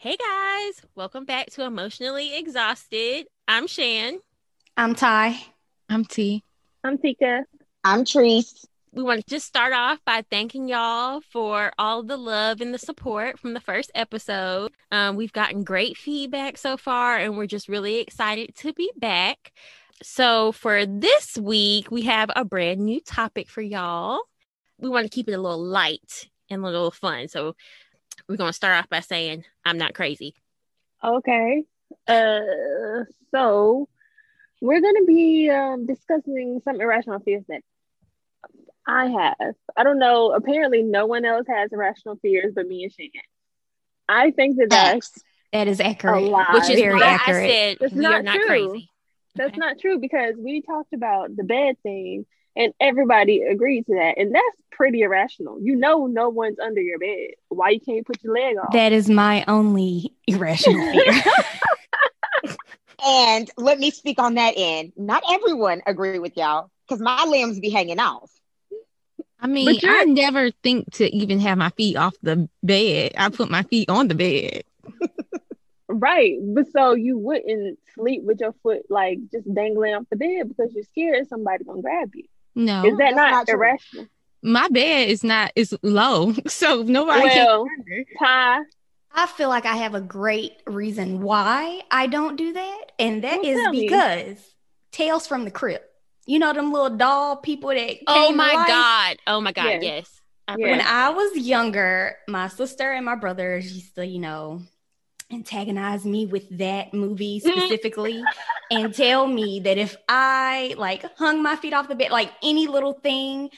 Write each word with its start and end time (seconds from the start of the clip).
Hey 0.00 0.16
guys, 0.16 0.80
welcome 0.94 1.24
back 1.24 1.48
to 1.50 1.64
Emotionally 1.64 2.36
Exhausted. 2.36 3.26
I'm 3.48 3.66
Shan. 3.66 4.20
I'm 4.76 4.94
Ty. 4.94 5.36
I'm 5.88 6.04
T. 6.04 6.44
I'm 6.84 6.98
Tika. 6.98 7.42
I'm 7.82 8.04
Treese. 8.04 8.64
We 8.92 9.02
want 9.02 9.26
to 9.26 9.28
just 9.28 9.48
start 9.48 9.72
off 9.72 9.98
by 10.06 10.22
thanking 10.30 10.68
y'all 10.68 11.20
for 11.20 11.72
all 11.80 12.04
the 12.04 12.16
love 12.16 12.60
and 12.60 12.72
the 12.72 12.78
support 12.78 13.40
from 13.40 13.54
the 13.54 13.60
first 13.60 13.90
episode. 13.92 14.70
Um, 14.92 15.16
we've 15.16 15.32
gotten 15.32 15.64
great 15.64 15.96
feedback 15.96 16.58
so 16.58 16.76
far, 16.76 17.16
and 17.16 17.36
we're 17.36 17.46
just 17.46 17.68
really 17.68 17.98
excited 17.98 18.54
to 18.58 18.72
be 18.72 18.92
back. 18.96 19.50
So, 20.04 20.52
for 20.52 20.86
this 20.86 21.36
week, 21.36 21.90
we 21.90 22.02
have 22.02 22.30
a 22.36 22.44
brand 22.44 22.78
new 22.78 23.00
topic 23.00 23.48
for 23.48 23.62
y'all. 23.62 24.20
We 24.78 24.88
want 24.90 25.06
to 25.06 25.10
keep 25.10 25.28
it 25.28 25.32
a 25.32 25.40
little 25.40 25.60
light 25.60 26.28
and 26.48 26.62
a 26.62 26.66
little 26.66 26.92
fun. 26.92 27.26
So, 27.26 27.56
we're 28.28 28.36
going 28.36 28.50
to 28.50 28.54
start 28.54 28.76
off 28.78 28.88
by 28.88 29.00
saying, 29.00 29.44
I'm 29.64 29.78
not 29.78 29.94
crazy. 29.94 30.34
Okay. 31.02 31.64
Uh, 32.06 32.40
so 33.30 33.88
we're 34.60 34.80
going 34.80 34.96
to 34.96 35.04
be 35.06 35.48
um, 35.50 35.86
discussing 35.86 36.60
some 36.64 36.80
irrational 36.80 37.20
fears 37.20 37.44
that 37.48 37.62
I 38.86 39.06
have. 39.06 39.54
I 39.76 39.84
don't 39.84 39.98
know. 39.98 40.32
Apparently, 40.32 40.82
no 40.82 41.06
one 41.06 41.24
else 41.24 41.46
has 41.48 41.72
irrational 41.72 42.16
fears 42.20 42.52
but 42.54 42.66
me 42.66 42.84
and 42.84 42.92
Shan. 42.92 43.08
I 44.08 44.30
think 44.30 44.58
that 44.58 44.70
that's 44.70 45.22
That 45.52 45.68
is 45.68 45.80
accurate. 45.80 46.24
lie. 46.24 46.46
Which 46.54 46.70
is 46.70 46.80
very 46.80 46.94
why 47.00 47.06
accurate. 47.06 47.44
I 47.44 47.48
said 47.52 47.76
That's 47.80 47.92
we 47.94 48.00
not 48.02 48.14
are 48.20 48.22
not 48.22 48.34
true. 48.36 48.46
crazy. 48.46 48.90
that's 49.34 49.50
Okay. 49.50 49.58
not 49.58 49.78
true 49.78 49.98
because 49.98 50.34
we 50.38 50.62
talked 50.62 50.92
about 50.94 51.34
the 51.36 51.44
bed 51.44 51.76
thing 51.82 52.26
and 52.58 52.74
everybody 52.80 53.42
agreed 53.42 53.86
to 53.86 53.94
that, 53.94 54.18
and 54.18 54.34
that's 54.34 54.62
pretty 54.72 55.02
irrational. 55.02 55.58
You 55.62 55.76
know, 55.76 56.06
no 56.06 56.28
one's 56.28 56.58
under 56.58 56.80
your 56.80 56.98
bed. 56.98 57.30
Why 57.48 57.70
you 57.70 57.80
can't 57.80 58.04
put 58.04 58.22
your 58.22 58.34
leg 58.34 58.56
off? 58.58 58.72
That 58.72 58.92
is 58.92 59.08
my 59.08 59.44
only 59.48 60.12
irrational 60.26 60.92
fear. 60.92 61.22
And 63.06 63.48
let 63.56 63.78
me 63.78 63.92
speak 63.92 64.18
on 64.18 64.34
that 64.34 64.54
end. 64.56 64.92
Not 64.96 65.22
everyone 65.30 65.82
agree 65.86 66.18
with 66.18 66.36
y'all 66.36 66.68
because 66.86 67.00
my 67.00 67.24
limbs 67.24 67.60
be 67.60 67.70
hanging 67.70 68.00
off. 68.00 68.30
I 69.40 69.46
mean, 69.46 69.78
I 69.84 70.04
never 70.04 70.50
think 70.50 70.92
to 70.94 71.08
even 71.14 71.38
have 71.38 71.58
my 71.58 71.70
feet 71.70 71.96
off 71.96 72.16
the 72.22 72.48
bed. 72.64 73.12
I 73.16 73.28
put 73.28 73.50
my 73.50 73.62
feet 73.62 73.88
on 73.88 74.08
the 74.08 74.16
bed. 74.16 74.64
Right. 75.88 76.38
But 76.42 76.70
so 76.72 76.94
you 76.94 77.16
wouldn't 77.16 77.78
sleep 77.94 78.22
with 78.24 78.40
your 78.40 78.52
foot 78.62 78.82
like 78.90 79.18
just 79.32 79.52
dangling 79.52 79.94
off 79.94 80.04
the 80.10 80.16
bed 80.16 80.48
because 80.48 80.74
you're 80.74 80.84
scared 80.84 81.28
somebody 81.28 81.64
gonna 81.64 81.80
grab 81.80 82.10
you. 82.14 82.24
No, 82.58 82.84
Is 82.84 82.96
that 82.98 83.14
that's 83.14 83.16
not, 83.16 83.30
not 83.30 83.46
true. 83.46 84.06
my 84.42 84.68
bed 84.68 85.08
is 85.08 85.22
not 85.22 85.52
is 85.56 85.74
low, 85.82 86.34
so 86.48 86.82
nobody 86.82 87.22
Well, 87.22 87.66
can. 87.86 88.04
Ty, 88.18 88.58
I 89.14 89.26
feel 89.26 89.48
like 89.48 89.64
I 89.64 89.76
have 89.76 89.94
a 89.94 90.00
great 90.00 90.52
reason 90.66 91.22
why 91.22 91.82
I 91.90 92.08
don't 92.08 92.36
do 92.36 92.52
that, 92.52 92.92
and 92.98 93.22
that 93.24 93.38
Well, 93.42 93.46
is 93.46 93.60
tell 93.62 93.70
me. 93.72 93.88
because 93.88 94.54
Tales 94.90 95.26
from 95.26 95.44
the 95.44 95.50
Crypt. 95.52 95.84
You 96.26 96.38
know 96.38 96.52
them 96.52 96.72
little 96.72 96.96
doll 96.96 97.36
people 97.36 97.70
that 97.70 97.78
oh 97.78 97.86
came 97.86 98.00
Oh 98.06 98.30
to 98.30 98.36
my 98.36 98.54
life? 98.54 98.66
God. 98.68 99.16
Oh 99.26 99.40
my 99.40 99.52
God. 99.52 99.64
Yes. 99.64 99.82
Yes. 99.82 100.20
I 100.48 100.56
Yeah. 100.58 100.70
When. 100.72 100.80
I 100.80 101.10
was 101.10 101.36
younger, 101.38 102.16
my 102.26 102.48
sister 102.48 102.90
and 102.92 103.04
my 103.04 103.14
brothers 103.14 103.72
used 103.72 103.94
to, 103.94 104.04
you 104.06 104.18
know, 104.18 104.62
antagonize 105.30 106.04
me 106.04 106.26
with 106.26 106.58
that 106.58 106.94
movie 106.94 107.40
mm-hmm. 107.40 107.58
specifically 107.58 108.22
and 108.70 108.94
tell 108.94 109.26
me 109.26 109.60
that 109.60 109.78
if 109.78 109.96
I 110.08 110.74
like 110.78 111.04
hung 111.16 111.42
my 111.42 111.56
feet 111.56 111.72
off 111.74 111.88
the 111.88 111.94
bed, 111.94 112.10
like 112.10 112.32
any 112.42 112.66
little 112.66 112.94
thing, 112.94 113.50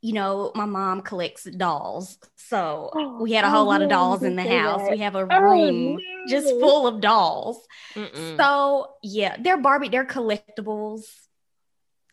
you 0.00 0.12
know, 0.12 0.52
my 0.54 0.64
mom 0.64 1.02
collects 1.02 1.44
dolls. 1.44 2.18
So 2.36 2.90
oh, 2.94 3.22
we 3.22 3.32
had 3.32 3.44
a 3.44 3.48
Oh, 3.48 3.50
whole 3.50 3.66
lot 3.66 3.80
of 3.82 3.88
dolls 3.88 4.22
in 4.22 4.36
the 4.36 4.42
house. 4.42 4.82
that. 4.82 4.90
We 4.90 4.98
have 4.98 5.14
a 5.14 5.26
Oh, 5.30 5.40
room 5.40 5.98
just 6.28 6.48
full 6.48 6.86
of 6.86 7.00
dolls. 7.00 7.64
Mm-mm. 7.94 8.36
So 8.36 8.90
yeah, 9.02 9.36
they're 9.38 9.56
Barbie, 9.56 9.88
they're 9.88 10.04
collectibles. 10.04 11.04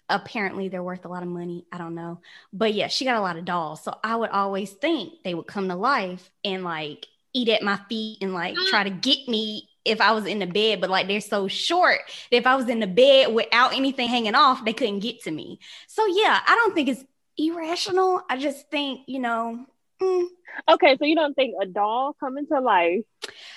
Apparently, 0.10 0.67
they're 0.67 0.84
worth 0.84 1.06
a 1.06 1.08
lot 1.08 1.23
of 1.23 1.30
money. 1.30 1.66
I 1.72 1.78
don't 1.78 1.95
know, 1.95 2.20
but 2.52 2.73
yeah, 2.73 2.88
she 2.88 3.06
got 3.06 3.16
a 3.16 3.22
lot 3.22 3.38
of 3.38 3.45
dolls. 3.45 3.82
So 3.82 3.98
I 4.04 4.16
would 4.16 4.30
always 4.30 4.70
think 4.72 5.23
they 5.23 5.34
would 5.34 5.48
come 5.48 5.70
to 5.70 5.76
life 5.76 6.30
and 6.44 6.64
like 6.64 7.08
eat 7.33 7.49
at 7.49 7.64
my 7.64 7.77
feet 7.89 8.19
and 8.21 8.33
like 8.33 8.64
try 8.65 8.83
to 8.83 8.89
get 8.89 9.27
me 9.27 9.69
if 9.86 10.02
I 10.02 10.11
was 10.11 10.25
in 10.25 10.39
the 10.39 10.47
bed. 10.47 10.81
But 10.81 10.89
like 10.89 11.08
they're 11.08 11.21
so 11.21 11.47
short 11.47 11.99
that 12.31 12.37
if 12.37 12.47
I 12.47 12.55
was 12.55 12.69
in 12.69 12.80
the 12.80 12.87
bed 12.87 13.33
without 13.33 13.73
anything 13.73 14.08
hanging 14.09 14.36
off, 14.36 14.65
they 14.65 14.73
couldn't 14.73 14.99
get 14.99 15.23
to 15.23 15.31
me. 15.31 15.59
So 15.87 16.05
yeah, 16.08 16.39
I 16.45 16.55
don't 16.55 16.73
think 16.75 16.89
it's 16.89 17.03
irrational. 17.37 18.21
I 18.30 18.37
just 18.37 18.69
think 18.69 19.02
you 19.08 19.19
know. 19.19 19.65
mm, 20.02 20.27
Okay, 20.69 20.97
so 20.97 21.05
you 21.05 21.15
don't 21.15 21.33
think 21.33 21.55
a 21.61 21.65
doll 21.65 22.14
coming 22.19 22.45
to 22.47 22.59
life 22.59 23.02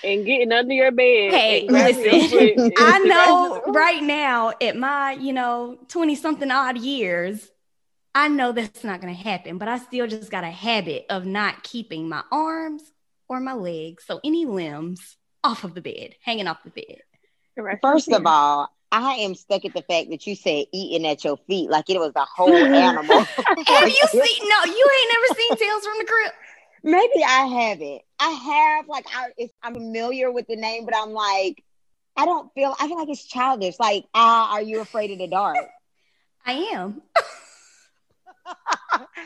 and 0.03 0.25
getting 0.25 0.51
under 0.51 0.73
your 0.73 0.91
bed? 0.91 1.33
Hey, 1.33 1.61
and 1.61 1.67
grabbing 1.67 1.99
your 2.03 2.19
listen, 2.29 2.71
I 2.77 2.99
know 2.99 3.61
right 3.67 4.01
now 4.01 4.53
at 4.61 4.75
my, 4.77 5.13
you 5.13 5.33
know, 5.33 5.77
20 5.87 6.15
something 6.15 6.51
odd 6.51 6.77
years, 6.77 7.49
I 8.15 8.29
know 8.29 8.51
that's 8.51 8.83
not 8.83 9.01
going 9.01 9.15
to 9.15 9.21
happen, 9.23 9.57
but 9.57 9.67
I 9.67 9.79
still 9.79 10.07
just 10.07 10.31
got 10.31 10.43
a 10.43 10.51
habit 10.51 11.05
of 11.09 11.25
not 11.25 11.63
keeping 11.63 12.09
my 12.09 12.23
arms 12.31 12.83
or 13.27 13.39
my 13.39 13.53
legs, 13.53 14.03
so 14.05 14.19
any 14.23 14.45
limbs 14.45 15.17
off 15.43 15.63
of 15.63 15.73
the 15.73 15.81
bed, 15.81 16.15
hanging 16.21 16.47
off 16.47 16.63
the 16.63 16.69
bed. 16.71 17.01
Irrational 17.57 17.93
First 17.93 18.11
of 18.11 18.25
all, 18.25 18.69
I 18.91 19.15
am 19.15 19.35
stuck 19.35 19.65
at 19.65 19.73
the 19.73 19.81
fact 19.81 20.09
that 20.09 20.25
you 20.25 20.35
said 20.35 20.65
eating 20.73 21.07
at 21.07 21.23
your 21.23 21.37
feet 21.47 21.69
like 21.69 21.89
it 21.89 21.99
was 21.99 22.13
a 22.15 22.25
whole 22.25 22.55
animal. 22.55 23.21
Have 23.23 23.89
you 23.89 24.03
seen? 24.09 24.49
No, 24.49 24.65
you 24.65 24.89
ain't 24.97 25.13
never 25.13 25.39
seen 25.39 25.57
Tales 25.57 25.85
from 25.85 25.97
the 25.99 26.05
Crypt. 26.05 26.35
Maybe 26.83 27.23
I 27.23 27.45
haven't. 27.45 28.01
I 28.19 28.29
have 28.29 28.87
like 28.87 29.05
I 29.13 29.29
it's, 29.37 29.53
I'm 29.63 29.73
familiar 29.73 30.31
with 30.31 30.47
the 30.47 30.55
name, 30.55 30.85
but 30.85 30.95
I'm 30.95 31.11
like, 31.11 31.63
I 32.15 32.25
don't 32.25 32.53
feel. 32.53 32.75
I 32.79 32.87
feel 32.87 32.97
like 32.97 33.09
it's 33.09 33.25
childish. 33.25 33.79
Like, 33.79 34.05
ah, 34.13 34.53
are 34.53 34.61
you 34.61 34.81
afraid 34.81 35.11
of 35.11 35.17
the 35.17 35.27
dark? 35.27 35.57
I 36.45 36.53
am. 36.73 37.01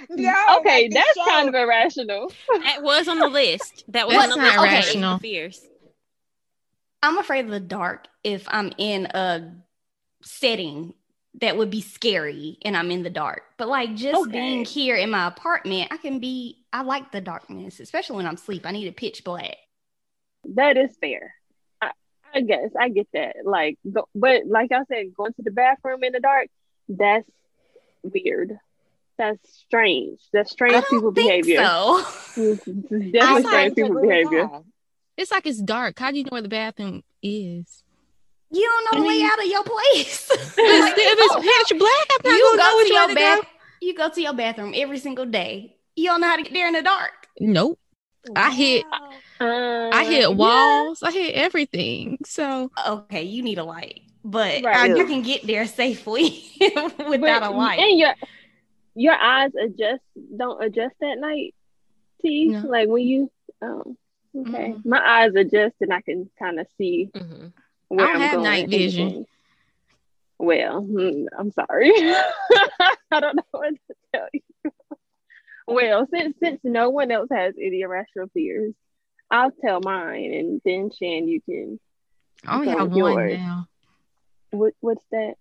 no. 0.10 0.34
Okay, 0.60 0.84
like 0.84 0.92
that's 0.92 1.16
show. 1.18 1.26
kind 1.26 1.50
of 1.50 1.56
irrational. 1.56 2.32
That 2.50 2.82
was 2.82 3.08
on 3.08 3.20
the 3.20 3.28
list. 3.28 3.84
That 3.90 4.08
was 4.08 4.18
That's 4.18 4.32
on 4.34 4.40
the 4.40 4.46
not 4.46 4.60
list. 4.60 4.74
Okay, 4.74 4.76
rational. 4.78 5.20
Fears. 5.20 5.66
I'm 7.02 7.18
afraid 7.18 7.46
of 7.46 7.52
the 7.52 7.60
dark 7.60 8.08
if 8.24 8.46
I'm 8.50 8.72
in 8.78 9.06
a 9.08 9.54
setting 10.22 10.94
that 11.40 11.56
would 11.58 11.70
be 11.70 11.82
scary 11.82 12.58
and 12.66 12.76
I'm 12.76 12.92
in 12.92 13.04
the 13.04 13.10
dark. 13.10 13.44
But 13.58 13.70
like 13.70 13.96
just 13.96 14.22
Okay. 14.22 14.32
being 14.32 14.66
here 14.66 14.96
in 14.96 15.10
my 15.12 15.28
apartment, 15.28 15.90
I 15.92 15.98
can 15.98 16.20
be 16.20 16.66
I 16.74 16.82
like 16.82 17.12
the 17.12 17.22
darkness, 17.22 17.80
especially 17.80 18.18
when 18.18 18.26
I'm 18.28 18.34
asleep. 18.36 18.66
I 18.66 18.72
need 18.72 18.88
a 18.88 18.92
pitch 18.92 19.24
black. 19.24 19.56
That 20.56 20.78
is 20.78 20.96
fair. 21.00 21.34
I, 21.82 21.92
I 22.34 22.42
guess 22.42 22.72
I 22.78 22.90
get 22.90 23.08
that. 23.14 23.36
Like, 23.46 23.78
go, 23.90 24.08
but 24.16 24.46
like 24.48 24.72
I 24.72 24.84
said, 24.92 25.14
going 25.16 25.34
to 25.34 25.42
the 25.44 25.52
bathroom 25.52 26.04
in 26.04 26.12
the 26.14 26.20
dark, 26.20 26.48
that's 26.90 27.30
weird. 28.04 28.58
That's 29.20 29.60
strange. 29.68 30.20
That's 30.34 30.50
strange 30.52 30.74
I 30.76 30.82
people 30.82 31.12
don't 31.12 31.16
think 31.16 31.46
behavior. 31.46 31.64
so. 31.64 32.04
It's 32.38 32.66
definitely 32.66 33.20
I 33.22 33.42
strange 33.42 33.76
people 33.76 33.98
agree 33.98 34.08
behavior. 34.08 34.48
Ty. 34.48 34.62
It's 35.18 35.32
like 35.32 35.46
it's 35.46 35.62
dark. 35.62 36.00
How 36.00 36.10
do 36.12 36.18
you 36.18 36.24
know 36.24 36.30
where 36.32 36.42
the 36.42 36.48
bathroom 36.50 37.04
is? 37.22 37.84
You 38.52 38.62
don't 38.66 38.86
know 38.86 39.04
the 39.04 39.08
I 39.08 39.12
mean- 39.14 39.22
layout 39.22 39.40
of 39.40 39.46
your 39.46 39.64
place. 39.64 40.32
If 40.58 40.58
it's, 40.58 40.98
if 40.98 41.18
it's 41.20 41.36
pitch 41.70 41.80
black, 41.80 42.08
I'm 42.12 42.32
not 42.32 42.38
you 42.38 42.44
gonna 42.46 42.58
know 42.58 42.72
go 42.72 42.78
which 42.78 42.88
to 42.88 42.94
way 42.94 43.00
your 43.00 43.08
to 43.10 43.16
bath. 43.16 43.42
go. 43.42 43.48
You 43.82 43.94
go 43.96 44.10
to 44.10 44.22
your 44.22 44.34
bathroom 44.34 44.74
every 44.76 44.98
single 45.00 45.26
day. 45.26 45.76
You 45.96 46.06
don't 46.06 46.22
know 46.22 46.28
how 46.28 46.38
to 46.38 46.44
get 46.44 46.54
there 46.54 46.68
in 46.68 46.74
the 46.74 46.82
dark. 46.82 47.12
Nope. 47.40 47.78
I 48.36 48.52
hit 48.54 48.86
Uh, 49.40 49.90
I 49.94 50.04
hit 50.06 50.22
yeah. 50.22 50.28
walls. 50.28 51.04
I 51.04 51.12
hit 51.12 51.36
everything. 51.36 52.18
So 52.26 52.72
Okay, 52.88 53.24
you 53.24 53.42
need 53.44 53.58
a 53.58 53.64
light, 53.64 54.02
but 54.24 54.64
Right. 54.64 54.90
you 54.96 55.06
can 55.06 55.22
get 55.22 55.46
there 55.48 55.66
safely 55.68 56.44
without 57.08 57.44
a 57.44 57.48
But- 57.50 57.56
light. 57.56 57.80
And 57.80 58.00
your 58.00 58.14
your 59.00 59.16
eyes 59.16 59.52
adjust 59.56 60.04
don't 60.38 60.64
adjust 60.64 60.96
at 61.04 61.20
night, 61.20 61.56
T. 62.22 62.54
No. 62.54 62.64
Like 62.64 62.90
when 62.90 63.04
you 63.04 63.32
oh 63.62 63.96
okay. 64.38 64.76
Mm-mm. 64.76 64.86
My 64.86 65.00
eyes 65.24 65.34
adjust 65.36 65.76
and 65.82 65.94
I 65.94 66.02
can 66.02 66.30
kind 66.40 66.60
of 66.60 66.68
see 66.78 67.12
hmm 67.16 67.48
where 67.90 68.08
I 68.08 68.12
don't 68.12 68.16
am 68.16 68.22
have 68.22 68.32
going 68.32 68.44
night 68.44 68.70
vision. 68.70 69.26
Well, 70.40 70.82
hmm, 70.82 71.26
I'm 71.38 71.52
sorry. 71.52 71.92
I 73.12 73.20
don't 73.20 73.36
know 73.38 73.44
what 73.52 73.74
to 73.74 73.96
tell 74.14 74.28
you. 74.34 74.42
Well, 75.68 76.08
since 76.12 76.36
since 76.40 76.60
no 76.64 76.90
one 76.90 77.12
else 77.12 77.30
has 77.32 77.56
any 77.58 77.82
irrational 77.82 78.30
fears, 78.34 78.74
I'll 79.32 79.52
tell 79.52 79.82
mine, 79.82 80.34
and 80.34 80.62
then 80.66 80.92
Shan, 80.92 81.28
you 81.28 81.42
can. 81.42 81.80
I 82.48 82.56
only 82.56 82.70
Okay, 82.70 82.78
have 82.78 82.92
with 82.92 83.02
one 83.02 83.28
now. 83.28 83.68
What 84.52 84.74
what's 84.82 85.06
that? 85.12 85.36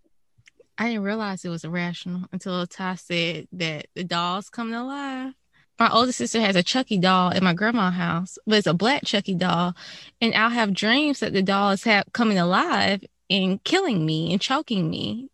I 0.78 0.86
didn't 0.88 1.02
realize 1.02 1.44
it 1.44 1.48
was 1.48 1.64
irrational 1.64 2.22
until 2.32 2.66
Ty 2.66 2.94
said 2.96 3.48
that 3.52 3.86
the 3.94 4.04
dolls 4.04 4.48
coming 4.48 4.74
alive. 4.74 5.34
My 5.78 5.90
older 5.90 6.12
sister 6.12 6.40
has 6.40 6.56
a 6.56 6.62
Chucky 6.62 6.98
doll 6.98 7.32
at 7.32 7.42
my 7.42 7.52
grandma's 7.54 7.94
house, 7.94 8.38
but 8.46 8.58
it's 8.58 8.66
a 8.66 8.74
black 8.74 9.04
Chucky 9.04 9.34
doll. 9.34 9.74
And 10.20 10.34
I'll 10.34 10.50
have 10.50 10.74
dreams 10.74 11.20
that 11.20 11.32
the 11.32 11.42
doll 11.42 11.70
is 11.70 11.84
ha- 11.84 12.04
coming 12.12 12.38
alive 12.38 13.04
and 13.30 13.62
killing 13.64 14.04
me 14.06 14.32
and 14.32 14.40
choking 14.40 14.88
me. 14.90 15.28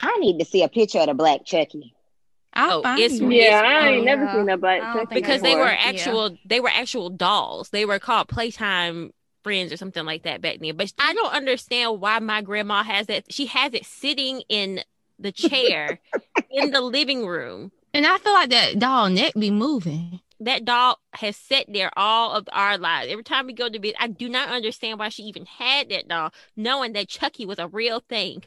I 0.00 0.16
need 0.18 0.38
to 0.38 0.44
see 0.44 0.62
a 0.62 0.68
picture 0.68 0.98
of 1.00 1.06
the 1.06 1.14
black 1.14 1.44
Chucky. 1.46 1.94
I'll 2.52 2.78
Oh, 2.78 2.82
find 2.82 3.00
it's 3.00 3.20
you. 3.20 3.28
real. 3.28 3.42
Yeah, 3.44 3.62
I 3.64 3.88
ain't 3.88 4.02
oh, 4.02 4.04
never 4.04 4.24
yeah. 4.24 4.32
seen 4.34 4.48
a 4.48 4.56
black 4.56 4.80
Chucky 4.80 4.98
think 4.98 5.10
I 5.12 5.14
because 5.14 5.42
they 5.42 5.50
before. 5.50 5.64
were 5.64 5.70
Yeah. 5.72 5.78
actual 5.88 6.36
they 6.46 6.60
were 6.60 6.70
actual 6.70 7.10
dolls 7.10 7.68
they 7.70 7.84
were 7.84 7.98
called 7.98 8.28
playtime 8.28 9.12
friends 9.46 9.72
or 9.72 9.76
something 9.76 10.04
like 10.04 10.24
that 10.24 10.40
back 10.40 10.58
then. 10.58 10.76
But 10.76 10.92
I 10.98 11.14
don't 11.14 11.32
understand 11.32 12.00
why 12.00 12.18
my 12.18 12.42
grandma 12.42 12.82
has 12.82 13.06
that. 13.06 13.32
She 13.32 13.46
has 13.46 13.72
it 13.74 13.86
sitting 13.86 14.42
in 14.48 14.80
the 15.20 15.30
chair 15.48 16.00
in 16.50 16.72
the 16.72 16.80
living 16.80 17.24
room. 17.24 17.70
And 17.94 18.04
I 18.04 18.18
feel 18.18 18.32
like 18.32 18.50
that 18.50 18.80
doll 18.80 19.08
neck 19.08 19.34
be 19.38 19.52
moving. 19.52 20.18
That 20.40 20.64
doll 20.64 20.98
has 21.12 21.36
sat 21.36 21.66
there 21.68 21.92
all 21.96 22.32
of 22.32 22.48
our 22.50 22.76
lives. 22.76 23.12
Every 23.12 23.22
time 23.22 23.46
we 23.46 23.52
go 23.52 23.68
to 23.68 23.78
bed, 23.78 23.94
I 24.00 24.08
do 24.08 24.28
not 24.28 24.48
understand 24.48 24.98
why 24.98 25.10
she 25.10 25.22
even 25.22 25.46
had 25.46 25.90
that 25.90 26.08
doll, 26.08 26.32
knowing 26.56 26.92
that 26.94 27.06
Chucky 27.08 27.46
was 27.46 27.60
a 27.60 27.68
real 27.68 28.00
thing. 28.00 28.42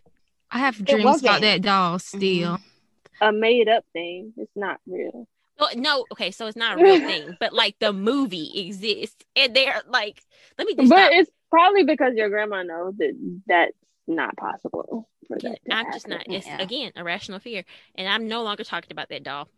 I 0.51 0.59
have 0.59 0.83
dreams 0.83 1.01
about 1.01 1.13
wasn't. 1.23 1.41
that 1.43 1.61
doll 1.61 1.97
still. 1.99 2.57
Mm-hmm. 2.57 3.25
A 3.25 3.31
made 3.31 3.69
up 3.69 3.85
thing. 3.93 4.33
It's 4.35 4.51
not 4.53 4.81
real. 4.85 5.29
Well, 5.59 5.69
no, 5.75 6.05
okay, 6.13 6.31
so 6.31 6.47
it's 6.47 6.55
not 6.57 6.79
a 6.79 6.83
real 6.83 6.99
thing, 6.99 7.35
but 7.39 7.53
like 7.53 7.75
the 7.79 7.91
movie 7.91 8.67
exists, 8.67 9.23
and 9.35 9.55
they're 9.55 9.81
like, 9.87 10.21
let 10.57 10.65
me 10.67 10.75
just. 10.75 10.89
But 10.89 10.97
stop. 10.97 11.11
it's 11.13 11.31
probably 11.49 11.83
because 11.83 12.13
your 12.15 12.29
grandma 12.29 12.63
knows 12.63 12.95
that 12.97 13.39
that's 13.47 13.73
not 14.07 14.35
possible 14.37 15.09
for 15.27 15.37
Yeah, 15.41 15.49
that. 15.67 15.75
I'm 15.75 15.91
just 15.93 16.07
not. 16.07 16.19
happen. 16.19 16.33
It's 16.33 16.47
Yeah. 16.47 16.61
again 16.61 16.91
a 16.95 17.03
rational 17.03 17.39
fear, 17.39 17.65
and 17.95 18.07
I'm 18.07 18.27
no 18.27 18.43
longer 18.43 18.63
talking 18.63 18.91
about 18.91 19.09
that 19.09 19.23
doll. 19.23 19.49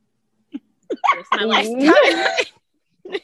It's 1.13 1.29
my 1.33 1.43
last 1.43 1.71
time. 3.07 3.19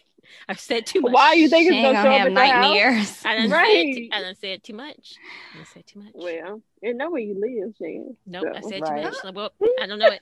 I've 0.50 0.60
said 0.60 0.86
too 0.86 1.02
much. 1.02 1.14
Why 1.14 1.28
are 1.28 1.36
you 1.36 1.48
think 1.50 1.64
She 1.64 1.76
it's 1.76 1.86
ain't 1.86 1.96
gonna 1.96 2.10
gonna 2.10 2.10
show 2.10 2.12
up 2.14 2.20
have 2.20 2.28
at 2.28 2.34
your 2.34 2.62
nightmares. 2.78 3.26
I 3.26 3.36
done, 3.36 3.50
said, 3.50 3.56
Right. 3.56 3.94
too, 3.96 4.10
I 4.12 4.22
done 4.22 4.36
said 4.36 4.64
too 4.64 4.74
much. 4.74 5.20
I 5.54 5.58
done 5.58 5.66
said 5.66 5.88
too 5.88 6.00
much. 6.00 6.12
Well, 6.14 6.62
you 6.82 6.94
know 6.94 7.10
where 7.10 7.22
you 7.22 7.34
live, 7.40 7.74
Shan. 7.78 8.16
nope, 8.26 8.48
I 8.56 8.62
said 8.62 8.82
right. 8.82 9.02
too 9.04 9.08
much. 9.10 9.16
So, 9.16 9.32
well, 9.32 9.52
I 9.82 9.88
don't 9.88 10.00
know 10.00 10.10
it. 10.10 10.22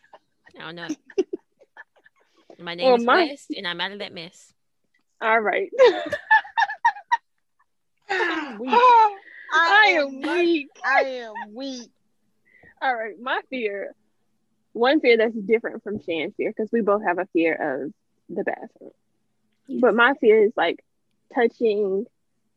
I 0.59 0.61
don't 0.61 0.75
know. 0.75 0.87
It. 2.59 2.63
My 2.63 2.75
name 2.75 2.85
Well, 2.87 2.95
is 2.95 3.05
my- 3.05 3.25
West, 3.25 3.51
and 3.55 3.67
I'm 3.67 3.79
out 3.81 3.91
of 3.91 3.99
that 3.99 4.13
mess. 4.13 4.51
All 5.21 5.39
right. 5.39 5.71
weak. 8.59 8.69
Ah, 8.71 9.09
I 9.53 9.83
I 9.87 9.91
am 9.99 10.07
am 10.07 10.15
weak. 10.21 10.23
weak. 10.23 10.67
I 10.83 10.99
am 11.01 11.33
weak. 11.53 11.89
All 12.81 12.93
right, 12.95 13.19
my 13.19 13.41
fear. 13.49 13.93
One 14.73 14.99
fear 14.99 15.17
that's 15.17 15.33
different 15.35 15.83
from 15.83 16.01
Shan's 16.03 16.33
fear 16.35 16.51
because 16.55 16.69
we 16.71 16.81
both 16.81 17.03
have 17.03 17.17
a 17.17 17.27
fear 17.31 17.53
of 17.85 17.93
the 18.35 18.43
bathroom. 18.43 18.91
But 19.81 19.95
my 19.95 20.13
fear 20.19 20.43
is 20.43 20.51
like 20.57 20.83
touching 21.33 22.05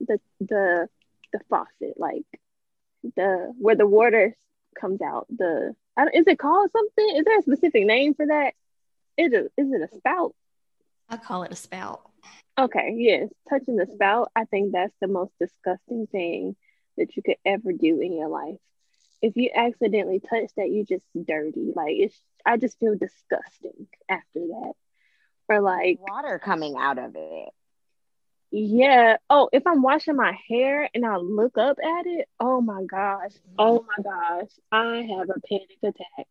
the 0.01 0.19
the 0.41 0.89
the 1.33 1.41
faucet, 1.49 1.95
like 1.97 2.25
the 3.17 3.53
where 3.59 3.77
the 3.77 3.87
water 3.87 4.37
comes 4.79 5.01
out. 5.01 5.27
The 5.31 5.75
I 5.97 6.05
don't, 6.07 6.15
is 6.15 6.27
it 6.27 6.39
called 6.39 6.71
something? 6.73 7.17
Is 7.17 7.25
there 7.25 7.39
a 7.39 7.43
specific 7.43 7.85
name 7.87 8.15
for 8.15 8.27
that? 8.27 8.55
Is 9.19 9.33
it 9.33 9.53
is 9.59 9.73
it 9.73 9.91
a 9.93 9.97
spout? 9.97 10.35
I 11.09 11.17
call 11.19 11.43
it 11.43 11.53
a 11.53 11.57
spout. 11.57 12.03
Okay, 12.59 12.95
yes, 12.97 13.29
touching 13.51 13.77
the 13.77 13.87
spout. 13.95 14.31
I 14.35 14.45
think 14.45 14.73
that's 14.73 14.95
the 15.01 15.09
most 15.09 15.33
disgusting 15.41 16.07
thing 16.07 16.57
that 16.97 17.17
you 17.17 17.23
could 17.23 17.37
ever 17.45 17.73
do 17.73 18.01
in 18.01 18.13
your 18.13 18.29
life. 18.29 18.57
If 19.23 19.37
you 19.37 19.51
accidentally 19.55 20.21
touch 20.21 20.51
that, 20.57 20.71
you 20.71 20.85
just 20.85 21.05
dirty. 21.21 21.73
Like 21.75 21.95
it's, 21.97 22.21
I 22.47 22.57
just 22.57 22.79
feel 22.79 22.97
disgusting 22.97 23.89
after 24.09 24.41
that. 24.41 24.73
Or 25.49 25.61
like, 25.61 25.99
Water 26.01 26.39
coming 26.39 26.77
out 26.79 26.99
of 26.99 27.17
it. 27.17 27.49
yeah. 28.51 29.17
Oh, 29.31 29.49
if 29.53 29.67
I'm 29.67 29.83
washing 29.83 30.17
my 30.17 30.37
hair 30.49 30.89
and 30.95 31.07
I 31.07 31.17
look 31.17 31.59
up 31.59 31.79
at 31.83 32.07
it, 32.07 32.29
oh 32.39 32.61
my 32.61 32.83
gosh, 32.85 33.33
oh 33.59 33.85
my 33.97 34.03
gosh, 34.03 34.51
I 34.71 35.07
have 35.17 35.31
a 35.31 35.41
panic 35.49 35.79
attack. 35.83 36.27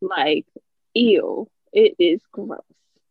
Like, 0.00 0.46
ew, 0.94 1.48
it 1.72 1.94
is 1.98 2.20
gross. 2.32 2.60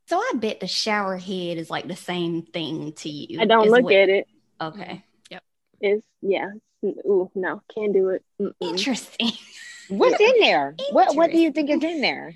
So 0.07 0.17
I 0.17 0.31
bet 0.35 0.59
the 0.59 0.67
shower 0.67 1.17
head 1.17 1.57
is 1.57 1.69
like 1.69 1.87
the 1.87 1.95
same 1.95 2.41
thing 2.41 2.93
to 2.93 3.09
you. 3.09 3.39
I 3.39 3.45
don't 3.45 3.69
look 3.69 3.83
what- 3.83 3.93
at 3.93 4.09
it. 4.09 4.27
Okay. 4.61 4.81
Mm-hmm. 4.81 4.95
Yep. 5.31 5.43
It's 5.81 6.05
yeah. 6.21 6.49
it's- 6.81 7.05
Ooh, 7.05 7.29
no, 7.35 7.61
can't 7.75 7.91
do 7.93 8.09
it. 8.09 8.23
Mm-mm. 8.41 8.53
Interesting. 8.61 9.31
What's 9.89 10.19
in 10.19 10.33
there? 10.39 10.75
What 10.91 11.15
What 11.15 11.31
do 11.31 11.37
you 11.39 11.51
think 11.51 11.69
is 11.69 11.83
in 11.83 12.01
there? 12.01 12.35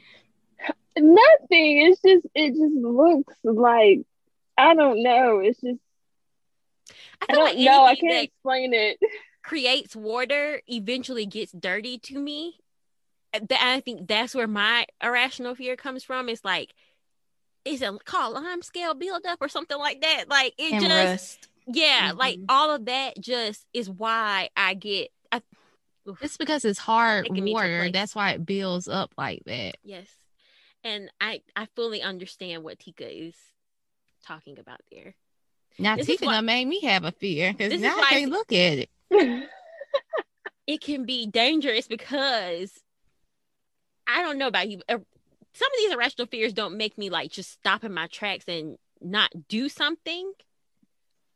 Nothing. 0.98 1.88
It's 1.88 2.02
just 2.02 2.28
it 2.36 2.50
just 2.50 2.76
looks 2.76 3.36
like 3.44 4.02
I 4.58 4.76
don't 4.76 5.02
know. 5.02 5.40
It's 5.40 5.60
just 5.62 5.80
I 7.22 7.26
I 7.30 7.34
feel 7.34 7.44
like 7.44 7.54
don't 7.56 7.66
know. 7.66 7.84
I 7.86 7.96
can't 7.96 8.24
explain 8.26 8.74
it. 8.74 9.00
creates 9.44 9.96
water 9.96 10.62
eventually 10.68 11.26
gets 11.26 11.52
dirty 11.52 11.98
to 12.00 12.20
me. 12.20 12.60
That 13.34 13.62
I 13.64 13.80
think 13.80 14.08
that's 14.08 14.36
where 14.36 14.48
my 14.48 14.86
irrational 15.02 15.56
fear 15.56 15.76
comes 15.76 16.04
from. 16.04 16.30
It's 16.30 16.46
like, 16.46 16.74
is 17.66 17.82
it 17.82 18.06
called 18.06 18.36
lime 18.36 18.62
scale 18.62 18.94
buildup 18.94 19.40
or 19.42 19.50
something 19.50 19.78
like 19.78 20.02
that? 20.02 20.26
Like 20.30 20.54
it 20.58 20.74
and 20.74 20.82
just 20.84 20.94
rust. 21.12 21.48
yeah, 21.68 22.12
like 22.16 22.38
Mhm. 22.40 22.46
all 22.50 22.72
of 22.72 22.86
that 22.86 23.20
just 23.20 23.66
is 23.74 23.90
why 23.90 24.50
I 24.56 24.74
get 24.76 25.10
I 25.32 25.42
oof, 26.08 26.22
It's 26.22 26.38
because 26.38 26.64
it's 26.66 26.78
hard 26.80 27.26
Taking 27.26 27.44
me 27.46 27.52
to 27.54 27.58
a 27.58 27.62
water. 27.62 27.92
That's 27.92 28.14
why 28.14 28.32
it 28.32 28.46
builds 28.46 28.88
up 28.88 29.14
like 29.18 29.42
that. 29.46 29.78
yes. 29.84 30.08
And 30.84 31.10
I 31.22 31.42
I 31.56 31.66
fully 31.76 32.02
understand 32.02 32.64
what 32.64 32.78
Tika 32.80 33.10
is 33.10 33.36
talking 34.26 34.60
about 34.60 34.82
there. 34.92 35.16
Now 35.80 35.96
This 35.96 36.06
Tika 36.06 36.26
why- 36.26 36.42
made 36.42 36.66
me 36.66 36.82
have 36.82 37.04
a 37.04 37.12
fear 37.14 37.52
because 37.54 37.82
now 37.82 37.96
I 37.98 38.10
can't 38.10 38.32
look 38.32 38.52
at 38.52 38.78
it. 38.78 38.90
it 40.68 40.82
can 40.82 41.06
be 41.06 41.26
dangerous 41.26 41.88
because 41.88 42.83
I 44.08 44.22
don't 44.22 44.38
know 44.38 44.48
about 44.48 44.70
you. 44.70 44.80
uh, 44.90 44.98
Some 45.54 45.72
of 45.72 45.78
these 45.78 45.92
irrational 45.94 46.28
fears 46.28 46.54
don't 46.54 46.78
make 46.78 46.98
me 46.98 47.10
like 47.10 47.32
just 47.32 47.52
stop 47.52 47.84
in 47.84 47.94
my 47.94 48.08
tracks 48.08 48.46
and 48.48 48.78
not 49.02 49.32
do 49.48 49.70
something. 49.70 50.32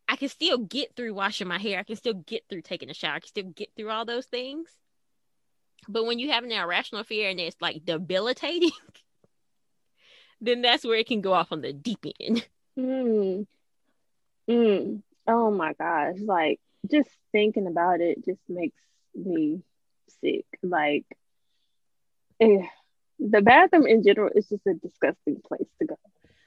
I 0.09 0.15
can 0.15 0.29
still 0.29 0.57
get 0.57 0.95
through 0.95 1.13
washing 1.13 1.47
my 1.47 1.57
hair. 1.57 1.79
I 1.79 1.83
can 1.83 1.97
still 1.97 2.13
get 2.13 2.43
through 2.49 2.61
taking 2.61 2.89
a 2.89 2.93
shower. 2.93 3.15
I 3.15 3.19
can 3.19 3.27
still 3.27 3.43
get 3.45 3.69
through 3.75 3.89
all 3.89 4.05
those 4.05 4.25
things. 4.25 4.69
But 5.89 6.05
when 6.05 6.19
you 6.19 6.31
have 6.31 6.43
an 6.43 6.51
irrational 6.51 7.03
fear 7.03 7.29
and 7.29 7.39
it's 7.39 7.57
like 7.61 7.85
debilitating, 7.85 8.71
then 10.41 10.61
that's 10.61 10.85
where 10.85 10.97
it 10.97 11.07
can 11.07 11.21
go 11.21 11.33
off 11.33 11.51
on 11.51 11.61
the 11.61 11.73
deep 11.73 12.05
end. 12.19 12.47
Mm. 12.77 13.47
Mm. 14.47 15.01
Oh 15.27 15.49
my 15.49 15.73
gosh. 15.73 16.17
Like 16.19 16.59
just 16.91 17.09
thinking 17.31 17.65
about 17.65 18.01
it 18.01 18.23
just 18.23 18.39
makes 18.47 18.77
me 19.15 19.63
sick. 20.21 20.45
Like 20.61 21.05
Eh, 22.39 22.65
the 23.19 23.41
bathroom 23.41 23.87
in 23.87 24.03
general 24.03 24.29
is 24.33 24.47
just 24.47 24.65
a 24.67 24.73
disgusting 24.73 25.41
place 25.45 25.67
to 25.79 25.87
go. 25.87 25.97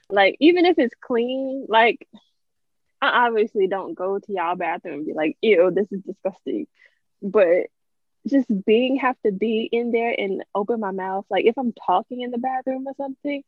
Like 0.08 0.37
even 0.40 0.66
if 0.66 0.78
it's 0.78 0.94
clean, 1.00 1.66
like 1.69 2.06
I 3.00 3.26
obviously 3.26 3.66
don't 3.66 3.94
go 3.94 4.19
to 4.19 4.32
y'all 4.32 4.56
bathroom 4.56 4.94
and 4.94 5.06
be 5.06 5.14
like, 5.14 5.37
ew, 5.40 5.70
this 5.70 5.90
is 5.90 6.02
disgusting. 6.02 6.67
But 7.22 7.67
just 8.26 8.48
being 8.67 8.96
have 8.96 9.17
to 9.24 9.32
be 9.32 9.69
in 9.70 9.93
there 9.93 10.15
and 10.17 10.44
open 10.55 10.81
my 10.81 10.91
mouth. 10.91 11.24
Like 11.31 11.46
if 11.46 11.56
I'm 11.56 11.72
talking 11.72 12.20
in 12.20 12.31
the 12.31 12.38
bathroom 12.38 12.86
or 12.86 12.94
something, 12.96 13.43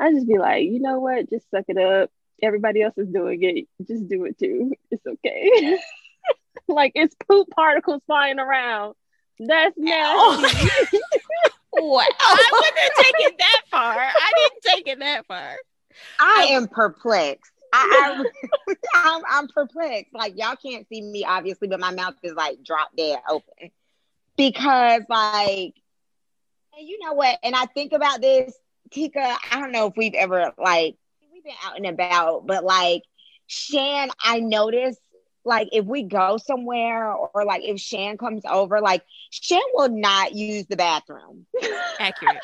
I 0.00 0.12
just 0.12 0.26
be 0.26 0.38
like, 0.38 0.64
you 0.64 0.80
know 0.80 1.00
what? 1.00 1.30
Just 1.30 1.50
suck 1.50 1.64
it 1.68 1.78
up. 1.78 2.10
Everybody 2.42 2.82
else 2.82 2.94
is 2.98 3.08
doing 3.08 3.42
it. 3.42 3.86
Just 3.86 4.08
do 4.08 4.24
it 4.24 4.38
too. 4.38 4.72
It's 4.90 5.06
okay. 5.06 5.78
like 6.68 6.92
it's 6.94 7.14
poop 7.28 7.48
particles 7.50 8.02
flying 8.06 8.38
around. 8.38 8.94
That's 9.38 9.76
nasty. 9.76 10.98
Oh. 11.44 11.50
Wow. 11.76 12.04
I 12.20 12.48
wouldn't 12.52 12.92
take 12.96 13.26
it 13.26 13.38
that 13.38 13.62
far. 13.70 13.96
I 13.98 14.32
didn't 14.36 14.62
take 14.74 14.88
it 14.88 14.98
that 15.00 15.26
far. 15.26 15.56
I 16.18 16.48
am 16.50 16.68
perplexed. 16.68 17.52
I, 17.72 18.24
I 18.68 18.74
I'm, 18.94 19.22
I'm 19.28 19.48
perplexed. 19.48 20.14
Like 20.14 20.38
y'all 20.38 20.56
can't 20.56 20.86
see 20.88 21.02
me 21.02 21.24
obviously, 21.24 21.68
but 21.68 21.80
my 21.80 21.92
mouth 21.92 22.14
is 22.22 22.34
like 22.34 22.62
drop 22.62 22.90
dead 22.96 23.18
open 23.28 23.70
because 24.36 25.02
like, 25.08 25.74
and 26.78 26.86
you 26.86 26.98
know 27.04 27.14
what? 27.14 27.38
And 27.42 27.54
I 27.54 27.66
think 27.66 27.92
about 27.92 28.20
this, 28.20 28.56
Tika. 28.90 29.36
I 29.50 29.60
don't 29.60 29.72
know 29.72 29.86
if 29.86 29.96
we've 29.96 30.14
ever 30.14 30.52
like 30.58 30.96
we've 31.32 31.44
been 31.44 31.54
out 31.64 31.76
and 31.76 31.86
about, 31.86 32.46
but 32.46 32.64
like 32.64 33.02
Shan, 33.46 34.10
I 34.22 34.40
noticed 34.40 35.00
like 35.46 35.68
if 35.72 35.84
we 35.86 36.02
go 36.02 36.36
somewhere 36.36 37.12
or 37.12 37.44
like 37.44 37.62
if 37.64 37.80
Shan 37.80 38.18
comes 38.18 38.42
over, 38.44 38.80
like 38.80 39.02
Shan 39.30 39.62
will 39.74 39.88
not 39.88 40.34
use 40.34 40.66
the 40.66 40.76
bathroom. 40.76 41.46
Accurate. 42.00 42.38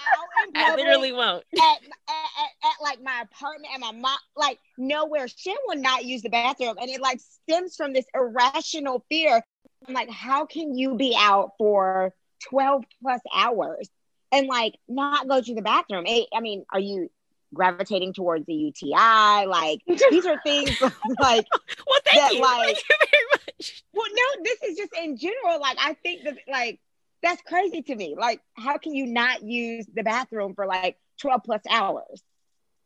I 0.55 0.75
literally 0.77 1.13
won't. 1.13 1.45
at, 1.55 1.61
at, 1.61 1.81
at, 2.09 2.71
at 2.71 2.75
like 2.83 3.03
my 3.03 3.23
apartment 3.23 3.73
and 3.75 3.81
my 3.81 3.93
mom, 3.93 4.19
like 4.37 4.59
nowhere. 4.79 5.27
Shan 5.29 5.57
will 5.67 5.81
not 5.81 6.05
use 6.05 6.23
the 6.23 6.31
bathroom, 6.31 6.77
and 6.81 6.89
it 6.89 7.01
like 7.01 7.21
stems 7.21 7.77
from 7.77 7.93
this 7.93 8.07
irrational 8.15 9.05
fear. 9.11 9.43
I'm 9.87 9.95
like, 9.95 10.11
how 10.11 10.47
can 10.47 10.77
you 10.77 10.95
be 10.95 11.15
out 11.19 11.53
for 11.59 12.15
12 12.49 12.85
plus 13.03 13.21
hours 13.35 13.89
and 14.31 14.47
like 14.47 14.75
not 14.89 15.29
go 15.29 15.43
to 15.43 15.55
the 15.55 15.63
bathroom? 15.63 16.05
Eh, 16.07 16.23
I 16.33 16.41
mean, 16.41 16.65
are 16.73 16.81
you 16.81 17.11
gravitating 17.55 18.13
towards 18.15 18.47
the 18.47 18.55
UTI? 18.55 19.47
Like 19.47 19.81
these 19.87 20.27
are 20.27 20.41
things 20.43 20.81
like, 21.21 21.47
Well, 21.87 22.01
thank 22.05 22.21
That, 22.21 22.33
you. 22.35 22.41
like- 22.43 22.65
thank 22.67 22.79
you 22.79 22.97
very 23.11 23.25
much. 23.33 23.85
well, 23.93 24.07
no, 24.13 24.43
this 24.45 24.63
is 24.71 24.77
just 24.79 24.93
in 25.01 25.17
general. 25.17 25.61
Like, 25.61 25.77
I 25.81 25.95
think 26.03 26.25
that 26.25 26.37
like 26.49 26.81
that's 27.23 27.41
crazy 27.43 27.83
to 27.83 27.95
me. 27.95 28.15
Like, 28.19 28.41
how 28.55 28.79
can 28.79 28.95
you 28.95 29.07
not 29.07 29.43
use 29.43 29.87
the 29.93 30.03
bathroom 30.03 30.55
for 30.55 30.67
like 30.67 30.97
12 31.21 31.41
plus 31.45 31.63
hours? 31.71 32.23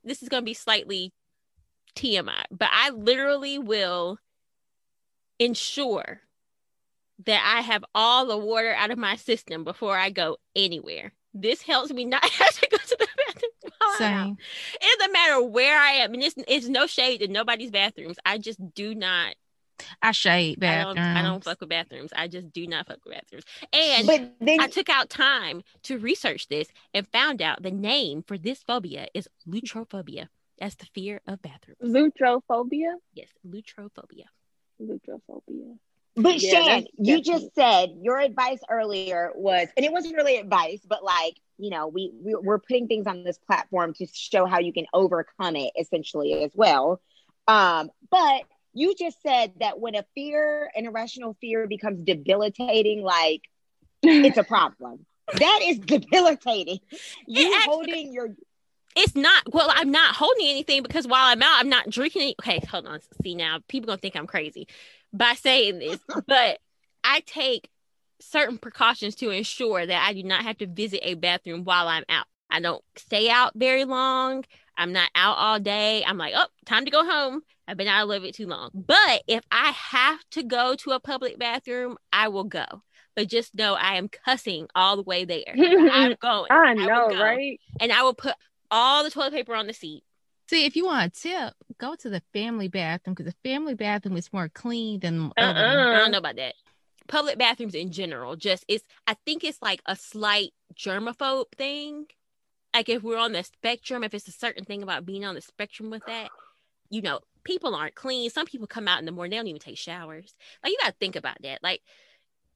This 0.04 0.22
is 0.22 0.28
going 0.28 0.42
to 0.42 0.44
be 0.44 0.52
slightly 0.54 1.12
TMI, 1.96 2.44
but 2.50 2.68
I 2.70 2.90
literally 2.90 3.58
will 3.58 4.18
ensure 5.38 6.20
that 7.24 7.42
I 7.56 7.62
have 7.62 7.82
all 7.94 8.26
the 8.26 8.36
water 8.36 8.74
out 8.74 8.90
of 8.90 8.98
my 8.98 9.16
system 9.16 9.64
before 9.64 9.96
I 9.96 10.10
go 10.10 10.36
anywhere. 10.54 11.12
This 11.32 11.62
helps 11.62 11.90
me 11.92 12.04
not 12.04 12.24
have 12.28 12.60
to 12.60 12.68
go 12.70 12.76
to 12.76 12.96
the 12.98 13.05
bathroom. 13.98 14.10
while 14.10 14.18
I'm 14.18 14.18
out. 14.18 14.26
Same. 14.26 14.36
It 14.80 14.98
doesn't 14.98 15.12
matter 15.12 15.42
where 15.42 15.78
I 15.78 15.90
am. 15.92 16.14
And 16.14 16.22
it's, 16.22 16.34
it's 16.48 16.68
no 16.68 16.86
shade 16.86 17.22
in 17.22 17.32
nobody's 17.32 17.70
bathrooms. 17.70 18.16
I 18.24 18.38
just 18.38 18.74
do 18.74 18.94
not. 18.94 19.34
I 20.02 20.12
shade 20.12 20.62
I 20.64 20.82
don't, 20.84 20.94
bathrooms. 20.96 21.18
I 21.18 21.22
don't 21.22 21.44
fuck 21.44 21.60
with 21.60 21.68
bathrooms. 21.68 22.10
I 22.16 22.28
just 22.28 22.52
do 22.52 22.66
not 22.66 22.86
fuck 22.86 23.04
with 23.04 23.14
bathrooms. 23.14 23.44
And 23.72 24.06
But 24.06 24.34
then 24.40 24.60
I 24.60 24.68
took 24.68 24.88
out 24.88 25.10
time 25.10 25.62
to 25.84 25.98
research 25.98 26.48
this 26.48 26.68
and 26.94 27.06
found 27.08 27.42
out 27.42 27.62
the 27.62 27.70
name 27.70 28.22
for 28.26 28.38
this 28.38 28.62
phobia 28.62 29.08
is 29.14 29.28
lutrophobia. 29.48 30.28
That's 30.58 30.76
the 30.76 30.86
fear 30.94 31.20
of 31.26 31.42
bathrooms. 31.42 31.78
Lutrophobia. 31.82 32.94
Yes, 33.12 33.28
lutrophobia. 33.46 34.24
Lutrophobia. 34.80 35.76
But 36.16 36.40
Yeah, 36.42 36.50
Shan, 36.50 36.86
you 36.96 37.20
just 37.20 37.54
said 37.54 37.90
your 38.00 38.18
advice 38.18 38.60
earlier 38.70 39.32
was, 39.34 39.68
and 39.76 39.84
it 39.84 39.92
wasn't 39.92 40.16
really 40.16 40.38
advice, 40.38 40.80
but 40.88 41.04
like, 41.04 41.36
you 41.58 41.70
know, 41.70 41.88
we, 41.88 42.10
we 42.22 42.34
we're 42.34 42.58
putting 42.58 42.88
things 42.88 43.06
on 43.06 43.22
this 43.22 43.38
platform 43.38 43.92
to 43.94 44.06
show 44.12 44.46
how 44.46 44.58
you 44.58 44.72
can 44.72 44.86
overcome 44.94 45.56
it 45.56 45.72
essentially 45.78 46.42
as 46.44 46.50
well. 46.54 47.00
Um, 47.46 47.90
but 48.10 48.42
you 48.72 48.94
just 48.94 49.20
said 49.22 49.52
that 49.60 49.78
when 49.78 49.94
a 49.94 50.04
fear, 50.14 50.70
an 50.74 50.86
irrational 50.86 51.36
fear 51.40 51.66
becomes 51.66 52.02
debilitating, 52.02 53.02
like 53.02 53.42
it's 54.02 54.38
a 54.38 54.44
problem. 54.44 55.04
that 55.38 55.60
is 55.62 55.78
debilitating. 55.78 56.80
You 57.26 57.54
actually- 57.54 57.72
holding 57.72 58.12
your 58.14 58.28
It's 58.96 59.14
not 59.14 59.52
well, 59.52 59.70
I'm 59.70 59.90
not 59.90 60.14
holding 60.16 60.46
anything 60.46 60.82
because 60.82 61.06
while 61.06 61.26
I'm 61.26 61.42
out, 61.42 61.56
I'm 61.58 61.68
not 61.68 61.90
drinking 61.90 62.22
any 62.22 62.36
okay, 62.40 62.60
hold 62.70 62.86
on. 62.86 63.00
See 63.22 63.34
now, 63.34 63.58
people 63.68 63.86
gonna 63.88 63.98
think 63.98 64.16
I'm 64.16 64.26
crazy 64.26 64.66
by 65.16 65.34
saying 65.34 65.78
this, 65.78 66.00
but 66.26 66.58
I 67.04 67.20
take 67.26 67.68
certain 68.20 68.58
precautions 68.58 69.14
to 69.16 69.30
ensure 69.30 69.86
that 69.86 70.06
I 70.06 70.12
do 70.12 70.22
not 70.22 70.42
have 70.42 70.58
to 70.58 70.66
visit 70.66 71.00
a 71.02 71.14
bathroom 71.14 71.64
while 71.64 71.88
I'm 71.88 72.04
out. 72.08 72.26
I 72.50 72.60
don't 72.60 72.82
stay 72.96 73.28
out 73.28 73.52
very 73.54 73.84
long. 73.84 74.44
I'm 74.78 74.92
not 74.92 75.10
out 75.14 75.36
all 75.38 75.58
day. 75.58 76.04
I'm 76.04 76.18
like, 76.18 76.34
oh, 76.36 76.46
time 76.64 76.84
to 76.84 76.90
go 76.90 77.04
home. 77.04 77.40
I've 77.66 77.76
been 77.76 77.88
out 77.88 78.04
a 78.04 78.06
little 78.06 78.24
bit 78.24 78.34
too 78.34 78.46
long. 78.46 78.70
But 78.74 79.22
if 79.26 79.42
I 79.50 79.70
have 79.70 80.20
to 80.32 80.42
go 80.42 80.74
to 80.76 80.92
a 80.92 81.00
public 81.00 81.38
bathroom, 81.38 81.96
I 82.12 82.28
will 82.28 82.44
go. 82.44 82.64
But 83.14 83.28
just 83.28 83.54
know 83.54 83.74
I 83.74 83.94
am 83.96 84.08
cussing 84.08 84.68
all 84.74 84.96
the 84.96 85.02
way 85.02 85.24
there. 85.24 85.42
I'm 85.56 86.16
going. 86.20 86.50
I 86.50 86.74
know, 86.74 87.08
go. 87.08 87.20
right? 87.20 87.58
And 87.80 87.90
I 87.90 88.02
will 88.02 88.14
put 88.14 88.34
all 88.70 89.02
the 89.02 89.10
toilet 89.10 89.32
paper 89.32 89.54
on 89.54 89.66
the 89.66 89.72
seat. 89.72 90.04
See, 90.48 90.64
if 90.64 90.76
you 90.76 90.86
want 90.86 91.06
a 91.16 91.20
tip, 91.20 91.54
go 91.78 91.94
to 91.96 92.08
the 92.08 92.22
family 92.32 92.68
bathroom 92.68 93.14
because 93.14 93.32
the 93.32 93.48
family 93.48 93.74
bathroom 93.74 94.16
is 94.16 94.32
more 94.32 94.48
clean 94.48 95.00
than 95.00 95.18
the 95.18 95.32
other. 95.36 95.60
one. 95.60 95.68
I 95.68 95.74
Uh-uh. 95.74 95.98
don't 95.98 96.10
know 96.12 96.18
about 96.18 96.36
that. 96.36 96.54
Public 97.08 97.38
bathrooms 97.38 97.74
in 97.74 97.90
general, 97.92 98.36
just 98.36 98.64
it's 98.68 98.84
I 99.06 99.14
think 99.26 99.44
it's 99.44 99.60
like 99.62 99.80
a 99.86 99.94
slight 99.96 100.52
germaphobe 100.74 101.46
thing. 101.56 102.06
Like 102.74 102.88
if 102.88 103.02
we're 103.02 103.18
on 103.18 103.32
the 103.32 103.42
spectrum, 103.42 104.04
if 104.04 104.12
it's 104.14 104.28
a 104.28 104.32
certain 104.32 104.64
thing 104.64 104.82
about 104.82 105.06
being 105.06 105.24
on 105.24 105.34
the 105.34 105.40
spectrum 105.40 105.90
with 105.90 106.02
that, 106.06 106.30
you 106.90 107.02
know, 107.02 107.20
people 107.44 107.74
aren't 107.74 107.94
clean. 107.94 108.28
Some 108.30 108.46
people 108.46 108.66
come 108.66 108.86
out 108.88 108.98
in 108.98 109.06
the 109.06 109.12
morning, 109.12 109.30
they 109.30 109.36
don't 109.36 109.46
even 109.46 109.60
take 109.60 109.78
showers. 109.78 110.34
Like 110.62 110.72
you 110.72 110.78
gotta 110.82 110.94
think 110.98 111.16
about 111.16 111.40
that. 111.42 111.62
Like 111.62 111.80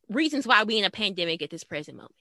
reasons 0.09 0.47
why 0.47 0.65
we 0.65 0.79
in 0.79 0.85
a 0.85 0.91
pandemic 0.91 1.43
at 1.43 1.51
this 1.51 1.65
present 1.65 1.97
moment. 1.97 2.13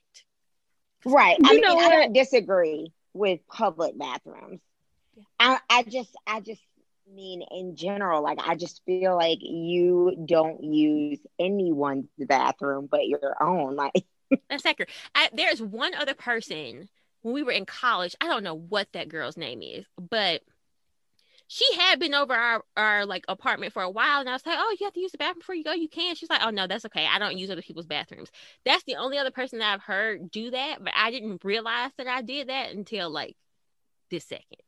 Right. 1.06 1.38
You 1.40 1.46
I 1.50 1.54
mean, 1.54 1.62
know 1.62 1.72
I 1.74 1.76
what? 1.76 1.90
don't 1.92 2.14
disagree 2.14 2.94
with 3.14 3.40
public 3.48 3.98
bathrooms. 3.98 4.62
I, 5.40 5.60
I 5.70 5.84
just, 5.84 6.16
I 6.28 6.40
just 6.42 6.62
mean 7.14 7.44
in 7.52 7.76
general, 7.76 8.24
like 8.24 8.38
I 8.46 8.56
just 8.56 8.82
feel 8.86 9.16
like 9.16 9.40
you 9.42 10.26
don't 10.26 10.64
use 10.64 11.20
anyone's 11.40 12.08
bathroom 12.18 12.88
but 12.90 13.08
your 13.08 13.42
own. 13.42 13.76
Like, 13.76 13.94
That's 14.50 14.66
accurate. 14.66 14.90
I, 15.16 15.30
there's 15.34 15.62
one 15.62 15.96
other 15.96 16.14
person 16.14 16.90
when 17.22 17.34
we 17.34 17.44
were 17.44 17.52
in 17.52 17.66
college. 17.66 18.16
I 18.22 18.28
don't 18.28 18.44
know 18.44 18.56
what 18.56 18.88
that 18.94 19.10
girl's 19.10 19.38
name 19.38 19.62
is, 19.62 19.86
but 19.98 20.42
she 21.48 21.66
had 21.76 22.00
been 22.00 22.14
over 22.14 22.34
our, 22.34 22.64
our 22.78 23.06
like 23.08 23.26
apartment 23.28 23.74
for 23.74 23.82
a 23.82 23.90
while, 23.90 24.20
and 24.20 24.30
I 24.30 24.34
was 24.34 24.46
like, 24.46 24.58
"Oh, 24.60 24.76
you 24.80 24.86
have 24.86 24.94
to 24.94 25.00
use 25.00 25.12
the 25.12 25.18
bathroom 25.18 25.40
before 25.40 25.56
you 25.56 25.64
go. 25.64 25.74
You 25.74 25.90
can." 25.90 26.16
She's 26.16 26.30
like, 26.30 26.42
"Oh 26.44 26.52
no, 26.52 26.68
that's 26.68 26.86
okay. 26.86 27.08
I 27.08 27.18
don't 27.18 27.38
use 27.38 27.50
other 27.50 27.64
people's 27.64 27.88
bathrooms." 27.88 28.30
That's 28.66 28.84
the 28.84 28.98
only 28.98 29.18
other 29.18 29.32
person 29.32 29.60
that 29.60 29.74
I've 29.74 29.82
heard 29.82 30.30
do 30.30 30.52
that, 30.52 30.84
but 30.84 30.94
I 30.96 31.10
didn't 31.10 31.44
realize 31.44 31.92
that 31.98 32.08
I 32.08 32.22
did 32.22 32.50
that 32.50 32.72
until 32.72 33.10
like 33.10 33.36
this 34.12 34.26
second. 34.26 34.62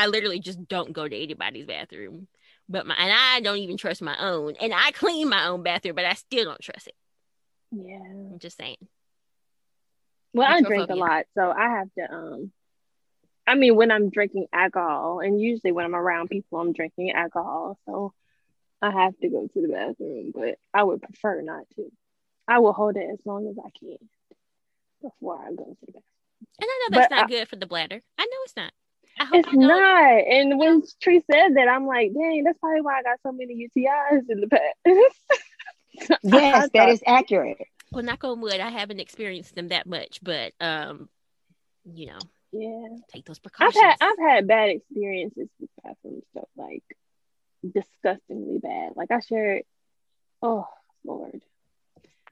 I 0.00 0.06
literally 0.06 0.40
just 0.40 0.66
don't 0.66 0.92
go 0.94 1.06
to 1.06 1.16
anybody's 1.16 1.66
bathroom, 1.66 2.26
but 2.68 2.86
my 2.86 2.94
and 2.94 3.12
I 3.12 3.40
don't 3.40 3.58
even 3.58 3.76
trust 3.76 4.00
my 4.00 4.16
own, 4.18 4.54
and 4.60 4.72
I 4.74 4.92
clean 4.92 5.28
my 5.28 5.46
own 5.46 5.62
bathroom, 5.62 5.94
but 5.94 6.06
I 6.06 6.14
still 6.14 6.46
don't 6.46 6.60
trust 6.60 6.86
it. 6.86 6.94
Yeah. 7.70 7.98
I'm 7.98 8.38
just 8.38 8.56
saying. 8.56 8.78
Well, 10.32 10.48
I 10.48 10.62
drink 10.62 10.88
a 10.90 10.94
lot, 10.94 11.26
so 11.36 11.50
I 11.50 11.68
have 11.68 11.88
to 11.98 12.14
um 12.14 12.52
I 13.46 13.56
mean 13.56 13.76
when 13.76 13.90
I'm 13.90 14.08
drinking 14.10 14.46
alcohol 14.52 15.20
and 15.20 15.38
usually 15.40 15.72
when 15.72 15.84
I'm 15.84 15.94
around 15.94 16.30
people 16.30 16.58
I'm 16.60 16.72
drinking 16.72 17.12
alcohol, 17.12 17.78
so 17.84 18.14
I 18.80 18.90
have 18.90 19.18
to 19.18 19.28
go 19.28 19.48
to 19.52 19.60
the 19.60 19.68
bathroom, 19.68 20.32
but 20.34 20.54
I 20.72 20.82
would 20.82 21.02
prefer 21.02 21.42
not 21.42 21.64
to. 21.76 21.92
I 22.48 22.60
will 22.60 22.72
hold 22.72 22.96
it 22.96 23.06
as 23.12 23.18
long 23.26 23.46
as 23.48 23.56
I 23.58 23.68
can 23.78 23.98
before 25.02 25.38
I 25.38 25.50
go 25.50 25.64
to 25.64 25.76
the 25.86 25.92
bathroom. 25.92 26.02
And 26.58 26.68
I 26.70 26.88
know 26.88 26.96
that's 26.96 27.10
But 27.10 27.16
not 27.16 27.24
I- 27.24 27.28
good 27.28 27.48
for 27.48 27.56
the 27.56 27.66
bladder. 27.66 28.00
I 28.18 28.22
know 28.24 28.38
it's 28.44 28.56
not. 28.56 28.72
I 29.20 29.24
hope 29.26 29.36
It's 29.40 29.48
don't- 29.50 29.60
not. 29.60 30.24
And 30.26 30.58
when 30.58 30.82
Tree 31.00 31.22
said 31.30 31.54
that, 31.56 31.68
I'm 31.68 31.86
like, 31.86 32.12
dang, 32.14 32.42
that's 32.44 32.58
probably 32.58 32.80
why 32.80 32.98
I 32.98 33.02
got 33.02 33.18
so 33.22 33.30
many 33.32 33.68
UTIs 33.68 34.28
in 34.28 34.40
the 34.40 34.48
past. 34.48 34.74
So 36.02 36.14
yes, 36.22 36.62
that 36.62 36.72
thought- 36.72 36.88
is 36.88 37.02
accurate. 37.06 37.58
Well, 37.92 38.04
knock 38.04 38.22
on 38.24 38.40
wood, 38.40 38.60
I 38.60 38.70
haven't 38.70 39.00
experienced 39.00 39.54
them 39.56 39.68
that 39.68 39.86
much, 39.86 40.20
but 40.22 40.52
um, 40.60 41.08
you 41.84 42.06
know, 42.06 42.18
Yeah. 42.52 42.96
take 43.12 43.24
those 43.26 43.38
precautions. 43.40 43.76
I've 43.76 43.82
had 43.84 43.96
I've 44.00 44.18
had 44.30 44.46
bad 44.46 44.70
experiences 44.70 45.48
with 45.60 45.68
bathroom 45.84 46.22
stuff, 46.30 46.48
like 46.56 46.84
disgustingly 47.68 48.58
bad. 48.60 48.92
Like 48.96 49.10
I 49.10 49.20
shared, 49.20 49.64
oh 50.40 50.66
Lord, 51.04 51.42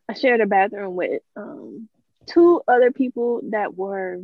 I 0.08 0.14
shared 0.14 0.40
a 0.40 0.46
bathroom 0.46 0.94
with 0.94 1.20
um 1.36 1.88
two 2.26 2.62
other 2.68 2.92
people 2.92 3.40
that 3.50 3.76
were, 3.76 4.20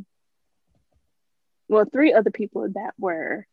well, 1.68 1.84
three 1.90 2.12
other 2.12 2.30
people 2.30 2.68
that 2.74 2.92
were, 2.98 3.46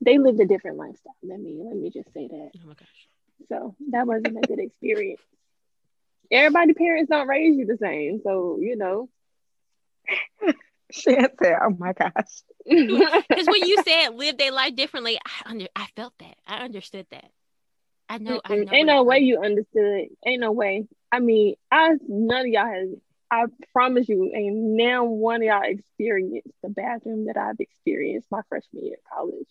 they 0.00 0.18
lived 0.18 0.40
a 0.40 0.46
different 0.46 0.76
lifestyle 0.76 1.14
than 1.22 1.42
me. 1.42 1.60
Let 1.64 1.76
me 1.76 1.90
just 1.90 2.12
say 2.12 2.28
that. 2.28 2.50
oh 2.56 2.66
my 2.66 2.74
gosh. 2.74 3.08
So 3.48 3.76
that 3.90 4.06
wasn't 4.06 4.38
a 4.38 4.46
good 4.46 4.58
experience. 4.58 5.22
Everybody 6.30 6.74
parents 6.74 7.10
don't 7.10 7.28
raise 7.28 7.56
you 7.56 7.66
the 7.66 7.78
same, 7.78 8.20
so 8.22 8.58
you 8.60 8.76
know. 8.76 9.08
Shan 10.90 11.28
said, 11.42 11.58
oh 11.62 11.70
my 11.78 11.92
gosh. 11.92 12.12
Because 12.66 13.46
when 13.46 13.66
you 13.66 13.82
said 13.82 14.10
live 14.10 14.36
their 14.36 14.52
life 14.52 14.74
differently, 14.74 15.18
I 15.24 15.50
under 15.50 15.66
I 15.74 15.86
felt 15.96 16.12
that. 16.18 16.36
I 16.46 16.58
understood 16.58 17.06
that. 17.10 17.30
I 18.08 18.18
know. 18.18 18.40
I 18.44 18.56
know. 18.56 18.72
Ain't 18.72 18.86
no 18.86 19.00
it 19.00 19.06
way 19.06 19.16
meant. 19.16 19.26
you 19.26 19.40
understood. 19.42 20.06
Ain't 20.26 20.40
no 20.40 20.52
way. 20.52 20.86
I 21.12 21.20
mean, 21.20 21.54
I 21.70 21.92
none 22.06 22.40
of 22.40 22.46
y'all 22.46 22.66
has. 22.66 22.88
I 23.30 23.44
promise 23.72 24.08
you, 24.08 24.32
ain't 24.34 24.56
now 24.56 25.04
one 25.04 25.42
of 25.42 25.46
y'all 25.46 25.62
experienced 25.62 26.48
the 26.62 26.70
bathroom 26.70 27.26
that 27.26 27.36
I've 27.36 27.60
experienced 27.60 28.28
my 28.30 28.40
freshman 28.48 28.84
year 28.84 28.96
of 28.96 29.16
college. 29.16 29.48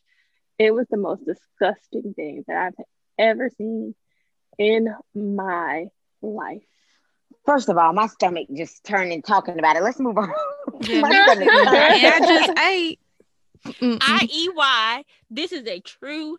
It 0.57 0.73
was 0.73 0.87
the 0.89 0.97
most 0.97 1.23
disgusting 1.25 2.13
thing 2.15 2.43
that 2.47 2.57
I've 2.57 2.85
ever 3.19 3.49
seen 3.57 3.93
in 4.57 4.93
my 5.13 5.87
life. 6.21 6.63
First 7.45 7.69
of 7.69 7.77
all, 7.77 7.93
my 7.93 8.07
stomach 8.07 8.47
just 8.53 8.83
turned 8.83 9.11
and 9.11 9.23
talking 9.23 9.59
about 9.59 9.75
it. 9.75 9.83
Let's 9.83 9.99
move 9.99 10.17
on. 10.17 10.33
Yeah. 10.81 10.99
my 11.01 11.11
stomach 11.11 11.47
and 11.51 11.69
I 11.69 12.19
just 12.19 12.59
ate. 12.59 12.99
I 13.81 14.27
E 14.31 14.49
Y. 14.55 15.03
This 15.29 15.51
is 15.51 15.67
a 15.67 15.79
true 15.79 16.37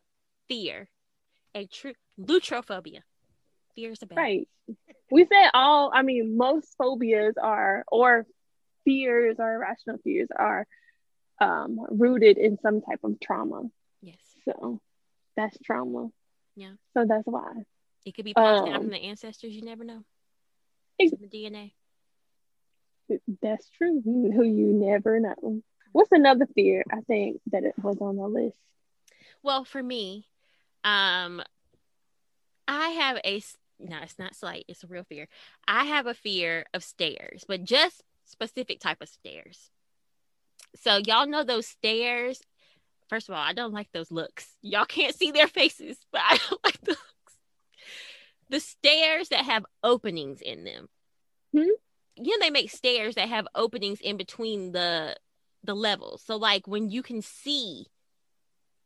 fear, 0.48 0.88
a 1.54 1.66
true 1.66 1.94
lutrophobia. 2.20 3.00
Fear 3.78 3.92
is 3.92 4.02
a 4.02 4.06
bad. 4.06 4.16
Right. 4.18 4.48
We 5.08 5.24
said 5.24 5.50
all. 5.54 5.92
I 5.94 6.02
mean, 6.02 6.36
most 6.36 6.74
phobias 6.76 7.36
are 7.40 7.84
or 7.92 8.26
fears 8.84 9.36
or 9.38 9.54
irrational 9.54 9.98
fears 10.02 10.26
are 10.34 10.66
um, 11.40 11.78
rooted 11.88 12.38
in 12.38 12.58
some 12.60 12.80
type 12.80 12.98
of 13.04 13.20
trauma. 13.20 13.62
Yes, 14.02 14.18
So 14.44 14.80
that's 15.36 15.56
trauma. 15.62 16.08
Yeah. 16.56 16.72
So 16.94 17.04
that's 17.06 17.24
why. 17.24 17.52
it 18.04 18.16
could 18.16 18.24
be 18.24 18.34
passed 18.34 18.64
down 18.64 18.74
Um, 18.74 18.80
from 18.82 18.90
the 18.90 18.96
ancestors. 18.98 19.54
You 19.54 19.62
never 19.62 19.84
know. 19.84 20.02
It's 20.98 21.12
in 21.12 21.20
the 21.20 21.28
DNA. 21.28 21.70
That's 23.40 23.70
true. 23.70 24.02
Who 24.04 24.42
you 24.42 24.72
never 24.72 25.20
know. 25.20 25.62
What's 25.92 26.10
another 26.10 26.46
fear? 26.52 26.82
I 26.92 27.02
think 27.02 27.40
that 27.52 27.62
it 27.62 27.74
was 27.80 27.98
on 28.00 28.16
the 28.16 28.26
list. 28.26 28.58
Well, 29.44 29.64
for 29.64 29.80
me, 29.80 30.26
um, 30.82 31.42
I 32.66 32.88
have 32.88 33.20
a 33.24 33.40
no, 33.78 33.98
it's 34.02 34.18
not 34.18 34.34
slight, 34.34 34.64
it's 34.68 34.84
a 34.84 34.88
real 34.88 35.04
fear. 35.04 35.28
I 35.66 35.84
have 35.84 36.06
a 36.06 36.14
fear 36.14 36.64
of 36.74 36.82
stairs, 36.82 37.44
but 37.46 37.64
just 37.64 38.02
specific 38.24 38.80
type 38.80 39.00
of 39.00 39.08
stairs. 39.08 39.70
So 40.76 40.96
y'all 40.96 41.26
know 41.26 41.44
those 41.44 41.66
stairs. 41.66 42.40
First 43.08 43.28
of 43.28 43.34
all, 43.34 43.40
I 43.40 43.52
don't 43.52 43.72
like 43.72 43.90
those 43.92 44.10
looks. 44.10 44.46
Y'all 44.60 44.84
can't 44.84 45.14
see 45.14 45.30
their 45.30 45.48
faces, 45.48 45.96
but 46.12 46.20
I 46.24 46.38
don't 46.50 46.64
like 46.64 46.80
the 46.82 46.90
looks. 46.90 47.38
the 48.50 48.60
stairs 48.60 49.28
that 49.30 49.44
have 49.44 49.64
openings 49.82 50.40
in 50.40 50.64
them. 50.64 50.88
Hmm? 51.52 51.70
You 52.16 52.38
know, 52.38 52.44
they 52.44 52.50
make 52.50 52.70
stairs 52.70 53.14
that 53.14 53.28
have 53.28 53.46
openings 53.54 54.00
in 54.00 54.16
between 54.16 54.72
the 54.72 55.16
the 55.64 55.74
levels. 55.74 56.22
So 56.24 56.36
like 56.36 56.66
when 56.66 56.90
you 56.90 57.02
can 57.02 57.22
see 57.22 57.86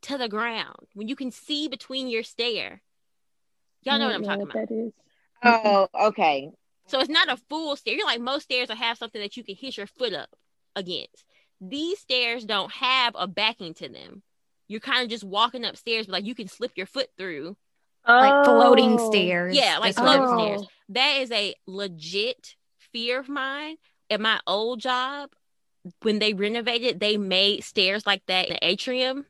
to 0.02 0.18
the 0.18 0.28
ground, 0.28 0.88
when 0.94 1.08
you 1.08 1.16
can 1.16 1.30
see 1.30 1.68
between 1.68 2.08
your 2.08 2.22
stair. 2.22 2.82
Y'all 3.85 3.99
know 3.99 4.07
what 4.07 4.15
I'm 4.15 4.23
mm-hmm. 4.23 4.31
talking 4.31 4.43
about. 4.43 4.69
That 4.69 4.75
is. 4.75 4.93
Oh, 5.45 5.89
okay. 6.09 6.51
So 6.87 7.01
it's 7.01 7.09
not 7.09 7.29
a 7.29 7.37
full 7.49 7.77
stair. 7.77 7.95
You're 7.95 8.07
like 8.07 8.21
most 8.21 8.45
stairs 8.45 8.69
will 8.69 8.77
have 8.77 8.99
something 8.99 9.21
that 9.21 9.37
you 9.37 9.45
can 9.45 9.57
hit 9.57 9.77
your 9.77 9.87
foot 9.87 10.12
up 10.12 10.31
against. 10.77 11.25
These 11.61 12.01
stairs 12.01 12.45
don't 12.45 12.73
have 12.73 13.15
a 13.17 13.27
backing 13.27 13.75
to 13.75 13.89
them. 13.89 14.23
You're 14.69 14.81
kind 14.81 15.03
of 15.03 15.11
just 15.11 15.25
walking 15.25 15.65
upstairs, 15.65 16.07
but 16.07 16.12
like 16.12 16.25
you 16.25 16.35
can 16.35 16.49
slip 16.49 16.73
your 16.77 16.87
foot 16.87 17.09
through. 17.17 17.57
like 18.07 18.45
floating 18.45 18.99
Oh. 18.99 19.11
stairs. 19.11 19.57
Yeah, 19.57 19.79
like 19.79 19.95
floating 19.95 20.27
Oh. 20.27 20.39
stairs. 20.39 20.67
That 20.89 21.21
is 21.21 21.31
a 21.31 21.55
legit 21.67 22.57
fear 22.93 23.21
of 23.21 23.29
mine. 23.29 23.77
At 24.11 24.21
my 24.21 24.41
old 24.47 24.81
job, 24.81 25.31
when 26.03 26.19
they 26.19 26.35
renovated, 26.35 26.99
they 26.99 27.17
made 27.17 27.62
stairs 27.62 28.05
like 28.05 28.27
that 28.27 28.49
in 28.49 28.55
the 28.55 28.67
atrium. 28.67 29.27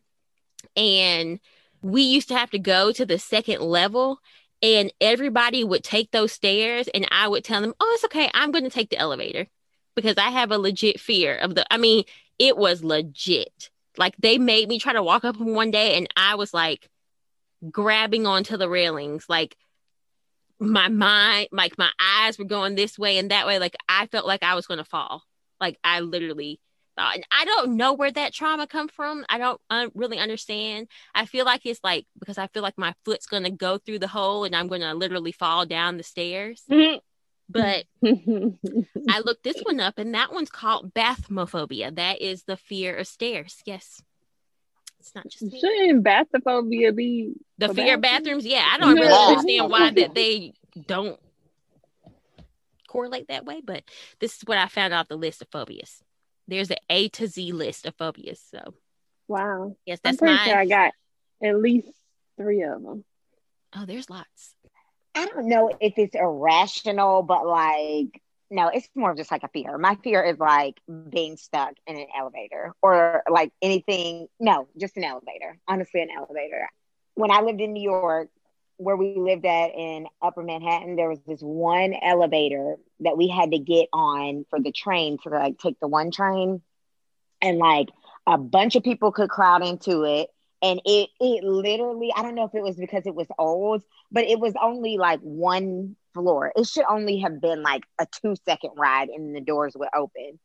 And 0.74 1.38
we 1.82 2.02
used 2.02 2.28
to 2.28 2.36
have 2.36 2.50
to 2.52 2.58
go 2.58 2.92
to 2.92 3.04
the 3.04 3.18
second 3.18 3.60
level, 3.60 4.20
and 4.62 4.92
everybody 5.00 5.64
would 5.64 5.82
take 5.82 6.10
those 6.10 6.32
stairs, 6.32 6.88
and 6.94 7.06
I 7.10 7.28
would 7.28 7.44
tell 7.44 7.60
them, 7.60 7.74
Oh, 7.80 7.92
it's 7.94 8.04
okay. 8.04 8.30
I'm 8.34 8.52
going 8.52 8.64
to 8.64 8.70
take 8.70 8.90
the 8.90 8.98
elevator 8.98 9.46
because 9.94 10.16
I 10.16 10.30
have 10.30 10.50
a 10.50 10.58
legit 10.58 11.00
fear 11.00 11.36
of 11.36 11.54
the. 11.54 11.66
I 11.72 11.76
mean, 11.76 12.04
it 12.38 12.56
was 12.56 12.84
legit. 12.84 13.70
Like 13.98 14.14
they 14.18 14.38
made 14.38 14.68
me 14.68 14.78
try 14.78 14.92
to 14.94 15.02
walk 15.02 15.24
up 15.24 15.38
one 15.38 15.70
day, 15.70 15.96
and 15.96 16.08
I 16.16 16.36
was 16.36 16.54
like 16.54 16.88
grabbing 17.70 18.26
onto 18.26 18.56
the 18.56 18.68
railings, 18.68 19.26
like 19.28 19.56
my 20.58 20.88
mind, 20.88 21.48
like 21.52 21.76
my 21.76 21.90
eyes 22.00 22.38
were 22.38 22.44
going 22.44 22.74
this 22.74 22.98
way 22.98 23.18
and 23.18 23.30
that 23.30 23.46
way. 23.46 23.58
Like 23.58 23.76
I 23.88 24.06
felt 24.06 24.26
like 24.26 24.42
I 24.42 24.54
was 24.54 24.66
going 24.66 24.78
to 24.78 24.84
fall. 24.84 25.22
Like 25.60 25.78
I 25.84 26.00
literally 26.00 26.60
I 26.98 27.44
don't 27.44 27.76
know 27.76 27.94
where 27.94 28.10
that 28.10 28.32
trauma 28.32 28.66
come 28.66 28.88
from. 28.88 29.24
I 29.28 29.38
don't 29.38 29.60
uh, 29.70 29.88
really 29.94 30.18
understand. 30.18 30.88
I 31.14 31.26
feel 31.26 31.44
like 31.44 31.64
it's 31.64 31.80
like 31.82 32.06
because 32.18 32.38
I 32.38 32.48
feel 32.48 32.62
like 32.62 32.76
my 32.76 32.94
foot's 33.04 33.26
going 33.26 33.44
to 33.44 33.50
go 33.50 33.78
through 33.78 34.00
the 34.00 34.08
hole 34.08 34.44
and 34.44 34.54
I'm 34.54 34.68
going 34.68 34.82
to 34.82 34.94
literally 34.94 35.32
fall 35.32 35.66
down 35.66 35.96
the 35.96 36.02
stairs. 36.02 36.62
But 37.48 37.84
I 38.04 39.20
looked 39.24 39.42
this 39.42 39.60
one 39.62 39.80
up, 39.80 39.98
and 39.98 40.14
that 40.14 40.32
one's 40.32 40.50
called 40.50 40.94
bathmophobia. 40.94 41.94
That 41.94 42.22
is 42.22 42.44
the 42.44 42.56
fear 42.56 42.96
of 42.96 43.06
stairs. 43.06 43.62
Yes, 43.66 44.02
it's 45.00 45.14
not 45.14 45.28
just 45.28 45.42
me. 45.42 45.60
Shouldn't 45.60 46.04
bathophobia 46.04 46.94
be 46.94 47.34
the 47.58 47.74
fear 47.74 47.94
of 47.94 48.00
bathrooms? 48.00 48.44
bathrooms. 48.44 48.46
Yeah, 48.46 48.66
I 48.70 48.78
don't 48.78 48.94
really 48.94 49.12
understand 49.12 49.70
why 49.70 49.90
that 49.90 50.14
they 50.14 50.54
don't 50.86 51.18
correlate 52.88 53.28
that 53.28 53.44
way, 53.44 53.60
but 53.64 53.82
this 54.20 54.36
is 54.36 54.42
what 54.44 54.58
I 54.58 54.68
found 54.68 54.94
out 54.94 55.08
the 55.08 55.16
list 55.16 55.42
of 55.42 55.48
phobias. 55.50 56.02
There's 56.48 56.70
an 56.70 56.76
A 56.90 57.08
to 57.10 57.26
Z 57.28 57.52
list 57.52 57.86
of 57.86 57.94
phobias. 57.96 58.40
So 58.50 58.74
wow? 59.28 59.76
yes, 59.86 59.98
I'm 60.04 60.10
that's 60.10 60.18
pretty 60.18 60.34
mine. 60.34 60.48
sure 60.48 60.58
I 60.58 60.66
got 60.66 60.92
at 61.42 61.58
least 61.60 61.88
three 62.36 62.62
of 62.62 62.82
them. 62.82 63.04
oh, 63.76 63.84
there's 63.86 64.10
lots. 64.10 64.54
I 65.14 65.26
don't 65.26 65.48
know 65.48 65.70
if 65.80 65.94
it's 65.98 66.14
irrational, 66.14 67.22
but 67.22 67.46
like, 67.46 68.20
no, 68.50 68.68
it's 68.68 68.88
more 68.94 69.10
of 69.10 69.16
just 69.16 69.30
like 69.30 69.42
a 69.42 69.48
fear. 69.48 69.76
My 69.78 69.96
fear 70.02 70.22
is 70.22 70.38
like 70.38 70.80
being 71.08 71.36
stuck 71.36 71.74
in 71.86 71.96
an 71.96 72.06
elevator 72.18 72.74
or 72.82 73.22
like 73.30 73.52
anything. 73.60 74.28
No, 74.40 74.68
just 74.78 74.96
an 74.96 75.04
elevator. 75.04 75.58
Honestly, 75.68 76.00
an 76.02 76.08
elevator. 76.16 76.68
When 77.14 77.30
I 77.30 77.42
lived 77.42 77.60
in 77.60 77.72
New 77.72 77.82
York, 77.82 78.28
where 78.78 78.96
we 78.96 79.14
lived 79.16 79.44
at 79.44 79.74
in 79.74 80.06
Upper 80.20 80.42
Manhattan, 80.42 80.96
there 80.96 81.08
was 81.08 81.20
this 81.26 81.40
one 81.40 81.94
elevator 82.02 82.76
that 83.02 83.16
we 83.16 83.28
had 83.28 83.52
to 83.52 83.58
get 83.58 83.88
on 83.92 84.44
for 84.50 84.60
the 84.60 84.72
train 84.72 85.18
to 85.22 85.30
like 85.30 85.58
take 85.58 85.78
the 85.80 85.88
one 85.88 86.10
train, 86.10 86.62
and 87.40 87.58
like 87.58 87.88
a 88.26 88.38
bunch 88.38 88.76
of 88.76 88.84
people 88.84 89.12
could 89.12 89.30
crowd 89.30 89.64
into 89.64 90.04
it. 90.04 90.30
And 90.62 90.80
it 90.84 91.10
it 91.20 91.42
literally, 91.42 92.12
I 92.14 92.22
don't 92.22 92.36
know 92.36 92.44
if 92.44 92.54
it 92.54 92.62
was 92.62 92.76
because 92.76 93.06
it 93.06 93.14
was 93.14 93.26
old, 93.38 93.82
but 94.12 94.24
it 94.24 94.38
was 94.38 94.54
only 94.60 94.96
like 94.96 95.20
one 95.20 95.96
floor. 96.14 96.52
It 96.54 96.66
should 96.66 96.84
only 96.88 97.18
have 97.18 97.40
been 97.40 97.62
like 97.62 97.82
a 97.98 98.06
two 98.22 98.36
second 98.44 98.72
ride 98.76 99.08
and 99.08 99.34
the 99.34 99.40
doors 99.40 99.74
would 99.76 99.88
open. 99.94 100.38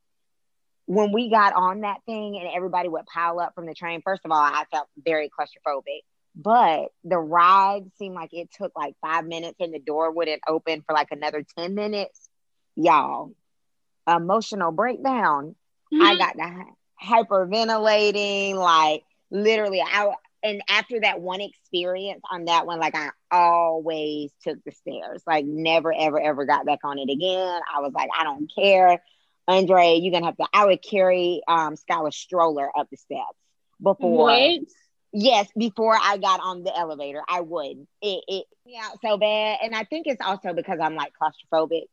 When 0.86 1.12
we 1.12 1.30
got 1.30 1.54
on 1.54 1.82
that 1.82 1.98
thing 2.06 2.38
and 2.38 2.50
everybody 2.56 2.88
would 2.88 3.06
pile 3.06 3.40
up 3.40 3.54
from 3.54 3.66
the 3.66 3.74
train, 3.74 4.02
first 4.04 4.22
of 4.26 4.32
all, 4.32 4.38
I 4.38 4.64
felt 4.72 4.88
very 4.98 5.30
claustrophobic. 5.30 6.02
But 6.34 6.90
the 7.04 7.18
ride 7.18 7.92
seemed 7.98 8.16
like 8.16 8.30
it 8.32 8.50
took 8.52 8.72
like 8.76 8.96
five 9.02 9.26
minutes 9.26 9.58
and 9.60 9.74
the 9.74 9.80
door 9.80 10.12
wouldn't 10.12 10.42
open 10.48 10.84
for 10.86 10.94
like 10.94 11.10
another 11.12 11.44
10 11.58 11.76
minutes. 11.76 12.27
Y'all, 12.78 13.34
emotional 14.08 14.72
breakdown. 14.72 15.56
I 16.00 16.16
got 16.16 16.36
the 16.38 16.66
hyperventilating, 17.04 18.56
like 18.56 19.04
literally 19.32 19.82
I 19.82 20.14
and 20.44 20.62
after 20.70 21.02
that 21.02 21.20
one 21.22 21.42
experience 21.42 22.22
on 22.32 22.46
that 22.46 22.68
one, 22.68 22.80
like 22.80 22.96
I 22.96 23.10
always 23.32 24.32
took 24.44 24.64
the 24.64 24.72
stairs, 24.72 25.24
like 25.28 25.46
never, 25.46 25.94
ever, 25.94 26.22
ever 26.22 26.46
got 26.46 26.66
back 26.66 26.80
on 26.84 27.00
it 27.00 27.10
again. 27.10 27.62
I 27.76 27.82
was 27.82 27.94
like, 27.94 28.10
I 28.18 28.24
don't 28.24 28.52
care. 28.54 29.02
Andre, 29.48 30.00
you're 30.02 30.14
gonna 30.14 30.28
have 30.28 30.38
to 30.38 30.48
I 30.54 30.66
would 30.66 30.84
carry 30.84 31.42
um 31.48 31.76
Skylar's 31.76 32.18
stroller 32.18 32.70
up 32.78 32.90
the 32.92 32.98
steps 32.98 33.38
before 33.82 34.32
What? 34.32 34.62
yes, 35.14 35.50
before 35.58 35.98
I 36.00 36.18
got 36.18 36.42
on 36.42 36.64
the 36.64 36.76
elevator, 36.78 37.24
I 37.28 37.42
would. 37.42 37.88
It 38.02 38.24
it 38.28 38.46
me 38.66 38.78
out 38.82 39.00
so 39.02 39.18
bad. 39.18 39.60
And 39.64 39.76
I 39.76 39.84
think 39.86 40.08
it's 40.08 40.22
also 40.26 40.54
because 40.54 40.80
I'm 40.82 40.96
like 40.96 41.14
claustrophobic. 41.22 41.86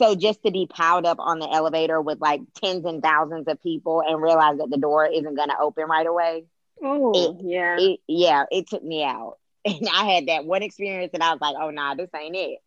So 0.00 0.14
just 0.14 0.42
to 0.44 0.50
be 0.50 0.66
piled 0.66 1.06
up 1.06 1.18
on 1.20 1.38
the 1.38 1.48
elevator 1.48 2.00
with 2.00 2.20
like 2.20 2.40
tens 2.54 2.84
and 2.84 3.02
thousands 3.02 3.46
of 3.48 3.62
people 3.62 4.02
and 4.06 4.20
realize 4.20 4.58
that 4.58 4.70
the 4.70 4.78
door 4.78 5.06
isn't 5.06 5.34
gonna 5.36 5.54
open 5.60 5.84
right 5.88 6.06
away 6.06 6.44
Oh, 6.82 7.36
yeah. 7.42 7.76
it 7.76 8.00
yeah, 8.06 8.44
it 8.50 8.68
took 8.68 8.82
me 8.82 9.04
out. 9.04 9.38
And 9.64 9.88
I 9.92 10.04
had 10.12 10.26
that 10.26 10.44
one 10.44 10.62
experience 10.62 11.12
and 11.14 11.22
I 11.22 11.32
was 11.32 11.40
like, 11.40 11.56
oh 11.58 11.70
nah, 11.70 11.94
this 11.94 12.10
ain't 12.14 12.36
it. 12.36 12.58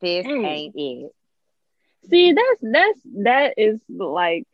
This 0.00 0.26
Mm. 0.26 0.44
ain't 0.44 0.74
it. 0.76 1.12
See, 2.08 2.32
that's 2.32 2.60
that's 2.62 3.00
that 3.24 3.54
is 3.56 3.80
like 3.88 4.46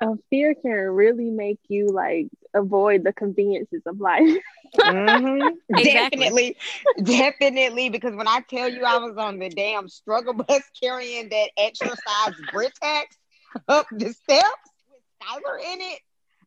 a 0.00 0.16
fear 0.30 0.54
can 0.54 0.72
really 0.72 1.30
make 1.30 1.60
you 1.68 1.88
like 1.88 2.28
avoid 2.54 3.04
the 3.04 3.12
conveniences 3.12 3.82
of 3.86 4.00
life. 4.00 4.38
Mhm. 4.84 5.54
Exactly. 5.76 6.32
Definitely, 6.32 6.56
definitely. 7.02 7.88
Because 7.90 8.14
when 8.14 8.28
I 8.28 8.40
tell 8.48 8.68
you 8.68 8.84
I 8.84 8.98
was 8.98 9.16
on 9.16 9.38
the 9.38 9.48
damn 9.50 9.88
struggle 9.88 10.34
bus 10.34 10.62
carrying 10.82 11.28
that 11.30 11.50
exercise 11.56 12.40
Britax 12.52 13.04
up 13.68 13.86
the 13.90 14.12
steps 14.12 14.72
with 14.90 15.00
Skylar 15.22 15.58
in 15.74 15.80
it, 15.80 16.00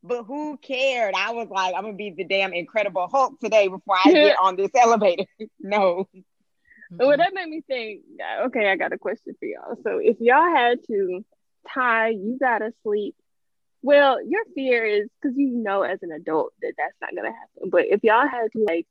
but 0.03 0.23
who 0.23 0.57
cared? 0.57 1.13
I 1.15 1.31
was 1.31 1.47
like, 1.49 1.73
I'm 1.75 1.83
gonna 1.83 1.95
be 1.95 2.13
the 2.15 2.25
damn 2.25 2.53
Incredible 2.53 3.07
Hulk 3.11 3.39
today 3.39 3.67
before 3.67 3.95
I 3.97 4.13
get 4.13 4.35
on 4.41 4.55
this 4.55 4.71
elevator. 4.75 5.25
no, 5.59 6.07
Well, 6.99 7.17
that 7.17 7.33
made 7.33 7.49
me 7.49 7.61
think. 7.67 8.01
Okay, 8.47 8.69
I 8.69 8.75
got 8.75 8.93
a 8.93 8.97
question 8.97 9.35
for 9.39 9.45
y'all. 9.45 9.75
So, 9.83 9.99
if 10.01 10.17
y'all 10.19 10.55
had 10.55 10.79
to 10.87 11.23
tie, 11.73 12.09
you 12.09 12.37
gotta 12.39 12.71
sleep. 12.83 13.15
Well, 13.87 14.21
your 14.21 14.43
fear 14.53 14.83
is 14.83 15.07
because 15.21 15.37
you 15.37 15.47
know 15.47 15.81
as 15.81 16.03
an 16.03 16.11
adult 16.11 16.51
that 16.61 16.73
that's 16.77 16.97
not 16.99 17.15
gonna 17.15 17.31
happen. 17.31 17.69
But 17.69 17.85
if 17.85 18.03
y'all 18.03 18.27
had 18.27 18.51
to 18.51 18.65
like 18.67 18.85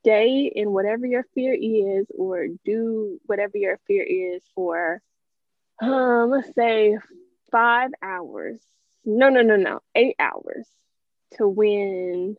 stay 0.00 0.52
in 0.54 0.70
whatever 0.70 1.06
your 1.06 1.24
fear 1.34 1.54
is, 1.54 2.06
or 2.14 2.48
do 2.62 3.18
whatever 3.24 3.56
your 3.56 3.78
fear 3.86 4.02
is 4.02 4.42
for, 4.54 5.00
um, 5.80 6.28
let's 6.28 6.54
say 6.54 6.98
five 7.50 7.88
hours. 8.02 8.60
No, 9.06 9.30
no, 9.30 9.40
no, 9.40 9.56
no, 9.56 9.80
eight 9.94 10.16
hours 10.18 10.68
to 11.38 11.48
win 11.48 12.36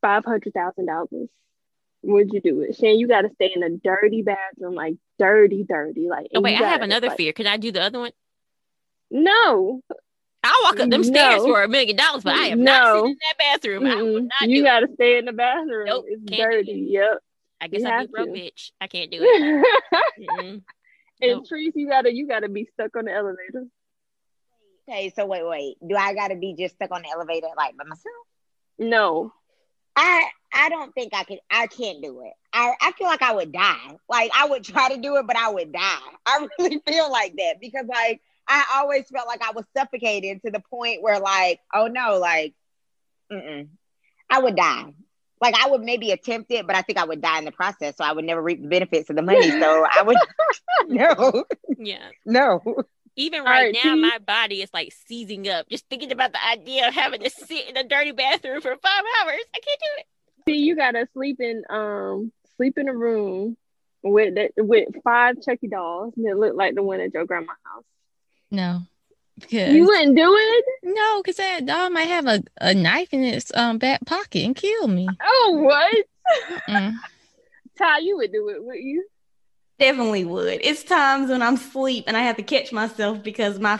five 0.00 0.24
hundred 0.24 0.54
thousand 0.54 0.86
dollars 0.86 1.28
would 2.02 2.32
you 2.32 2.40
do 2.40 2.60
it? 2.60 2.76
Shan, 2.76 2.96
you 3.00 3.08
got 3.08 3.22
to 3.22 3.30
stay 3.30 3.50
in 3.52 3.64
a 3.64 3.70
dirty 3.70 4.22
bathroom, 4.22 4.76
like 4.76 4.94
dirty, 5.18 5.64
dirty. 5.64 6.08
Like, 6.08 6.28
Oh 6.32 6.40
wait, 6.40 6.60
I 6.60 6.68
have 6.68 6.82
another 6.82 7.08
like- 7.08 7.16
fear. 7.16 7.32
Can 7.32 7.48
I 7.48 7.56
do 7.56 7.72
the 7.72 7.82
other 7.82 7.98
one? 7.98 8.12
No, 9.10 9.82
I'll 10.56 10.64
walk 10.64 10.80
up 10.80 10.90
them 10.90 11.04
stairs 11.04 11.42
for 11.42 11.62
a 11.62 11.68
million 11.68 11.96
dollars, 11.96 12.22
but 12.24 12.34
I 12.34 12.46
am 12.48 12.62
not 12.64 12.94
sitting 12.96 13.10
in 13.10 13.16
that 13.20 13.38
bathroom. 13.38 13.86
I 13.86 13.94
will 14.02 14.20
Mm-mm. 14.22 14.28
not 14.40 14.48
you 14.48 14.58
do 14.60 14.64
got 14.64 14.82
it. 14.82 14.86
to 14.88 14.92
stay 14.94 15.18
in 15.18 15.24
the 15.26 15.32
bathroom. 15.32 15.86
Nope, 15.86 16.04
it's 16.08 16.24
can't 16.24 16.50
do 16.50 16.56
dirty. 16.56 16.86
Yep. 16.90 17.18
I 17.60 17.68
guess 17.68 17.80
you 17.80 17.88
I'd 17.88 18.06
be 18.06 18.12
broke 18.12 18.28
bitch. 18.28 18.70
I 18.80 18.86
can't 18.86 19.10
do 19.10 19.18
it. 19.22 19.66
and. 20.38 20.62
Nope. 21.22 21.44
Treese, 21.50 21.72
you 21.74 21.88
gotta, 21.88 22.12
you 22.12 22.26
gotta 22.28 22.48
be 22.48 22.68
stuck 22.74 22.94
on 22.96 23.06
the 23.06 23.12
elevator. 23.12 23.66
okay. 24.88 25.12
So 25.16 25.26
wait, 25.26 25.46
wait. 25.46 25.76
Do 25.86 25.96
I 25.96 26.14
gotta 26.14 26.36
be 26.36 26.54
just 26.58 26.74
stuck 26.76 26.90
on 26.90 27.02
the 27.02 27.08
elevator 27.10 27.48
like 27.56 27.76
by 27.76 27.84
myself? 27.84 28.14
No, 28.78 29.32
I 29.96 30.26
I 30.52 30.68
don't 30.68 30.92
think 30.94 31.14
I 31.14 31.24
could. 31.24 31.38
I 31.50 31.66
can't 31.68 32.02
do 32.02 32.20
it. 32.20 32.32
I 32.52 32.74
I 32.80 32.92
feel 32.92 33.06
like 33.06 33.22
I 33.22 33.32
would 33.34 33.52
die. 33.52 33.96
Like 34.08 34.30
I 34.34 34.46
would 34.48 34.64
try 34.64 34.90
to 34.94 35.00
do 35.00 35.16
it, 35.16 35.26
but 35.26 35.36
I 35.36 35.48
would 35.50 35.72
die. 35.72 35.98
I 36.26 36.46
really 36.58 36.80
feel 36.86 37.10
like 37.10 37.34
that 37.36 37.54
because 37.60 37.86
like 37.86 38.20
I 38.48 38.64
always 38.76 39.04
felt 39.08 39.26
like 39.26 39.42
I 39.42 39.52
was 39.52 39.64
suffocated 39.76 40.42
to 40.44 40.50
the 40.50 40.60
point 40.70 41.02
where 41.02 41.18
like 41.18 41.60
oh 41.74 41.86
no, 41.88 42.18
like 42.18 42.54
mm 43.32 43.68
I 44.28 44.40
would 44.40 44.56
die. 44.56 44.92
like 45.40 45.54
I 45.54 45.70
would 45.70 45.82
maybe 45.82 46.10
attempt 46.10 46.50
it, 46.50 46.66
but 46.66 46.74
I 46.74 46.82
think 46.82 46.98
I 46.98 47.04
would 47.04 47.20
die 47.20 47.38
in 47.38 47.44
the 47.44 47.52
process. 47.52 47.96
So 47.96 48.04
I 48.04 48.12
would 48.12 48.24
never 48.24 48.42
reap 48.42 48.60
the 48.60 48.68
benefits 48.68 49.08
of 49.10 49.16
the 49.16 49.22
money. 49.22 49.50
So 49.50 49.86
I 49.88 50.02
would 50.02 50.16
no, 50.88 51.44
Yeah. 51.78 52.08
no. 52.24 52.62
Even 53.18 53.40
All 53.40 53.46
right 53.46 53.62
right, 53.64 53.74
now, 53.74 53.94
T. 53.94 54.00
my 54.00 54.18
body 54.18 54.62
is 54.62 54.70
like 54.74 54.92
seizing 55.06 55.48
up 55.48 55.68
just 55.70 55.88
thinking 55.88 56.12
about 56.12 56.32
the 56.32 56.44
idea 56.44 56.88
of 56.88 56.94
having 56.94 57.22
to 57.22 57.30
sit 57.30 57.68
in 57.68 57.76
a 57.76 57.84
dirty 57.84 58.12
bathroom 58.12 58.60
for 58.60 58.76
five 58.76 59.04
hours. 59.20 59.40
I 59.54 59.58
can't 59.60 59.80
do 59.80 59.86
it. 59.98 60.06
See, 60.48 60.58
you 60.58 60.76
gotta 60.76 61.08
sleep 61.14 61.40
in 61.40 61.62
um 61.70 62.32
sleep 62.56 62.78
in 62.78 62.88
a 62.88 62.94
room 62.94 63.56
with 64.02 64.34
that 64.34 64.50
with 64.56 64.88
five 65.02 65.36
Chucky 65.42 65.68
dolls 65.68 66.14
that 66.16 66.38
look 66.38 66.54
like 66.54 66.74
the 66.74 66.82
one 66.82 67.00
at 67.00 67.14
your 67.14 67.24
grandma's 67.24 67.56
house. 67.64 67.84
No. 68.50 68.80
Because 69.38 69.74
You 69.74 69.84
wouldn't 69.84 70.16
do 70.16 70.34
it? 70.34 70.64
no, 70.82 71.20
because 71.22 71.36
that 71.36 71.66
dog 71.66 71.92
might 71.92 72.08
have 72.08 72.26
a, 72.26 72.42
a 72.60 72.72
knife 72.74 73.12
in 73.12 73.22
its 73.22 73.52
um 73.54 73.78
back 73.78 74.04
pocket 74.06 74.44
and 74.44 74.56
kill 74.56 74.88
me. 74.88 75.08
Oh 75.22 75.58
what? 75.62 76.04
Mm. 76.68 76.94
Ty, 77.78 77.98
you 77.98 78.16
would 78.16 78.32
do 78.32 78.48
it, 78.48 78.64
would 78.64 78.78
you? 78.78 79.06
Definitely 79.78 80.24
would. 80.24 80.60
It's 80.62 80.82
times 80.82 81.28
when 81.28 81.42
I'm 81.42 81.54
asleep 81.54 82.04
and 82.06 82.16
I 82.16 82.20
have 82.22 82.36
to 82.36 82.42
catch 82.42 82.72
myself 82.72 83.22
because 83.22 83.58
my 83.58 83.78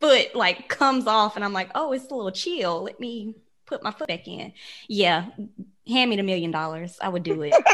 foot 0.00 0.34
like 0.34 0.68
comes 0.68 1.06
off 1.06 1.36
and 1.36 1.44
I'm 1.44 1.52
like, 1.52 1.70
oh, 1.74 1.92
it's 1.92 2.10
a 2.10 2.14
little 2.14 2.30
chill. 2.30 2.82
Let 2.84 2.98
me 2.98 3.34
put 3.66 3.82
my 3.82 3.90
foot 3.90 4.08
back 4.08 4.26
in. 4.26 4.54
Yeah. 4.88 5.26
Hand 5.86 6.08
me 6.08 6.16
the 6.16 6.22
million 6.22 6.50
dollars. 6.50 6.96
I 7.02 7.10
would 7.10 7.24
do 7.24 7.42
it. 7.42 7.52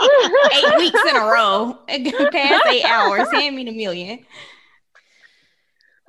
eight 0.00 0.76
weeks 0.78 1.00
in 1.08 1.16
a 1.16 1.24
row. 1.24 1.78
Past 1.88 2.66
eight 2.66 2.84
hours. 2.84 3.30
Hand 3.30 3.54
me 3.54 3.64
the 3.64 3.72
million. 3.72 4.26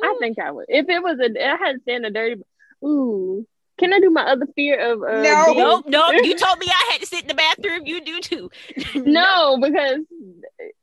I 0.03 0.15
think 0.19 0.39
I 0.39 0.51
would. 0.51 0.65
If 0.69 0.89
it 0.89 1.01
was 1.01 1.19
a, 1.19 1.45
I 1.45 1.57
had 1.57 1.73
to 1.73 1.79
stand 1.81 2.05
a 2.05 2.11
dirty. 2.11 2.41
Ooh, 2.83 3.45
can 3.77 3.93
I 3.93 3.99
do 3.99 4.09
my 4.09 4.23
other 4.23 4.47
fear 4.55 4.79
of? 4.93 5.01
Uh, 5.03 5.21
No. 5.21 5.53
Nope, 5.53 5.85
nope. 5.87 6.13
You 6.23 6.35
told 6.35 6.59
me 6.59 6.67
I 6.67 6.89
had 6.91 7.01
to 7.01 7.07
sit 7.07 7.21
in 7.23 7.27
the 7.27 7.33
bathroom. 7.33 7.85
You 7.85 8.01
do 8.03 8.19
too. 8.19 8.51
no, 8.95 9.57
because 9.61 9.99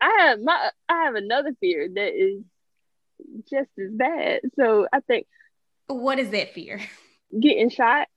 I 0.01 0.17
have 0.21 0.41
my, 0.41 0.71
I 0.89 1.05
have 1.05 1.15
another 1.15 1.53
fear 1.61 1.89
that 1.95 2.13
is 2.15 2.43
just 3.51 3.71
as 3.79 3.91
bad. 3.93 4.41
So 4.57 4.87
I 4.93 5.01
think 5.01 5.27
What 5.87 6.19
is 6.19 6.31
that 6.31 6.55
fear? 6.55 6.81
getting 7.39 7.69
shot 7.71 8.09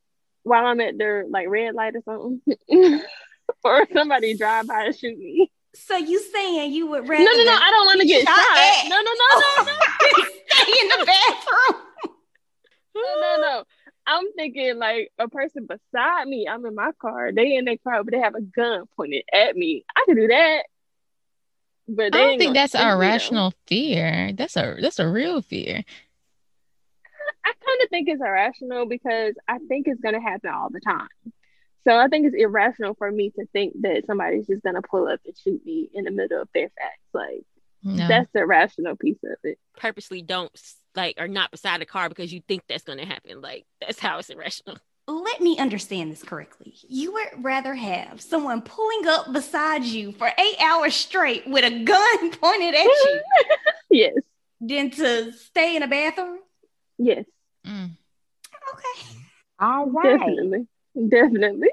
while 0.44 0.66
I'm 0.66 0.80
at 0.80 0.98
their 0.98 1.26
like 1.30 1.48
red 1.50 1.74
light 1.76 1.96
or 1.96 2.02
something, 2.04 3.02
or 3.64 3.88
somebody 3.94 4.36
drive 4.38 4.68
by 4.68 4.86
and 4.86 4.96
shoot 4.98 5.18
me. 5.18 5.52
So 5.74 5.96
you 5.96 6.20
saying 6.20 6.74
you 6.74 6.88
would 6.88 7.08
rather 7.08 7.24
No, 7.24 7.32
no, 7.32 7.44
no, 7.44 7.54
I 7.54 7.72
don't 7.72 7.86
want 7.86 8.02
to 8.02 8.08
get 8.08 8.28
shot 8.28 8.36
shot. 8.36 8.58
at. 8.58 8.90
No, 8.90 8.98
no, 8.98 9.12
no, 9.12 9.40
no, 9.40 9.72
no. 9.72 10.26
stay 10.48 10.72
in 10.82 10.88
the 10.90 11.06
bathroom? 11.06 11.82
no, 12.96 13.22
no, 13.22 13.38
no. 13.42 13.64
I'm 14.08 14.32
thinking 14.34 14.78
like 14.78 15.12
a 15.20 15.30
person 15.30 15.68
beside 15.68 16.28
me. 16.28 16.48
I'm 16.50 16.66
in 16.66 16.76
my 16.76 16.92
car. 17.00 17.32
They 17.32 17.56
in 17.56 17.66
their 17.66 17.78
car, 17.78 18.04
but 18.04 18.12
they 18.12 18.20
have 18.20 18.36
a 18.36 18.42
gun 18.42 18.86
pointed 18.98 19.24
at 19.32 19.56
me. 19.56 19.86
I 19.96 20.04
could 20.06 20.18
do 20.18 20.28
that. 20.28 20.64
But 21.88 22.16
I 22.16 22.18
don't 22.18 22.38
think 22.38 22.54
that's 22.54 22.74
shoot 22.74 22.80
a 22.82 22.86
me, 22.86 22.92
irrational 22.92 23.54
fear. 23.68 24.32
That's 24.34 24.56
a 24.58 24.78
that's 24.82 25.00
a 25.00 25.08
real 25.08 25.42
fear. 25.42 25.84
I 27.44 27.54
kind 27.66 27.82
of 27.84 27.90
think 27.90 28.08
it's 28.10 28.22
irrational 28.22 28.86
because 28.86 29.36
I 29.48 29.58
think 29.68 29.88
it's 29.88 30.02
gonna 30.02 30.22
happen 30.22 30.52
all 30.52 30.70
the 30.70 30.80
time. 30.80 31.08
So 31.88 31.96
I 31.98 32.08
think 32.08 32.28
it's 32.28 32.36
irrational 32.36 32.94
for 32.96 33.12
me 33.12 33.32
to 33.32 33.46
think 33.54 33.74
that 33.82 34.06
somebody's 34.06 34.48
just 34.48 34.64
gonna 34.64 34.82
pull 34.82 35.08
up 35.08 35.20
and 35.26 35.36
shoot 35.38 35.66
me 35.66 35.90
in 35.94 36.04
the 36.06 36.12
middle 36.12 36.42
of 36.42 36.50
Fairfax. 36.54 36.98
Like 37.14 37.44
No. 37.84 38.08
that's 38.08 38.30
the 38.34 38.46
rational 38.46 38.96
piece 38.96 39.18
of 39.24 39.38
it. 39.44 39.58
Purposely 39.78 40.22
don't 40.22 40.52
like 40.96 41.16
or 41.20 41.28
not 41.28 41.52
beside 41.52 41.82
the 41.82 41.86
car 41.86 42.10
because 42.10 42.32
you 42.32 42.42
think 42.48 42.64
that's 42.68 42.84
gonna 42.84 43.06
happen. 43.06 43.42
Like 43.42 43.66
that's 43.80 44.00
how 44.00 44.20
it's 44.20 44.30
irrational. 44.30 44.78
Let 45.08 45.42
me 45.42 45.58
understand 45.58 46.12
this 46.12 46.22
correctly. 46.24 46.76
You 46.88 47.14
would 47.14 47.44
rather 47.44 47.74
have 47.74 48.22
someone 48.22 48.62
pulling 48.62 49.08
up 49.08 49.34
beside 49.34 49.84
you 49.84 50.12
for 50.14 50.28
eight 50.38 50.62
hours 50.62 50.96
straight 50.96 51.48
with 51.48 51.66
a 51.66 51.84
gun 51.84 52.32
pointed 52.40 52.76
at 52.76 52.86
you 52.86 53.22
Yes, 53.90 54.14
than 54.62 54.92
to 54.92 55.34
stay 55.34 55.76
in 55.76 55.84
a 55.84 55.88
bathroom? 55.88 56.40
yes, 57.00 57.26
Mm. 57.66 57.92
Okay. 58.74 59.16
All 59.60 59.88
right. 59.90 60.18
definitely, 60.20 60.68
definitely. 60.96 61.70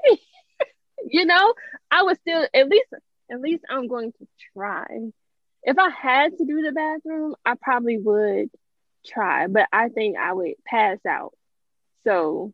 you 1.09 1.25
know, 1.25 1.53
I 1.91 2.03
would 2.03 2.19
still 2.21 2.47
at 2.53 2.67
least 2.67 2.87
at 3.31 3.41
least 3.41 3.63
I'm 3.69 3.87
going 3.87 4.11
to 4.13 4.27
try. 4.53 4.85
If 5.63 5.77
I 5.77 5.89
had 5.89 6.37
to 6.37 6.45
do 6.45 6.61
the 6.61 6.71
bathroom, 6.71 7.35
I 7.45 7.55
probably 7.61 7.97
would 7.97 8.49
try, 9.05 9.47
but 9.47 9.67
I 9.71 9.89
think 9.89 10.17
I 10.17 10.33
would 10.33 10.53
pass 10.65 10.97
out. 11.07 11.33
So 12.05 12.53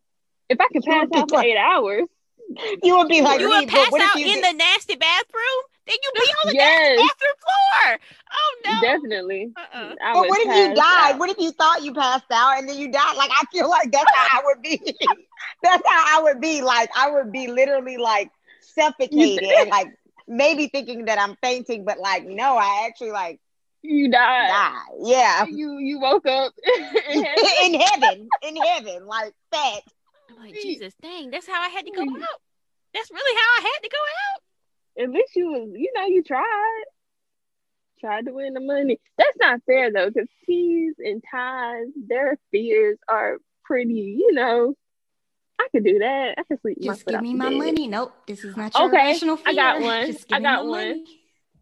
if 0.50 0.60
I 0.60 0.68
could 0.74 0.84
pass 0.84 1.08
out 1.14 1.30
for 1.30 1.38
like- 1.38 1.48
eight 1.48 1.58
hours, 1.58 2.08
You 2.84 2.98
would 2.98 3.08
be 3.08 3.22
like 3.22 3.40
you 3.40 3.50
would 3.50 3.68
pass 3.68 3.92
out 3.94 4.18
in 4.18 4.28
did- 4.28 4.44
the 4.44 4.54
nasty 4.54 4.96
bathroom. 4.96 5.64
Then 5.88 5.96
you 6.02 6.12
be 6.16 6.20
on 6.22 6.48
the 6.48 6.54
Yes. 6.56 6.98
bathroom 6.98 7.34
floor. 7.44 8.00
Oh 8.34 8.56
no. 8.66 8.82
definitely. 8.82 9.52
Uh-uh. 9.56 9.96
But 10.14 10.28
what 10.30 10.40
if 10.42 10.48
you 10.48 10.76
died? 10.76 11.12
out. 11.14 11.20
What 11.20 11.30
if 11.30 11.38
you 11.38 11.52
thought 11.52 11.84
you 11.84 11.94
passed 11.94 12.26
out 12.32 12.58
and 12.58 12.68
then 12.68 12.78
you 12.78 12.92
died? 12.92 13.16
Like 13.18 13.30
I 13.32 13.44
feel 13.52 13.70
like 13.70 13.92
that's 13.92 14.12
how 14.16 14.40
I 14.40 14.42
would 14.46 14.62
be. 14.64 14.80
that's 15.64 15.84
how 15.88 16.20
I 16.20 16.24
would 16.24 16.42
be. 16.42 16.62
Like 16.62 16.90
I 16.96 17.12
would 17.12 17.32
be 17.32 17.48
literally 17.48 17.98
like 17.98 18.30
suffocated 18.62 19.44
and 19.44 19.70
like 19.70 19.88
maybe 20.28 20.68
thinking 20.68 21.06
that 21.06 21.20
I'm 21.20 21.36
fainting, 21.44 21.86
but 21.86 22.00
like 22.00 22.26
no, 22.26 22.58
I 22.58 22.86
actually 22.88 23.12
like 23.12 23.40
You 23.84 24.10
died. 24.10 24.48
die. 24.50 24.82
Yeah. 25.02 25.46
You 25.46 25.78
you 25.78 26.00
woke 26.00 26.26
up 26.26 26.54
and 26.66 27.26
had- 27.26 27.38
in 27.66 27.80
heaven. 27.80 28.28
In 28.42 28.56
heaven. 28.56 29.06
Like 29.06 29.34
that. 29.52 29.80
I'm 30.32 30.38
like 30.38 30.56
Jesus, 30.56 30.94
dang, 31.02 31.30
that's 31.30 31.48
how 31.48 31.62
I 31.62 31.68
had 31.70 31.86
to 31.86 31.92
go 31.92 32.02
out. 32.02 32.40
That's 32.94 33.12
really 33.12 33.36
how 33.40 33.50
I 33.60 33.62
had 33.72 33.84
to 33.84 33.90
go 33.90 33.98
out. 34.00 34.35
At 35.00 35.10
least 35.10 35.36
you 35.36 35.48
was 35.52 35.70
you 35.74 35.92
know 35.96 36.06
you 36.06 36.24
tried 36.24 36.84
tried 38.00 38.26
to 38.26 38.34
win 38.34 38.54
the 38.54 38.60
money 38.60 39.00
that's 39.18 39.38
not 39.40 39.62
fair 39.66 39.92
though 39.92 40.10
because 40.10 40.28
teas 40.46 40.96
and 41.00 41.24
ties 41.32 41.86
their 42.08 42.38
fears 42.52 42.98
are 43.08 43.38
pretty 43.64 43.94
you 44.18 44.34
know 44.34 44.74
i 45.60 45.68
could 45.72 45.84
do 45.86 46.00
that 46.00 46.36
i 46.38 46.44
could 46.44 46.60
sleep 46.62 46.78
Just 46.82 47.06
give 47.06 47.22
me 47.22 47.34
my 47.34 47.50
bed. 47.50 47.58
money. 47.58 47.88
Nope. 47.88 48.14
This 48.28 48.44
is 48.44 48.56
not 48.58 48.78
your 48.78 48.88
Okay, 48.88 48.98
rational 49.14 49.38
fear. 49.38 49.46
I 49.48 49.56
got 49.56 49.82
one. 49.82 50.06
Just 50.08 50.28
give 50.28 50.38
I 50.38 50.42
got 50.42 50.66
my 50.66 50.70
one. 50.72 50.88
money. 50.90 51.20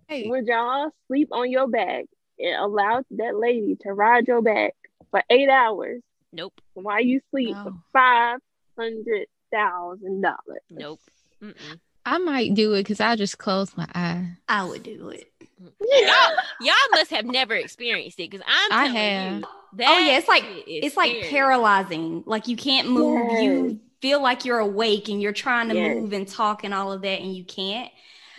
Hey, 0.08 0.28
would 0.28 0.48
y'all 0.48 0.90
sleep 1.08 1.30
on 1.32 1.50
your 1.52 1.68
back 1.68 2.06
and 2.40 2.56
allow 2.56 3.04
that 3.12 3.36
lady 3.38 3.78
to 3.82 3.94
ride 3.94 4.28
your 4.28 4.42
back 4.42 4.74
for 5.12 5.24
eight 5.30 5.50
hours 5.50 6.02
Nope. 6.34 6.54
while 6.74 7.02
you 7.02 7.22
sleep 7.32 7.56
for 7.64 7.74
five 7.94 8.40
hundred 8.78 9.28
thousand 9.52 10.22
dollars 10.22 10.62
Nope. 10.72 11.00
Mm-mm. 11.42 11.80
I 12.06 12.18
might 12.18 12.54
do 12.54 12.74
it 12.74 12.80
because 12.82 13.00
I 13.00 13.16
just 13.16 13.38
close 13.38 13.76
my 13.78 13.88
eye. 13.96 14.28
I 14.48 14.66
would 14.66 14.84
do 14.84 15.10
it. 15.10 15.32
Y'all, 15.60 16.36
y'all 16.60 16.74
must 16.92 17.12
have 17.12 17.26
never 17.26 17.56
experienced 17.56 18.20
it 18.20 18.30
because 18.30 18.46
I'm 18.48 18.72
I 18.72 18.88
telling 18.88 18.96
have. 18.96 19.40
you. 19.42 19.48
Oh 19.86 19.98
yeah, 20.00 20.18
it's 20.18 20.28
like 20.28 20.44
that 20.44 20.50
shit 20.50 20.68
is 20.68 20.86
it's 20.88 20.98
like 20.98 21.24
paralyzing. 21.30 22.24
Like 22.26 22.48
you 22.48 22.58
can't 22.58 22.90
move. 22.90 23.32
Yes. 23.32 23.42
You 23.42 23.80
feel 24.02 24.22
like 24.22 24.44
you're 24.44 24.60
awake 24.60 25.08
and 25.08 25.22
you're 25.22 25.32
trying 25.32 25.70
to 25.70 25.76
Yes. 25.76 25.96
move 25.96 26.14
and 26.14 26.28
talk 26.28 26.64
and 26.64 26.74
all 26.74 26.92
of 26.92 27.02
that, 27.04 27.22
and 27.22 27.34
you 27.36 27.46
can't. 27.46 27.90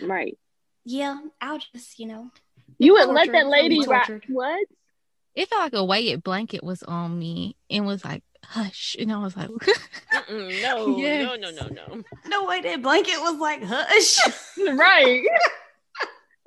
right 0.01 0.37
Yeah, 0.85 1.19
I'll 1.41 1.59
just 1.73 1.99
you 1.99 2.07
know. 2.07 2.31
you 2.79 2.93
would 2.93 3.09
let 3.09 3.33
that 3.33 3.47
lady 3.47 3.81
Be 3.81 3.87
ride 3.87 4.23
what 4.29 4.61
It 5.35 5.49
felt 5.49 5.63
like 5.63 5.73
a 5.73 5.85
weighted 5.85 6.23
blanket 6.23 6.63
was 6.63 6.83
on 6.83 7.19
me 7.19 7.57
and 7.71 7.87
was 7.87 8.05
like, 8.05 8.23
hush. 8.49 8.97
And 8.99 9.13
I 9.13 9.19
was 9.19 9.37
like, 9.37 9.51
no, 10.31 10.97
Yes. 10.99 11.25
no, 11.25 11.37
no, 11.37 11.51
no, 11.51 11.69
no. 11.69 12.03
No 12.27 12.45
way 12.45 12.61
that 12.63 12.83
blanket 12.83 13.21
was 13.21 13.39
like 13.39 13.63
hush. 13.63 14.19
right. 14.79 15.25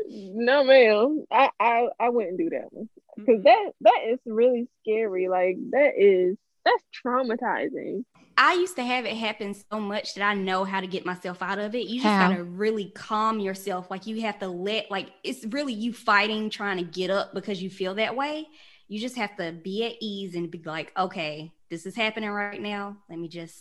no, 0.07 0.63
ma'am. 0.63 1.25
I, 1.31 1.49
I 1.60 1.88
I 1.99 2.10
wouldn't 2.10 2.38
do 2.38 2.49
that 2.51 2.71
one 2.71 2.89
mm. 3.19 3.25
because 3.25 3.43
that 3.43 3.71
that 3.81 3.99
is 4.10 4.19
really 4.25 4.67
scary. 4.81 5.27
Like 5.27 5.57
that 5.71 5.93
is 5.97 6.38
that's 6.65 6.83
traumatizing. 7.05 8.03
I 8.39 8.53
used 8.53 8.75
to 8.75 8.83
have 8.83 9.05
it 9.05 9.15
happen 9.15 9.55
so 9.71 9.79
much 9.79 10.13
that 10.13 10.23
I 10.23 10.36
know 10.36 10.63
how 10.63 10.79
to 10.79 10.86
get 10.86 11.05
myself 11.05 11.41
out 11.41 11.57
of 11.57 11.73
it. 11.73 11.88
You 11.88 12.01
just 12.01 12.05
How? 12.05 12.29
gotta 12.29 12.43
really 12.43 12.91
calm 12.93 13.39
yourself. 13.39 13.89
Like 13.89 14.05
you 14.05 14.21
have 14.21 14.38
to 14.39 14.47
let 14.47 14.91
like 14.91 15.10
it's 15.23 15.43
really 15.45 15.73
you 15.73 15.91
fighting 15.91 16.49
trying 16.51 16.77
to 16.77 16.83
get 16.83 17.10
up 17.10 17.33
because 17.33 17.62
you 17.62 17.69
feel 17.71 17.95
that 17.95 18.15
way. 18.15 18.47
You 18.88 18.99
just 18.99 19.15
have 19.17 19.36
to 19.38 19.51
be 19.51 19.86
at 19.86 19.93
ease 19.99 20.36
and 20.36 20.51
be 20.51 20.62
like, 20.63 20.91
okay, 20.97 21.51
this 21.69 21.86
is 21.86 21.95
happening 21.95 22.30
right 22.30 22.62
now. 22.62 22.97
Let 23.10 23.19
me 23.19 23.27
just 23.27 23.56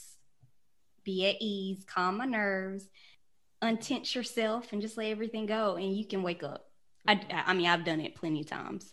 be 1.04 1.26
at 1.28 1.36
ease, 1.40 1.84
calm 1.86 2.18
my 2.18 2.24
nerves, 2.26 2.88
untense 3.62 4.14
yourself, 4.14 4.72
and 4.72 4.82
just 4.82 4.96
let 4.96 5.06
everything 5.06 5.46
go, 5.46 5.76
and 5.76 5.96
you 5.96 6.06
can 6.06 6.22
wake 6.22 6.42
up. 6.42 6.68
I, 7.08 7.20
I 7.46 7.54
mean, 7.54 7.66
I've 7.66 7.84
done 7.84 8.00
it 8.00 8.16
plenty 8.16 8.40
of 8.40 8.46
times. 8.46 8.92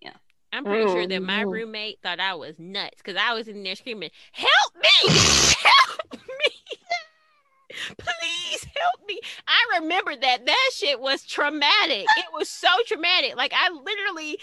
Yeah. 0.00 0.14
I'm 0.52 0.64
pretty 0.64 0.86
sure 0.86 1.02
Oh, 1.02 1.06
that 1.06 1.22
my 1.22 1.40
oh, 1.40 1.44
no. 1.44 1.50
roommate 1.50 2.00
thought 2.02 2.20
I 2.20 2.34
was 2.34 2.58
nuts 2.58 2.96
because 2.98 3.16
I 3.16 3.32
was 3.34 3.48
in 3.48 3.62
there 3.62 3.74
screaming, 3.76 4.10
"Help 4.32 4.50
me! 4.76 5.10
Help 5.10 6.12
me! 6.12 6.74
Please 7.98 8.21
help 8.82 9.08
me!" 9.08 9.20
I 9.46 9.78
remember 9.80 10.14
that 10.16 10.46
that 10.46 10.70
shit 10.74 11.00
was 11.00 11.24
traumatic. 11.24 12.06
it 12.16 12.26
was 12.32 12.48
so 12.48 12.68
traumatic. 12.86 13.36
Like 13.36 13.52
I 13.54 13.70
literally 13.70 14.38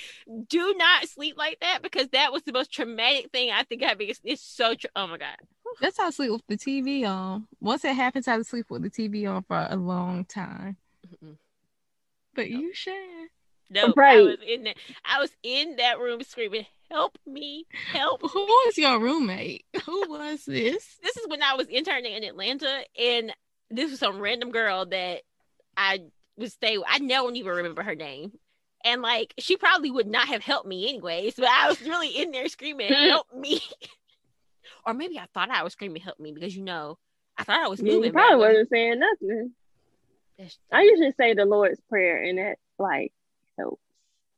do 0.47 0.73
not 0.77 1.07
sleep 1.07 1.37
like 1.37 1.59
that 1.61 1.81
because 1.81 2.07
that 2.09 2.31
was 2.31 2.43
the 2.43 2.53
most 2.53 2.71
traumatic 2.71 3.31
thing 3.31 3.51
I 3.51 3.63
think 3.63 3.83
I've. 3.83 3.99
ex- 4.01 4.21
It's 4.23 4.41
so. 4.41 4.75
Tra- 4.75 4.89
oh 4.95 5.07
my 5.07 5.17
god. 5.17 5.35
That's 5.81 5.97
how 5.97 6.07
I 6.07 6.09
sleep 6.09 6.31
with 6.31 6.41
the 6.47 6.57
TV 6.57 7.05
on. 7.07 7.47
Once 7.61 7.85
it 7.85 7.95
happens, 7.95 8.27
I 8.27 8.41
sleep 8.41 8.65
with 8.69 8.81
the 8.81 8.89
TV 8.89 9.29
on 9.29 9.43
for 9.43 9.67
a 9.69 9.75
long 9.75 10.25
time. 10.25 10.77
Mm-mm. 11.07 11.37
But 12.33 12.49
you 12.49 12.73
should. 12.73 12.93
No, 13.69 13.89
I 13.89 13.93
Right. 13.95 14.23
was 14.23 14.37
in 14.47 14.63
that. 14.63 14.77
I 15.05 15.19
was 15.19 15.29
in 15.43 15.75
that 15.75 15.99
room 15.99 16.23
screaming, 16.23 16.65
"Help 16.89 17.17
me! 17.27 17.67
Help!" 17.91 18.21
Who 18.31 18.39
was 18.39 18.77
your 18.79 18.99
roommate? 18.99 19.63
Who 19.85 20.09
was 20.09 20.45
this? 20.45 20.97
This 21.03 21.17
is 21.17 21.27
when 21.27 21.43
I 21.43 21.53
was 21.53 21.67
interning 21.67 22.13
in 22.13 22.23
Atlanta, 22.23 22.83
and 22.99 23.31
this 23.69 23.91
was 23.91 23.99
some 23.99 24.19
random 24.19 24.51
girl 24.51 24.85
that 24.87 25.21
I 25.77 26.01
would 26.37 26.51
stay. 26.51 26.77
with. 26.77 26.87
I 26.89 26.99
don't 26.99 27.35
even 27.35 27.51
remember 27.51 27.83
her 27.83 27.95
name, 27.95 28.31
and 28.83 29.01
like 29.01 29.33
she 29.39 29.57
probably 29.57 29.91
would 29.91 30.07
not 30.07 30.27
have 30.27 30.41
helped 30.41 30.67
me 30.67 30.89
anyways. 30.89 31.35
But 31.35 31.49
I 31.49 31.69
was 31.69 31.81
really 31.81 32.09
in 32.09 32.31
there 32.31 32.47
screaming, 32.47 32.91
"Help 32.93 33.27
me!" 33.35 33.61
or 34.85 34.93
maybe 34.93 35.19
I 35.19 35.27
thought 35.33 35.49
I 35.49 35.63
was 35.63 35.73
screaming, 35.73 36.01
"Help 36.01 36.19
me!" 36.19 36.31
because 36.31 36.55
you 36.55 36.63
know 36.63 36.97
I 37.37 37.43
thought 37.43 37.63
I 37.63 37.67
was 37.67 37.81
moving. 37.81 38.05
You 38.05 38.11
probably 38.11 38.37
wasn't 38.37 38.69
saying 38.69 38.99
nothing. 38.99 39.51
I 40.71 40.83
usually 40.83 41.11
say 41.11 41.33
the 41.33 41.45
Lord's 41.45 41.81
Prayer, 41.89 42.21
and 42.21 42.37
that 42.37 42.57
like 42.77 43.13
helps. 43.57 43.81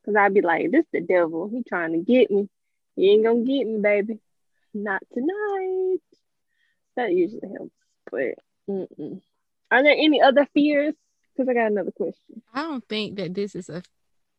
Cause 0.04 0.16
I'd 0.16 0.34
be 0.34 0.40
like, 0.40 0.70
"This 0.70 0.84
the 0.92 1.00
devil. 1.00 1.48
He 1.48 1.62
trying 1.62 1.92
to 1.92 1.98
get 1.98 2.30
me. 2.30 2.48
He 2.96 3.12
ain't 3.12 3.24
gonna 3.24 3.44
get 3.44 3.66
me, 3.66 3.80
baby. 3.80 4.18
Not 4.74 5.02
tonight." 5.12 5.98
That 6.96 7.12
usually 7.12 7.48
helps. 7.48 7.74
But 8.10 8.34
mm-mm. 8.68 9.20
are 9.70 9.82
there 9.82 9.92
any 9.92 10.20
other 10.20 10.46
fears? 10.54 10.94
Because 11.34 11.48
I 11.48 11.54
got 11.54 11.70
another 11.70 11.92
question. 11.92 12.42
I 12.52 12.62
don't 12.62 12.86
think 12.88 13.16
that 13.16 13.34
this 13.34 13.54
is 13.54 13.68
a. 13.68 13.82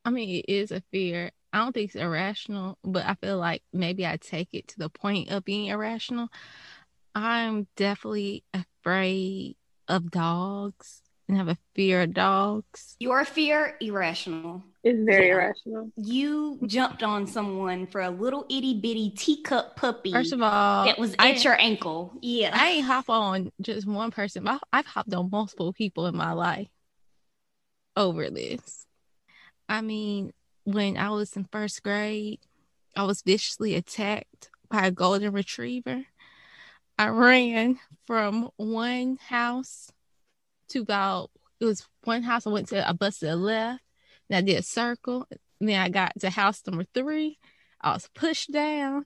I 0.05 0.09
mean, 0.09 0.29
it 0.29 0.51
is 0.51 0.71
a 0.71 0.83
fear. 0.91 1.31
I 1.51 1.59
don't 1.59 1.71
think 1.73 1.89
it's 1.89 1.95
irrational, 1.95 2.77
but 2.83 3.05
I 3.05 3.15
feel 3.15 3.38
like 3.38 3.63
maybe 3.71 4.05
I 4.05 4.17
take 4.17 4.49
it 4.53 4.67
to 4.69 4.79
the 4.79 4.89
point 4.89 5.29
of 5.29 5.45
being 5.45 5.67
irrational. 5.67 6.29
I'm 7.15 7.67
definitely 7.75 8.43
afraid 8.53 9.55
of 9.88 10.12
dogs 10.12 11.01
and 11.27 11.38
have 11.38 11.47
a 11.47 11.57
fear 11.75 12.01
of 12.01 12.13
dogs. 12.13 12.95
Your 12.99 13.23
fear, 13.23 13.77
irrational. 13.79 14.63
It's 14.83 14.99
very 15.05 15.27
Yeah. 15.27 15.33
irrational. 15.35 15.91
You 15.95 16.59
jumped 16.65 17.03
on 17.03 17.25
someone 17.25 17.87
for 17.87 18.01
a 18.01 18.09
little 18.09 18.45
itty 18.49 18.79
bitty 18.81 19.11
teacup 19.11 19.77
puppy 19.77 20.11
First 20.11 20.33
of 20.33 20.41
all, 20.41 20.85
that 20.85 20.99
was 20.99 21.15
I, 21.17 21.31
at 21.31 21.43
your 21.43 21.59
ankle. 21.59 22.13
Yeah. 22.21 22.51
I 22.53 22.69
ain't 22.71 22.85
hop 22.85 23.09
on 23.09 23.51
just 23.61 23.87
one 23.87 24.11
person. 24.11 24.47
I, 24.47 24.59
I've 24.73 24.85
hopped 24.85 25.13
on 25.13 25.29
multiple 25.31 25.71
people 25.71 26.05
in 26.07 26.17
my 26.17 26.33
life 26.33 26.67
over 27.95 28.29
this. 28.29 28.85
I 29.69 29.81
mean, 29.81 30.33
when 30.65 30.97
I 30.97 31.09
was 31.11 31.35
in 31.37 31.45
first 31.51 31.81
grade, 31.83 32.39
I 32.95 33.03
was 33.03 33.21
viciously 33.21 33.75
attacked 33.75 34.49
by 34.69 34.87
a 34.87 34.91
golden 34.91 35.31
retriever. 35.31 36.03
I 36.97 37.07
ran 37.07 37.79
from 38.05 38.49
one 38.57 39.17
house 39.27 39.91
to 40.69 40.81
about 40.81 41.31
it 41.59 41.65
was 41.65 41.87
one 42.03 42.23
house 42.23 42.45
I 42.45 42.49
went 42.49 42.67
to, 42.69 42.87
I 42.87 42.91
busted 42.91 43.29
a 43.29 43.35
left, 43.35 43.82
and 44.33 44.37
I 44.37 44.41
did 44.51 44.59
a 44.59 44.63
circle. 44.63 45.27
And 45.59 45.69
then 45.69 45.79
I 45.79 45.89
got 45.89 46.13
to 46.19 46.29
house 46.29 46.61
number 46.67 46.85
three. 46.93 47.37
I 47.79 47.93
was 47.93 48.09
pushed 48.15 48.51
down, 48.51 49.05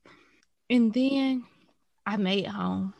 and 0.70 0.94
then 0.94 1.44
I 2.06 2.18
made 2.18 2.46
it 2.46 2.50
home. 2.50 2.94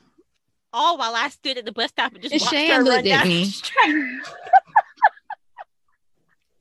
all 0.74 0.98
while 0.98 1.16
I 1.16 1.30
stood 1.30 1.58
at 1.58 1.66
the 1.66 1.72
bus 1.72 1.90
stop 1.90 2.14
and 2.14 2.22
just 2.22 2.34
And 2.34 2.42
watched 2.42 2.54
Shan 2.54 2.70
her 2.78 2.84
looked 2.84 2.90
run 2.90 3.00
at 3.00 3.06
down 3.06 3.28
me. 3.28 3.44
the 3.46 3.50
street. 3.52 4.22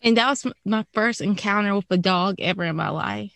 And 0.02 0.18
that 0.18 0.28
was 0.28 0.46
my 0.64 0.84
first 0.92 1.20
encounter 1.20 1.74
with 1.74 1.86
a 1.90 1.96
dog 1.96 2.36
ever 2.38 2.62
in 2.62 2.76
my 2.76 2.90
life. 2.90 3.32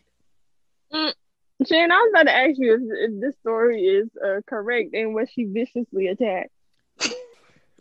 Shannon, 0.93 1.91
I 1.91 1.97
was 1.97 2.11
about 2.13 2.23
to 2.25 2.37
ask 2.37 2.59
you 2.59 2.75
if, 2.75 3.11
if 3.11 3.21
this 3.21 3.35
story 3.41 3.83
is 3.83 4.09
uh, 4.25 4.41
correct 4.47 4.95
and 4.95 5.13
was 5.15 5.29
she 5.31 5.45
viciously 5.45 6.07
attacked? 6.07 6.51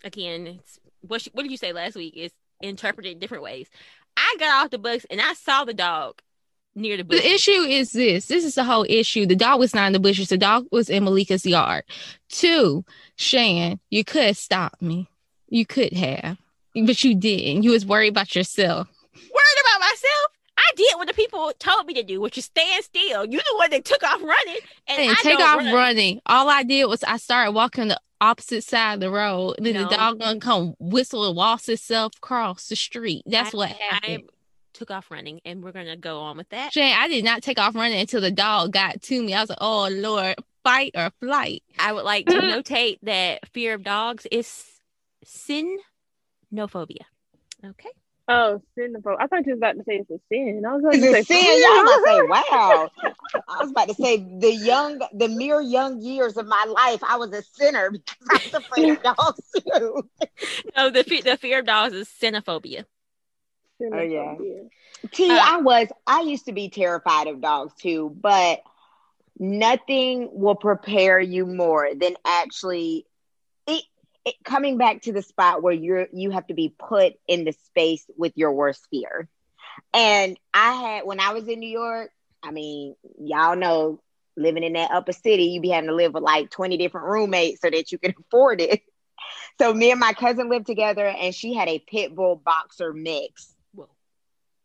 Again, 0.03 0.47
it's 0.47 0.79
what 1.01 1.21
she, 1.21 1.29
what 1.33 1.43
did 1.43 1.51
you 1.51 1.57
say 1.57 1.71
last 1.71 1.95
week? 1.95 2.15
Is 2.17 2.31
interpreted 2.61 3.19
different 3.19 3.43
ways. 3.43 3.67
I 4.19 4.35
got 4.37 4.65
off 4.65 4.71
the 4.71 4.77
bus 4.77 5.05
and 5.09 5.21
I 5.21 5.33
saw 5.33 5.63
the 5.63 5.73
dog 5.73 6.21
near 6.75 6.97
the 6.97 7.03
bush. 7.03 7.21
The 7.21 7.33
issue 7.33 7.51
is 7.51 7.93
this. 7.93 8.25
This 8.27 8.43
is 8.43 8.55
the 8.55 8.63
whole 8.65 8.85
issue. 8.89 9.25
The 9.25 9.35
dog 9.35 9.59
was 9.59 9.73
not 9.73 9.87
in 9.87 9.93
the 9.93 9.99
bushes. 9.99 10.29
The 10.29 10.37
dog 10.37 10.65
was 10.71 10.89
in 10.89 11.05
Malika's 11.05 11.45
yard. 11.45 11.83
Two, 12.27 12.83
Shan, 13.15 13.79
you 13.89 14.03
could 14.03 14.23
have 14.23 14.37
stopped 14.37 14.81
me. 14.81 15.09
You 15.47 15.65
could 15.65 15.93
have, 15.93 16.37
but 16.75 17.03
you 17.03 17.15
didn't. 17.15 17.63
You 17.63 17.71
was 17.71 17.85
worried 17.85 18.09
about 18.09 18.35
yourself. 18.35 18.87
Worried 19.15 19.61
about 19.61 19.79
myself. 19.79 20.31
I 20.57 20.68
did 20.79 20.95
what 20.97 21.07
the 21.07 21.13
people 21.13 21.51
told 21.59 21.85
me 21.85 21.93
to 21.95 22.03
do, 22.03 22.19
which 22.21 22.37
is 22.37 22.45
stand 22.45 22.83
still. 22.83 23.25
You 23.25 23.37
the 23.39 23.55
one 23.57 23.69
that 23.71 23.85
took 23.85 24.01
off 24.03 24.21
running, 24.21 24.57
and 24.87 25.09
I 25.09 25.11
I 25.11 25.15
take 25.21 25.39
off 25.39 25.57
run. 25.57 25.73
running. 25.73 26.21
All 26.25 26.49
I 26.49 26.63
did 26.63 26.85
was 26.85 27.03
I 27.03 27.17
started 27.17 27.51
walking 27.51 27.89
the 27.89 27.99
opposite 28.21 28.63
side 28.63 28.95
of 28.95 28.99
the 28.99 29.09
road. 29.11 29.55
And 29.57 29.65
then 29.65 29.73
No. 29.75 29.87
the 29.89 29.95
dog 29.97 30.19
gonna 30.19 30.39
come 30.39 30.75
whistle 30.79 31.27
and 31.27 31.35
waltz 31.35 31.69
itself 31.69 32.13
across 32.17 32.67
the 32.67 32.75
street. 32.75 33.23
That's 33.25 33.53
I- 33.53 33.57
what 33.57 33.69
I 33.69 33.73
happened. 33.73 34.29
took 34.73 34.91
off 34.91 35.11
running, 35.11 35.41
and 35.45 35.63
we're 35.63 35.71
gonna 35.73 35.97
go 35.97 36.19
on 36.19 36.37
with 36.37 36.49
that. 36.49 36.71
Shane, 36.73 36.95
I 36.97 37.07
did 37.07 37.23
not 37.25 37.41
take 37.43 37.59
off 37.59 37.75
running 37.75 37.99
until 37.99 38.21
the 38.21 38.31
dog 38.31 38.71
got 38.71 39.01
to 39.03 39.21
me. 39.21 39.33
I 39.33 39.41
was 39.41 39.49
like, 39.49 39.57
oh 39.61 39.89
Lord, 39.89 40.35
fight 40.63 40.91
or 40.95 41.11
flight. 41.19 41.63
I 41.77 41.91
would 41.93 42.05
like 42.05 42.25
to 42.27 42.33
notate 42.39 42.99
that 43.03 43.47
fear 43.53 43.73
of 43.73 43.83
dogs 43.83 44.25
is 44.31 44.65
cynophobia. 45.25 47.03
Okay. 47.65 47.89
Oh, 48.29 48.61
sinful. 48.77 49.17
I 49.19 49.27
thought 49.27 49.45
you 49.47 49.53
was 49.53 49.59
about 49.59 49.77
to 49.77 49.83
say 49.85 49.95
it's 49.97 50.11
a 50.11 50.19
sin. 50.31 50.63
I 50.67 50.73
was 50.75 50.83
about 50.83 50.93
It's 50.93 51.03
to 51.03 51.09
a 51.09 51.15
say, 51.15 51.23
sin. 51.25 51.61
Y'all 51.63 51.81
about 51.81 51.95
to 51.97 52.01
say, 52.05 52.21
wow. 52.21 52.91
I 53.47 53.61
was 53.61 53.71
about 53.71 53.89
to 53.89 53.95
say 53.95 54.17
the 54.17 54.53
young, 54.53 54.99
the 55.13 55.27
mere 55.29 55.61
young 55.61 56.01
years 56.01 56.37
of 56.37 56.45
my 56.47 56.65
life, 56.67 57.01
I 57.03 57.17
was 57.17 57.33
a 57.33 57.41
sinner 57.41 57.91
because 57.91 58.27
I 58.29 58.39
was 58.43 58.53
afraid 58.53 58.89
of 58.89 59.01
dogs 59.01 59.41
too. 59.73 60.09
No, 60.75 60.89
the 60.89 61.03
fe- 61.03 61.21
the 61.21 61.37
fear 61.37 61.59
of 61.59 61.65
dogs 61.65 61.93
is 61.93 62.07
xenophobia. 62.09 62.85
Oh, 63.91 64.01
yeah. 64.01 64.35
Xenophobia. 64.35 64.69
T, 65.11 65.39
Uh, 65.39 65.41
I 65.41 65.57
was, 65.57 65.87
I 66.07 66.21
used 66.21 66.45
to 66.45 66.53
be 66.53 66.69
terrified 66.69 67.27
of 67.27 67.41
dogs 67.41 67.73
too, 67.75 68.15
but 68.21 68.61
nothing 69.39 70.29
will 70.33 70.55
prepare 70.55 71.19
you 71.19 71.45
more 71.45 71.89
than 71.95 72.15
actually 72.25 73.05
it, 74.25 74.29
it 74.29 74.35
coming 74.43 74.77
back 74.77 75.01
to 75.03 75.13
the 75.13 75.21
spot 75.21 75.61
where 75.63 75.73
you're 75.73 76.07
you 76.13 76.31
have 76.31 76.47
to 76.47 76.53
be 76.53 76.73
put 76.77 77.13
in 77.27 77.45
the 77.45 77.53
space 77.53 78.05
with 78.17 78.33
your 78.35 78.53
worst 78.53 78.87
fear. 78.91 79.29
And 79.93 80.37
I 80.53 80.73
had 80.73 81.05
when 81.05 81.19
I 81.19 81.33
was 81.33 81.47
in 81.47 81.59
New 81.59 81.69
York, 81.69 82.11
I 82.43 82.51
mean, 82.51 82.95
y'all 83.19 83.55
know 83.55 84.01
living 84.37 84.63
in 84.63 84.73
that 84.73 84.91
upper 84.91 85.11
city, 85.13 85.45
you 85.45 85.61
be 85.61 85.69
having 85.69 85.89
to 85.89 85.95
live 85.95 86.13
with 86.13 86.23
like 86.23 86.49
20 86.49 86.77
different 86.77 87.07
roommates 87.07 87.61
so 87.61 87.69
that 87.69 87.91
you 87.91 87.97
can 87.97 88.13
afford 88.19 88.61
it. 88.61 88.81
So 89.59 89.73
me 89.73 89.91
and 89.91 89.99
my 89.99 90.13
cousin 90.13 90.49
lived 90.49 90.67
together 90.67 91.05
and 91.05 91.33
she 91.33 91.53
had 91.53 91.69
a 91.69 91.79
pit 91.79 92.15
bull 92.15 92.35
boxer 92.35 92.93
mix. 92.93 93.55
Whoa. 93.73 93.89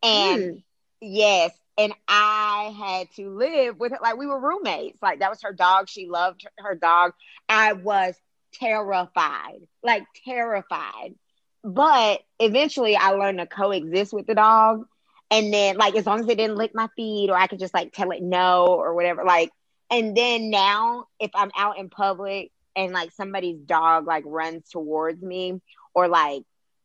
And 0.03 0.47
Mm. 0.47 0.63
Yes. 1.01 1.57
And 1.77 1.93
I 2.07 2.73
had 2.77 3.11
to 3.17 3.29
live 3.29 3.79
with 3.79 3.91
it. 3.93 4.01
Like 4.01 4.17
we 4.17 4.27
were 4.27 4.39
roommates. 4.39 5.01
Like 5.01 5.19
that 5.19 5.29
was 5.29 5.41
her 5.43 5.53
dog. 5.53 5.89
She 5.89 6.07
loved 6.07 6.43
her, 6.43 6.69
her 6.69 6.75
dog. 6.75 7.13
I 7.49 7.73
was 7.73 8.15
terrified, 8.59 9.59
like 9.83 10.03
terrified. 10.25 11.15
But 11.63 12.21
eventually 12.39 12.95
I 12.95 13.11
learned 13.11 13.39
to 13.39 13.47
coexist 13.47 14.13
with 14.13 14.27
the 14.27 14.35
dog. 14.35 14.85
And 15.31 15.51
then, 15.51 15.77
like, 15.77 15.95
as 15.95 16.05
long 16.05 16.19
as 16.19 16.27
it 16.27 16.37
didn't 16.37 16.57
lick 16.57 16.75
my 16.75 16.87
feet 16.95 17.31
or 17.31 17.35
I 17.35 17.47
could 17.47 17.59
just 17.59 17.73
like 17.73 17.91
tell 17.91 18.11
it 18.11 18.21
no 18.21 18.67
or 18.67 18.93
whatever, 18.93 19.23
like, 19.23 19.49
and 19.89 20.15
then 20.15 20.49
now 20.51 21.07
if 21.19 21.31
I'm 21.33 21.51
out 21.57 21.79
in 21.79 21.89
public 21.89 22.51
and 22.75 22.93
like 22.93 23.11
somebody's 23.11 23.59
dog 23.59 24.05
like 24.05 24.23
runs 24.27 24.69
towards 24.69 25.21
me 25.21 25.61
or 25.93 26.07
like, 26.07 26.43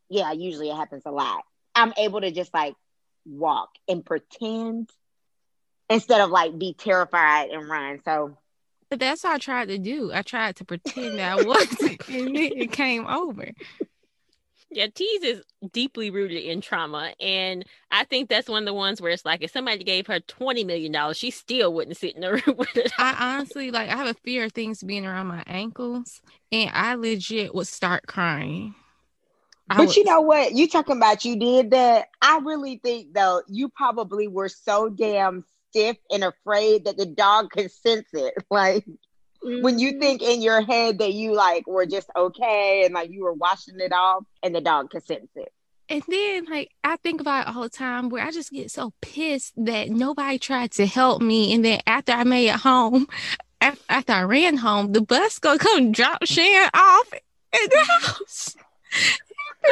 yeah, 0.08 0.32
usually 0.32 0.70
it 0.70 0.76
happens 0.76 1.02
a 1.04 1.10
lot. 1.10 1.42
I'm 1.74 1.92
able 1.98 2.20
to 2.20 2.30
just 2.30 2.52
like 2.54 2.74
walk 3.26 3.70
and 3.88 4.04
pretend 4.04 4.90
instead 5.88 6.20
of 6.20 6.30
like 6.30 6.58
be 6.58 6.72
terrified 6.74 7.50
and 7.50 7.68
run. 7.68 8.00
So 8.04 8.38
But 8.90 8.98
that's 8.98 9.22
what 9.24 9.34
I 9.34 9.38
tried 9.38 9.68
to 9.68 9.78
do. 9.78 10.12
I 10.12 10.22
tried 10.22 10.56
to 10.56 10.64
pretend 10.64 11.18
that 11.18 11.38
I 11.38 11.42
wasn't, 11.44 12.08
and 12.08 12.36
then 12.36 12.52
it 12.56 12.72
came 12.72 13.06
over. 13.06 13.52
Yeah, 14.72 14.86
Tease 14.94 15.22
is 15.24 15.42
deeply 15.72 16.10
rooted 16.10 16.44
in 16.44 16.60
trauma. 16.60 17.12
And 17.20 17.64
I 17.90 18.04
think 18.04 18.28
that's 18.28 18.48
one 18.48 18.62
of 18.62 18.66
the 18.66 18.74
ones 18.74 19.00
where 19.00 19.10
it's 19.10 19.24
like 19.24 19.42
if 19.42 19.50
somebody 19.50 19.82
gave 19.82 20.06
her 20.06 20.20
$20 20.20 20.64
million, 20.64 21.14
she 21.14 21.30
still 21.32 21.72
wouldn't 21.74 21.96
sit 21.96 22.14
in 22.14 22.20
the 22.20 22.32
room 22.32 22.56
with 22.56 22.76
it. 22.76 22.92
I 22.98 23.16
honestly 23.36 23.70
like 23.70 23.88
I 23.88 23.96
have 23.96 24.06
a 24.06 24.14
fear 24.14 24.44
of 24.44 24.52
things 24.52 24.82
being 24.82 25.06
around 25.06 25.26
my 25.26 25.42
ankles, 25.46 26.20
and 26.52 26.70
I 26.72 26.94
legit 26.94 27.54
would 27.54 27.66
start 27.66 28.06
crying. 28.06 28.74
I 29.68 29.76
but 29.78 29.86
would- 29.88 29.96
you 29.96 30.04
know 30.04 30.20
what? 30.20 30.52
You 30.52 30.68
talking 30.68 30.96
about 30.96 31.24
you 31.24 31.36
did 31.36 31.70
that. 31.70 32.08
I 32.22 32.38
really 32.38 32.80
think 32.82 33.12
though, 33.12 33.42
you 33.48 33.68
probably 33.70 34.26
were 34.28 34.48
so 34.48 34.88
damn 34.88 35.44
stiff 35.70 35.96
and 36.10 36.24
afraid 36.24 36.84
that 36.84 36.96
the 36.96 37.06
dog 37.06 37.50
could 37.50 37.70
sense 37.70 38.08
it. 38.12 38.34
Like 38.50 38.84
when 39.42 39.78
you 39.78 39.94
Mhm. 39.94 40.00
think 40.00 40.22
in 40.22 40.42
your 40.42 40.60
head 40.60 40.98
that 40.98 41.14
you 41.14 41.32
like 41.34 41.66
were 41.66 41.86
just 41.86 42.10
okay 42.16 42.82
and 42.84 42.92
like 42.94 43.10
you 43.10 43.22
were 43.22 43.32
washing 43.32 43.80
it 43.80 43.92
off 43.92 44.24
and 44.42 44.54
the 44.54 44.60
dog 44.60 44.90
could 44.90 45.04
sense 45.06 45.30
it. 45.34 45.50
And 45.88 46.02
then 46.08 46.44
like 46.44 46.70
I 46.84 46.96
think 46.96 47.20
about 47.20 47.48
it 47.48 47.56
all 47.56 47.62
the 47.62 47.68
time 47.70 48.10
where 48.10 48.24
I 48.24 48.30
just 48.30 48.50
get 48.52 48.70
so 48.70 48.92
pissed 49.00 49.54
that 49.56 49.88
nobody 49.88 50.38
tried 50.38 50.72
to 50.72 50.86
help 50.86 51.22
me. 51.22 51.52
And 51.54 51.64
then 51.64 51.80
after 51.86 52.12
I 52.12 52.24
made 52.24 52.48
it 52.48 52.56
home, 52.56 53.06
after 53.60 54.12
I 54.12 54.22
ran 54.22 54.56
home, 54.58 54.92
the 54.92 55.00
bus 55.00 55.38
gonna 55.38 55.58
come 55.58 55.90
drop 55.92 56.24
Shan 56.26 56.68
off 56.74 57.12
in 57.12 57.68
the 57.70 57.86
house. 57.90 58.56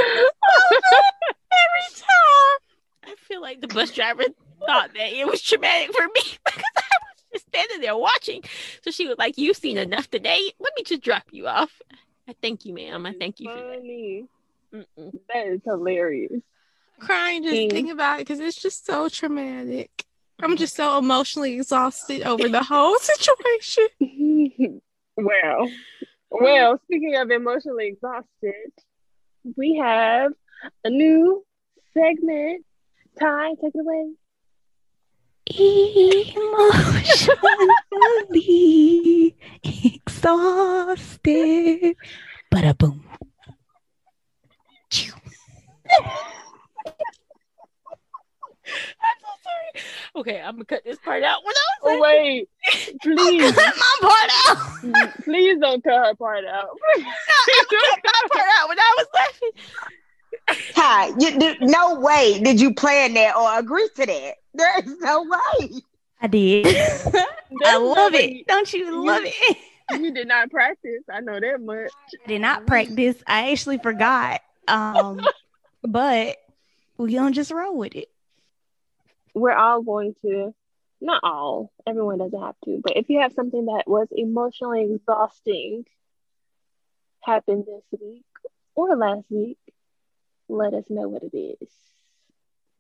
Every 1.53 1.95
time. 1.95 2.59
I 3.05 3.15
feel 3.27 3.41
like 3.41 3.61
the 3.61 3.69
bus 3.69 3.91
driver 3.93 4.25
thought 4.67 4.91
that 4.95 5.13
it 5.13 5.27
was 5.27 5.43
traumatic 5.43 5.95
for 5.95 6.07
me 6.07 6.23
because 6.45 6.63
I 6.77 6.83
was 7.01 7.25
just 7.33 7.47
standing 7.49 7.81
there 7.81 7.97
watching. 7.97 8.43
So 8.83 8.91
she 8.91 9.07
was 9.07 9.17
like, 9.19 9.39
You've 9.39 9.57
seen 9.57 9.79
enough 9.79 10.11
today. 10.11 10.53
Let 10.59 10.73
me 10.77 10.83
just 10.85 11.03
drop 11.03 11.25
you 11.31 11.47
off. 11.47 11.81
I 12.29 12.35
thank 12.43 12.65
you, 12.67 12.75
ma'am. 12.75 13.07
I 13.07 13.15
thank 13.19 13.41
you 13.41 13.49
for 13.49 13.57
that. 13.57 14.27
Mm-mm. 14.99 15.13
That 15.33 15.47
is 15.47 15.61
hilarious. 15.65 16.43
Crying 16.99 17.43
just 17.43 17.55
Mm. 17.55 17.71
thinking 17.71 17.91
about 17.91 18.17
it 18.21 18.27
because 18.27 18.41
it's 18.41 18.61
just 18.61 18.85
so 18.85 19.09
traumatic. 19.09 20.05
I'm 20.41 20.57
just 20.57 20.77
so 20.77 20.99
emotionally 20.99 21.55
exhausted 21.55 22.23
over 22.23 22.49
the 22.49 22.63
whole 22.63 22.97
situation. 23.01 23.89
well, 25.17 25.71
well, 26.31 26.81
speaking 26.85 27.17
of 27.17 27.31
emotionally 27.31 27.87
exhausted, 27.87 28.73
we 29.57 29.77
have 29.83 30.33
a 30.85 30.91
new 30.91 31.45
segment. 31.95 32.65
Ty, 33.19 33.55
take 33.63 33.75
it 33.75 33.81
away. 33.81 34.13
Emotionally 37.99 39.35
exhausted. 39.65 41.97
Bada 42.53 42.77
boom. 42.77 43.05
I'm 49.01 49.17
so 49.21 49.29
sorry. 49.43 49.71
Okay, 50.17 50.41
I'm 50.41 50.55
gonna 50.57 50.65
cut 50.65 50.83
this 50.85 50.99
part 50.99 51.23
out. 51.23 51.45
When 51.45 51.55
I 51.55 51.59
Oh, 51.83 51.97
was 51.97 52.01
wait, 52.03 52.49
please, 53.03 53.41
Don't 53.41 53.55
Cut 53.55 53.75
my 53.77 53.97
part 54.01 54.31
out. 54.49 54.59
please 55.25 55.57
don't 55.61 55.83
cut 55.85 56.07
her 56.07 56.15
part 56.15 56.45
out. 56.45 56.69
cut 56.97 57.05
my 58.05 58.23
part 58.33 58.47
out 58.59 58.69
when 58.69 58.79
I 58.79 58.95
was 58.99 59.07
laughing. 59.15 59.53
Ty, 60.75 61.13
you, 61.19 61.39
did- 61.39 61.61
no 61.63 62.01
way 62.01 62.41
did 62.43 62.61
you 62.61 62.75
plan 62.75 63.15
that 63.15 63.37
or 63.37 63.59
agree 63.59 63.89
to 63.97 64.07
that. 64.07 64.35
There 64.59 64.79
is 64.81 64.99
no 64.99 65.23
way. 65.23 65.83
I 66.21 66.27
did. 66.27 66.67
I 67.65 67.77
love 67.79 68.13
no 68.13 68.19
it. 68.19 68.47
Don't 68.49 68.73
you 68.73 69.07
love 69.07 69.23
it? 69.25 69.57
You 69.93 70.13
did 70.13 70.27
not 70.27 70.51
practice. 70.51 71.05
I 71.11 71.21
know 71.21 71.39
that 71.41 71.61
much. 71.63 71.93
I 72.25 72.29
did 72.29 72.41
not 72.41 72.67
practice. 72.67 73.23
I 73.27 73.53
actually 73.53 73.79
forgot. 73.79 74.41
Um, 74.67 75.25
but 75.83 76.37
we 76.99 77.15
gonna 77.15 77.31
just 77.31 77.53
roll 77.53 77.77
with 77.77 77.95
it. 77.95 78.11
We're 79.33 79.55
all 79.55 79.83
going 79.83 80.15
to, 80.23 80.53
not 81.01 81.21
all, 81.23 81.71
everyone 81.87 82.19
doesn't 82.19 82.43
have 82.43 82.57
to, 82.65 82.81
but 82.83 82.97
if 82.97 83.09
you 83.09 83.21
have 83.21 83.33
something 83.33 83.67
that 83.67 83.85
was 83.87 84.09
emotionally 84.11 84.93
exhausting 84.93 85.85
happen 87.21 87.65
this 87.65 88.01
week 88.01 88.25
or 88.75 88.97
last 88.97 89.27
week, 89.31 89.59
let 90.49 90.75
us 90.75 90.85
know 90.89 91.09
what 91.09 91.23
it 91.23 91.37
is. 91.37 91.69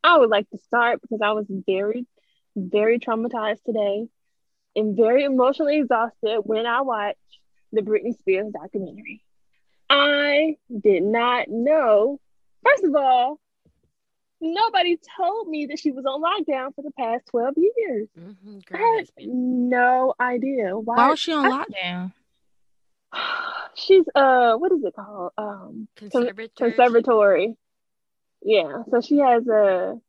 I 0.04 0.16
would 0.18 0.30
like 0.30 0.48
to 0.50 0.58
start 0.58 1.00
because 1.02 1.20
I 1.22 1.32
was 1.32 1.46
very, 1.48 2.06
very 2.56 2.98
traumatized 2.98 3.62
today 3.64 4.06
and 4.76 4.96
very 4.96 5.24
emotionally 5.24 5.78
exhausted 5.78 6.40
when 6.44 6.66
I 6.66 6.82
watched 6.82 7.18
the 7.72 7.82
Britney 7.82 8.16
Spears 8.18 8.52
documentary. 8.52 9.22
I 9.90 10.56
did 10.82 11.02
not 11.02 11.48
know, 11.48 12.20
first 12.64 12.84
of 12.84 12.94
all, 12.94 13.40
nobody 14.40 14.98
told 15.16 15.48
me 15.48 15.66
that 15.66 15.78
she 15.78 15.90
was 15.90 16.04
on 16.06 16.22
lockdown 16.22 16.74
for 16.74 16.82
the 16.82 16.92
past 16.92 17.26
12 17.30 17.54
years. 17.56 18.08
Mhm, 18.18 18.62
I 18.72 18.76
had 18.98 19.08
no 19.26 20.14
idea. 20.20 20.76
Why, 20.78 20.96
Why 20.96 21.10
was 21.10 21.18
she 21.20 21.32
on 21.32 21.46
I- 21.46 21.64
lockdown? 21.64 22.12
She's 23.74 24.04
uh 24.14 24.54
what 24.56 24.72
is 24.72 24.82
it 24.84 24.94
called? 24.94 25.32
Um 25.38 25.88
conservatorship. 25.96 26.54
conservatory. 26.56 27.56
Yeah. 28.42 28.82
So 28.90 29.00
she 29.00 29.18
has 29.18 29.46
a 29.46 30.00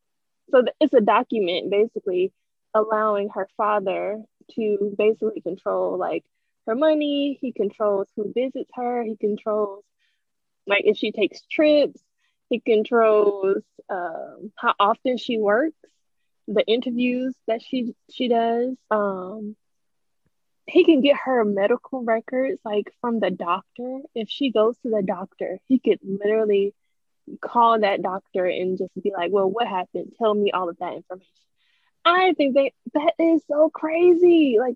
so 0.51 0.63
it's 0.79 0.93
a 0.93 1.01
document 1.01 1.69
basically 1.69 2.31
allowing 2.73 3.29
her 3.29 3.47
father 3.57 4.21
to 4.55 4.95
basically 4.97 5.41
control 5.41 5.97
like 5.97 6.23
her 6.67 6.75
money. 6.75 7.37
He 7.41 7.51
controls 7.51 8.07
who 8.15 8.31
visits 8.33 8.69
her. 8.75 9.03
He 9.03 9.15
controls 9.17 9.83
like 10.67 10.83
if 10.85 10.97
she 10.97 11.11
takes 11.11 11.41
trips. 11.51 12.01
He 12.49 12.59
controls 12.59 13.63
um, 13.89 14.51
how 14.55 14.73
often 14.79 15.17
she 15.17 15.37
works, 15.37 15.77
the 16.47 16.65
interviews 16.65 17.35
that 17.47 17.61
she 17.61 17.95
she 18.11 18.27
does. 18.27 18.75
Um, 18.89 19.55
he 20.65 20.83
can 20.83 21.01
get 21.01 21.17
her 21.25 21.43
medical 21.43 22.03
records 22.03 22.59
like 22.63 22.91
from 23.01 23.19
the 23.19 23.31
doctor. 23.31 24.01
If 24.15 24.29
she 24.29 24.51
goes 24.51 24.77
to 24.79 24.89
the 24.89 25.03
doctor, 25.03 25.59
he 25.67 25.79
could 25.79 25.99
literally 26.03 26.73
call 27.41 27.79
that 27.79 28.01
doctor 28.01 28.45
and 28.45 28.77
just 28.77 28.91
be 29.01 29.11
like, 29.15 29.31
"Well, 29.31 29.49
what 29.49 29.67
happened? 29.67 30.13
Tell 30.17 30.33
me 30.33 30.51
all 30.51 30.69
of 30.69 30.77
that 30.79 30.93
information." 30.93 31.27
I 32.05 32.33
think 32.33 32.55
that 32.55 32.71
that 32.93 33.13
is 33.19 33.43
so 33.47 33.69
crazy. 33.69 34.57
Like, 34.59 34.75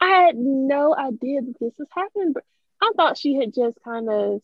I 0.00 0.08
had 0.08 0.36
no 0.36 0.94
idea 0.94 1.40
that 1.42 1.54
this 1.60 1.72
was 1.78 1.88
happening, 1.90 2.32
but 2.32 2.44
I 2.80 2.92
thought 2.96 3.16
she 3.18 3.34
had 3.34 3.54
just 3.54 3.78
kind 3.84 4.10
of 4.10 4.42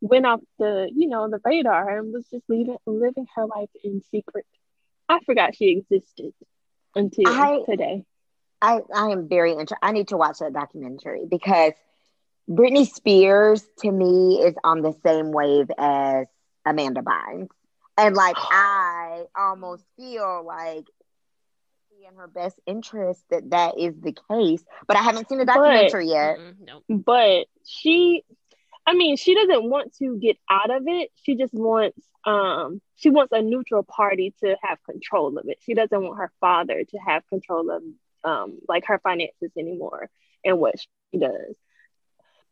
went 0.00 0.26
off 0.26 0.40
the, 0.58 0.90
you 0.94 1.08
know, 1.08 1.28
the 1.28 1.40
radar 1.44 1.98
and 1.98 2.12
was 2.12 2.26
just 2.30 2.44
living 2.48 2.76
living 2.86 3.26
her 3.34 3.46
life 3.46 3.70
in 3.84 4.02
secret. 4.10 4.46
I 5.08 5.20
forgot 5.20 5.54
she 5.54 5.70
existed 5.70 6.32
until 6.94 7.28
I- 7.28 7.62
today. 7.66 8.04
I, 8.62 8.80
I 8.94 9.08
am 9.10 9.26
very 9.28 9.52
interested. 9.52 9.78
I 9.82 9.92
need 9.92 10.08
to 10.08 10.18
watch 10.18 10.38
that 10.40 10.52
documentary 10.52 11.24
because 11.28 11.72
Britney 12.48 12.86
Spears 12.86 13.66
to 13.78 13.90
me 13.90 14.42
is 14.42 14.54
on 14.62 14.82
the 14.82 14.94
same 15.04 15.32
wave 15.32 15.70
as 15.78 16.26
Amanda 16.64 17.00
Bynes. 17.02 17.48
And 17.96 18.14
like 18.16 18.36
I 18.50 19.24
almost 19.36 19.84
feel 19.96 20.44
like 20.46 20.86
in 22.08 22.16
her 22.16 22.28
best 22.28 22.58
interest 22.66 23.22
that 23.30 23.50
that 23.50 23.78
is 23.78 23.94
the 24.00 24.16
case, 24.30 24.64
but 24.88 24.96
I 24.96 25.02
haven't 25.02 25.28
seen 25.28 25.38
the 25.38 25.44
But- 25.44 25.54
documentary 25.54 26.08
yet. 26.08 26.38
Mm-mm, 26.38 26.54
no. 26.60 26.82
but 27.04 27.46
she 27.66 28.24
i 28.86 28.94
mean 28.94 29.16
she 29.18 29.34
doesn't 29.34 29.68
want 29.68 29.94
to 29.96 30.18
get 30.18 30.38
out 30.48 30.70
of 30.70 30.84
it 30.86 31.10
she 31.22 31.34
just 31.36 31.52
wants 31.52 32.00
um 32.24 32.80
she 32.96 33.10
wants 33.10 33.30
a 33.32 33.42
neutral 33.42 33.82
party 33.82 34.34
to 34.42 34.56
have 34.62 34.82
control 34.84 35.36
of 35.38 35.46
it 35.48 35.58
she 35.60 35.74
doesn't 35.74 36.02
want 36.02 36.16
her 36.18 36.32
father 36.40 36.82
to 36.84 36.96
have 36.96 37.22
control 37.28 37.70
of 37.70 37.82
um 38.24 38.58
like 38.66 38.86
her 38.86 38.98
finances 38.98 39.50
anymore 39.58 40.08
and 40.42 40.58
what 40.58 40.74
she 41.12 41.18
does 41.18 41.54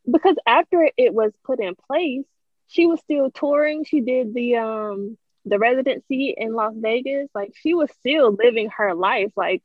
because 0.09 0.35
after 0.45 0.87
it 0.95 1.11
was 1.13 1.33
put 1.43 1.59
in 1.59 1.73
place 1.75 2.25
she 2.69 2.85
was 2.87 2.99
still 3.01 3.29
touring 3.31 3.83
she 3.83 3.99
did 4.01 4.33
the 4.33 4.55
um 4.55 5.17
the 5.45 5.59
residency 5.59 6.33
in 6.37 6.53
las 6.53 6.73
vegas 6.77 7.27
like 7.35 7.51
she 7.55 7.73
was 7.73 7.91
still 7.99 8.31
living 8.31 8.69
her 8.69 8.93
life 8.95 9.31
like 9.35 9.61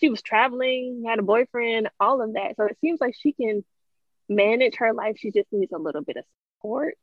she 0.00 0.08
was 0.08 0.20
traveling 0.22 1.04
had 1.06 1.18
a 1.20 1.22
boyfriend 1.22 1.88
all 2.00 2.20
of 2.20 2.32
that 2.34 2.56
so 2.56 2.64
it 2.64 2.76
seems 2.80 3.00
like 3.00 3.14
she 3.16 3.32
can 3.32 3.64
manage 4.28 4.74
her 4.78 4.92
life. 4.92 5.14
She 5.20 5.30
just 5.30 5.46
needs 5.52 5.70
a 5.70 5.78
little 5.78 6.02
bit 6.02 6.16
of 6.16 6.24
support. 6.58 6.94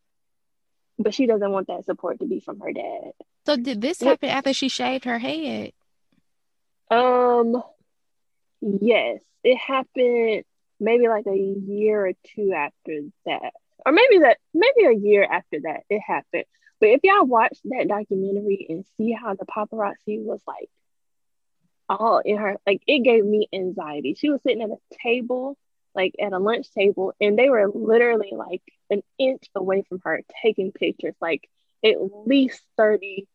But 1.00 1.14
she 1.14 1.26
doesn't 1.26 1.52
want 1.52 1.68
that 1.68 1.86
support 1.86 2.20
to 2.20 2.26
be 2.26 2.42
from 2.42 2.60
her 2.60 2.74
dad. 2.74 3.12
So 3.46 3.56
did 3.56 3.80
this 3.80 4.02
What- 4.02 4.10
happen 4.10 4.30
after 4.30 4.52
she 4.52 4.68
shaved 4.68 5.06
her 5.06 5.20
head? 5.20 5.72
Um 6.92 7.64
yes, 8.62 9.22
it 9.44 9.58
happened 9.58 10.44
maybe 10.82 11.08
like 11.08 11.26
a 11.28 11.36
year 11.38 12.08
or 12.08 12.12
two 12.36 12.52
after 12.54 13.00
that. 13.26 13.54
Or 13.86 13.92
maybe 13.92 14.20
that 14.20 14.38
maybe 14.54 14.86
a 14.86 14.98
year 14.98 15.24
after 15.24 15.60
that 15.64 15.82
it 15.90 16.00
happened. 16.00 16.46
But 16.80 16.90
if 16.90 17.02
y'all 17.04 17.26
watch 17.26 17.58
that 17.66 17.88
documentary 17.88 18.66
and 18.70 18.86
see 18.98 19.12
how 19.12 19.36
the 19.36 19.46
paparazzi 19.46 20.22
was 20.22 20.42
like 20.48 20.70
all 21.90 22.20
in 22.20 22.38
her 22.38 22.58
like 22.66 22.82
it 22.88 23.04
gave 23.04 23.26
me 23.26 23.48
anxiety. 23.54 24.16
She 24.16 24.30
was 24.30 24.42
sitting 24.42 24.62
at 24.62 24.70
a 24.70 24.78
table 25.04 25.58
like 25.96 26.16
at 26.20 26.34
a 26.34 26.40
lunch 26.40 26.72
table 26.72 27.14
and 27.22 27.38
they 27.38 27.50
were 27.50 27.70
literally 27.70 28.32
like 28.34 28.62
an 28.90 29.02
inch 29.18 29.44
away 29.56 29.84
from 29.88 30.00
her 30.04 30.22
taking 30.42 30.72
pictures 30.72 31.16
like 31.22 31.48
at 31.84 31.96
least 32.26 32.62
30 32.78 33.28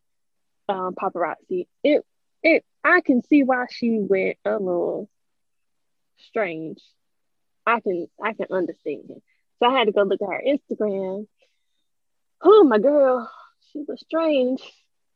um, 0.67 0.93
paparazzi 0.93 1.67
it 1.83 2.03
it 2.43 2.63
i 2.83 3.01
can 3.01 3.23
see 3.23 3.43
why 3.43 3.65
she 3.69 3.99
went 3.99 4.37
a 4.45 4.51
little 4.51 5.09
strange 6.17 6.79
i 7.65 7.79
can 7.79 8.07
i 8.23 8.33
can 8.33 8.47
understand 8.51 9.03
it 9.09 9.23
so 9.59 9.69
i 9.69 9.77
had 9.77 9.85
to 9.85 9.91
go 9.91 10.03
look 10.03 10.21
at 10.21 10.27
her 10.27 10.43
instagram 10.47 11.27
oh 12.41 12.63
my 12.63 12.79
girl 12.79 13.29
she 13.71 13.83
was 13.87 13.99
strange 13.99 14.61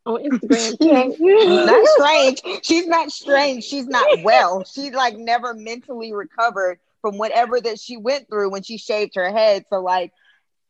on 0.05 0.21
instagram 0.23 1.15
not 1.65 1.87
strange. 1.97 2.41
She's 2.63 2.87
not 2.87 3.11
strange. 3.11 3.63
She's 3.63 3.87
not 3.87 4.07
well. 4.23 4.63
She's 4.63 4.93
like 4.93 5.17
never 5.17 5.53
mentally 5.53 6.13
recovered 6.13 6.79
from 7.01 7.17
whatever 7.17 7.59
that 7.59 7.79
she 7.79 7.97
went 7.97 8.29
through 8.29 8.49
when 8.49 8.63
she 8.63 8.77
shaved 8.77 9.15
her 9.15 9.31
head. 9.31 9.65
So 9.69 9.81
like 9.81 10.11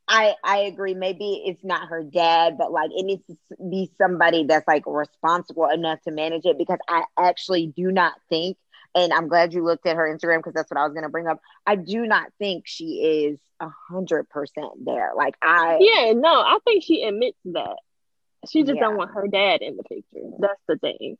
I 0.08 0.34
I 0.44 0.58
agree. 0.58 0.94
Maybe 0.94 1.42
it's 1.46 1.64
not 1.64 1.88
her 1.88 2.02
dad, 2.02 2.58
but 2.58 2.72
like 2.72 2.90
it 2.94 3.04
needs 3.04 3.24
to 3.26 3.36
be 3.58 3.90
somebody 3.98 4.44
that's 4.44 4.66
like 4.68 4.84
responsible 4.86 5.68
enough 5.68 6.00
to 6.02 6.10
manage 6.10 6.44
it 6.44 6.58
because 6.58 6.78
I 6.88 7.04
actually 7.18 7.68
do 7.68 7.90
not 7.90 8.12
think 8.28 8.56
and 8.96 9.12
I'm 9.12 9.28
glad 9.28 9.52
you 9.52 9.64
looked 9.64 9.86
at 9.86 9.96
her 9.96 10.04
Instagram 10.04 10.38
because 10.38 10.54
that's 10.54 10.70
what 10.70 10.78
I 10.78 10.84
was 10.84 10.94
gonna 10.94 11.08
bring 11.08 11.26
up. 11.26 11.40
I 11.66 11.76
do 11.76 12.06
not 12.06 12.32
think 12.38 12.64
she 12.66 13.26
is 13.26 13.40
a 13.64 13.74
hundred 13.92 14.28
percent 14.28 14.84
there. 14.84 15.12
Like 15.16 15.34
I 15.42 15.78
Yeah, 15.80 16.12
no, 16.12 16.28
I 16.32 16.58
think 16.64 16.84
she 16.84 17.02
admits 17.02 17.38
that. 17.46 17.76
She 18.50 18.62
just 18.62 18.74
Yeah. 18.76 18.82
don't 18.82 18.96
want 18.96 19.12
her 19.14 19.26
dad 19.28 19.62
in 19.62 19.76
the 19.76 19.82
picture. 19.84 20.26
That's 20.38 20.60
the 20.68 20.76
thing. 20.78 21.16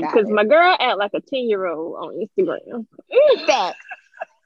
Got 0.00 0.12
Because 0.12 0.28
it. 0.28 0.32
my 0.32 0.44
girl 0.44 0.76
act 0.78 0.98
like 0.98 1.12
a 1.14 1.20
10 1.20 1.48
year 1.48 1.66
old 1.66 1.96
on 1.96 2.14
Instagram. 2.26 2.86
facts, 3.46 3.84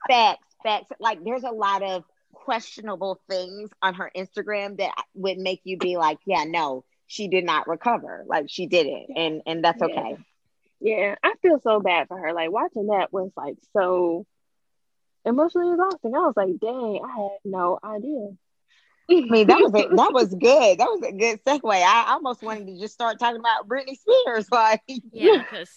facts, 0.08 0.46
facts. 0.62 0.88
Like 0.98 1.22
there's 1.24 1.44
a 1.44 1.50
lot 1.50 1.82
of 1.82 2.04
questionable 2.32 3.20
things 3.28 3.70
on 3.82 3.94
her 3.94 4.10
Instagram 4.16 4.78
that 4.78 4.94
would 5.14 5.38
make 5.38 5.60
you 5.64 5.76
be 5.78 5.96
like, 5.96 6.18
yeah, 6.26 6.44
no, 6.44 6.84
she 7.06 7.28
did 7.28 7.44
not 7.44 7.68
recover. 7.68 8.24
Like 8.26 8.46
she 8.48 8.66
didn't, 8.66 9.08
and 9.16 9.42
and 9.46 9.64
that's 9.64 9.80
Yeah. 9.80 9.86
okay. 9.86 10.16
Yeah, 10.80 11.14
I 11.22 11.34
feel 11.42 11.60
so 11.60 11.80
bad 11.80 12.08
for 12.08 12.18
her. 12.18 12.32
Like 12.32 12.50
watching 12.50 12.86
that 12.88 13.12
was 13.12 13.30
like 13.36 13.56
so 13.72 14.26
emotionally 15.24 15.72
exhausting. 15.72 16.14
I 16.14 16.18
was 16.20 16.34
like, 16.36 16.58
dang, 16.60 17.00
I 17.04 17.22
had 17.22 17.38
no 17.44 17.78
idea. 17.82 18.36
I 19.10 19.30
mean, 19.30 19.46
that 19.48 19.58
was 19.58 19.72
a, 19.74 19.94
that 19.94 20.12
was 20.12 20.34
good. 20.34 20.78
That 20.78 20.88
was 20.88 21.02
a 21.06 21.12
good 21.12 21.44
segue. 21.44 21.72
I 21.72 22.12
almost 22.12 22.42
wanted 22.42 22.66
to 22.68 22.78
just 22.78 22.94
start 22.94 23.18
talking 23.18 23.40
about 23.40 23.68
Britney 23.68 23.96
Spears. 23.98 24.48
Like, 24.52 24.82
Yeah, 25.12 25.38
because 25.38 25.70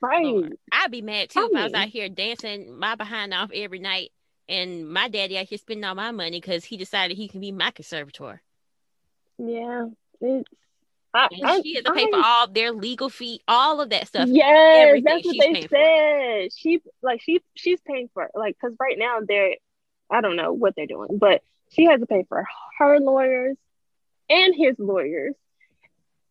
right. 0.00 0.44
I'd 0.72 0.90
be 0.90 1.02
mad 1.02 1.30
too 1.30 1.48
if 1.50 1.56
I 1.56 1.64
was 1.64 1.74
out 1.74 1.88
here 1.88 2.08
dancing 2.08 2.78
my 2.78 2.94
behind 2.94 3.34
off 3.34 3.50
every 3.54 3.78
night 3.78 4.10
and 4.48 4.88
my 4.90 5.08
daddy 5.08 5.38
out 5.38 5.46
here 5.46 5.58
spending 5.58 5.84
all 5.84 5.94
my 5.94 6.10
money 6.10 6.40
because 6.40 6.64
he 6.64 6.76
decided 6.76 7.16
he 7.16 7.28
can 7.28 7.40
be 7.40 7.52
my 7.52 7.70
conservator. 7.70 8.42
Yeah. 9.38 9.86
It's 10.20 10.48
I, 11.12 11.28
And 11.32 11.46
I, 11.46 11.60
she 11.62 11.74
had 11.74 11.84
to 11.86 11.92
pay 11.92 12.10
for 12.10 12.18
all 12.22 12.46
their 12.46 12.72
legal 12.72 13.08
fee, 13.08 13.40
all 13.48 13.80
of 13.80 13.90
that 13.90 14.06
stuff. 14.06 14.28
Yes, 14.30 15.02
that's 15.04 15.24
what 15.24 15.36
they 15.38 15.54
paying 15.54 15.68
for. 15.68 15.76
said. 15.76 16.52
She 16.54 16.80
like 17.02 17.20
she 17.20 17.40
she's 17.56 17.80
paying 17.80 18.08
for 18.14 18.30
like 18.34 18.56
because 18.60 18.76
right 18.78 18.96
now 18.98 19.18
they're 19.26 19.56
I 20.10 20.20
don't 20.20 20.36
know 20.36 20.52
what 20.52 20.74
they're 20.76 20.86
doing, 20.86 21.18
but 21.18 21.42
she 21.70 21.84
has 21.86 22.00
to 22.00 22.06
pay 22.06 22.24
for 22.28 22.44
her 22.78 23.00
lawyers 23.00 23.56
and 24.28 24.54
his 24.56 24.76
lawyers. 24.78 25.34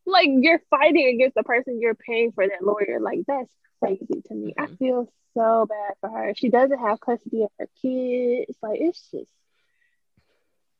Like 0.05 0.29
you're 0.31 0.61
fighting 0.69 1.07
against 1.07 1.35
the 1.35 1.43
person 1.43 1.79
you're 1.81 1.95
paying 1.95 2.31
for 2.31 2.47
that 2.47 2.63
lawyer. 2.63 2.99
Like 3.01 3.19
that's 3.27 3.51
crazy 3.81 4.21
to 4.27 4.33
me. 4.33 4.53
I 4.57 4.67
Mhm. 4.67 4.77
feel 4.79 5.13
so 5.35 5.65
bad 5.67 5.93
for 6.01 6.09
her. 6.09 6.33
She 6.35 6.49
doesn't 6.49 6.79
have 6.79 6.99
custody 6.99 7.43
of 7.43 7.49
her 7.59 7.67
kids. 7.81 8.57
Like 8.61 8.79
it's 8.81 9.11
just 9.11 9.31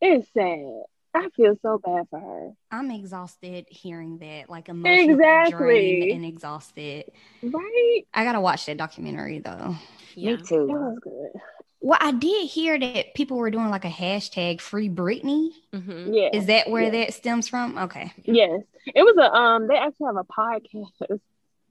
it's 0.02 0.32
sad. 0.34 0.84
I 1.14 1.28
feel 1.36 1.56
so 1.62 1.80
bad 1.84 2.08
for 2.10 2.20
her. 2.20 2.52
I'm 2.72 2.92
exhausted 2.92 3.66
hearing 3.70 4.20
that, 4.20 4.50
like 4.50 4.70
emotionally 4.70 5.14
Exactly. 5.14 5.58
drained 5.58 6.12
and 6.12 6.26
exhausted. 6.26 7.06
Right? 7.42 8.02
I 8.14 8.24
gotta 8.24 8.42
watch 8.42 8.66
that 8.68 8.78
documentary 8.78 9.40
though. 9.40 9.76
Yeah. 10.16 10.36
me 10.36 10.44
too. 10.44 10.68
That 10.68 10.74
was 10.74 11.00
good. 11.02 11.42
Well, 11.82 11.98
I 12.02 12.12
did 12.12 12.48
hear 12.48 12.78
that 12.78 13.14
people 13.16 13.38
were 13.38 13.50
doing 13.50 13.70
like 13.70 13.86
a 13.86 13.90
hashtag 13.90 14.60
free 14.62 14.90
Britney. 14.90 15.52
hmm 15.74 16.14
Yeah. 16.14 16.30
Is 16.34 16.46
that 16.48 16.70
where 16.70 16.84
Yeah. 16.84 17.06
that 17.06 17.14
stems 17.14 17.48
from? 17.48 17.78
Okay. 17.78 18.12
Yes, 18.26 18.62
it 18.86 19.02
was 19.04 19.16
a 19.18 19.34
um. 19.34 19.68
They 19.68 19.78
actually 19.78 20.08
have 20.08 20.18
a 20.18 20.24
podcast 20.26 21.20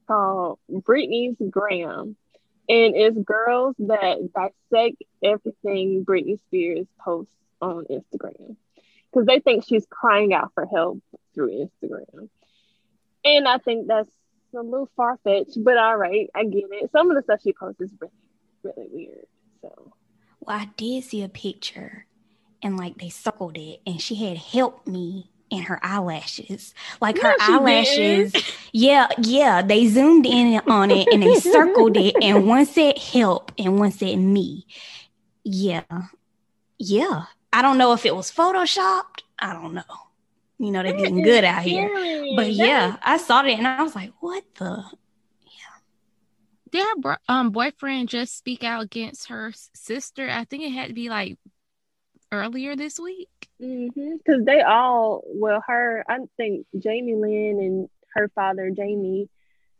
called 0.07 0.59
Britney's 0.70 1.36
Gram, 1.51 2.16
and 2.68 2.97
it's 2.97 3.18
girls 3.18 3.74
that 3.80 4.18
dissect 4.34 5.03
everything 5.22 6.05
Britney 6.05 6.39
Spears 6.47 6.86
posts 6.99 7.32
on 7.61 7.84
Instagram 7.91 8.57
because 9.13 9.27
they 9.27 9.41
think 9.41 9.65
she's 9.67 9.87
crying 9.89 10.35
out 10.35 10.53
for 10.55 10.67
help 10.67 11.01
through 11.35 11.69
Instagram, 11.83 12.29
and 13.25 13.49
I 13.49 13.59
think 13.59 13.89
that's 13.89 14.11
a 14.55 14.63
little 14.63 14.91
far 14.97 15.19
fetched, 15.25 15.63
but 15.63 15.77
all 15.77 15.97
right, 15.97 16.29
I 16.35 16.45
get 16.45 16.65
it. 16.71 16.91
Some 16.93 17.11
of 17.11 17.17
the 17.17 17.23
stuff 17.23 17.41
she 17.43 17.53
posts 17.53 17.81
is 17.81 17.93
really, 18.01 18.13
really 18.63 18.89
weird. 18.91 19.27
So 19.63 19.93
Well, 20.41 20.57
I 20.57 20.71
did 20.77 21.05
see 21.05 21.23
a 21.23 21.29
picture 21.29 22.07
and 22.63 22.77
like 22.77 22.99
they 22.99 23.09
circled 23.09 23.57
it 23.57 23.81
and 23.87 24.01
she 24.01 24.15
had 24.17 24.39
helped 24.39 24.89
me 24.89 25.31
in 25.51 25.63
her 25.65 25.79
eyelashes. 25.83 26.75
Like 27.01 27.19
her 27.19 27.35
No, 27.39 27.47
she 27.47 27.53
eyelashes. 27.53 28.35
Yeah, 28.73 29.09
yeah. 29.19 29.63
They 29.63 29.87
zoomed 29.87 30.27
in 30.27 30.61
on 30.67 30.91
it 30.91 31.09
and 31.13 31.23
they 31.23 31.35
circled 31.37 31.97
it 31.97 32.17
and 32.23 32.47
one 32.47 32.67
said 32.67 32.99
help 32.99 33.53
and 33.59 33.79
one 33.79 33.93
said 33.93 34.17
me. 34.17 34.67
Yeah. 35.45 35.83
Yeah. 36.79 37.25
I 37.53 37.62
don't 37.62 37.78
know 37.78 37.92
if 37.92 38.05
it 38.05 38.14
was 38.14 38.30
photoshopped. 38.30 39.22
I 39.38 39.53
don't 39.53 39.74
know. 39.74 39.82
You 40.59 40.70
know, 40.70 40.82
they're 40.82 40.92
getting 40.92 41.22
good 41.22 41.44
out 41.44 41.62
here. 41.62 41.88
But 42.36 42.46
That 42.46 42.53
yeah, 42.53 42.96
I 43.03 43.16
saw 43.16 43.42
that 43.42 43.51
and 43.51 43.66
I 43.66 43.82
was 43.82 43.94
like, 43.94 44.12
what 44.20 44.44
the? 44.57 44.84
Yeah. 45.44 45.78
Did 46.70 46.84
her 46.84 46.96
bro- 47.01 47.16
um 47.28 47.51
boyfriend 47.51 48.09
just 48.09 48.36
speak 48.36 48.64
out 48.64 48.82
against 48.82 49.28
her 49.28 49.53
sister? 49.74 50.28
I 50.28 50.44
think 50.44 50.64
it 50.64 50.70
had 50.70 50.88
to 50.88 50.94
be 50.94 51.09
like 51.09 51.38
earlier 52.32 52.76
this 52.76 52.99
week. 52.99 53.28
Because 53.59 54.44
they 54.44 54.61
all, 54.61 55.22
well, 55.26 55.62
her, 55.66 56.05
I 56.09 56.18
think 56.36 56.66
Jamie 56.78 57.16
Lynn 57.16 57.59
and 57.61 57.88
her 58.14 58.28
father, 58.34 58.70
Jamie, 58.70 59.28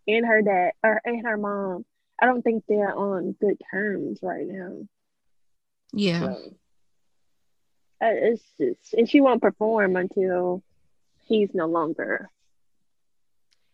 and 0.07 0.27
her 0.27 0.43
dad, 0.43 0.73
or 0.83 1.01
and 1.05 1.25
her 1.27 1.37
mom, 1.37 1.85
I 2.21 2.27
don't 2.27 2.43
think 2.43 2.65
they're 2.69 2.95
on 2.95 3.33
good 3.41 3.61
terms 3.71 4.21
right 4.23 4.47
now. 4.47 4.87
Yeah. 5.93 6.21
So, 6.21 6.55
it's 8.01 8.43
just, 8.59 8.95
and 8.95 9.09
she 9.09 9.21
won't 9.21 9.43
perform 9.43 9.97
until 9.97 10.63
he's 11.27 11.51
no 11.55 11.67
longer. 11.67 12.31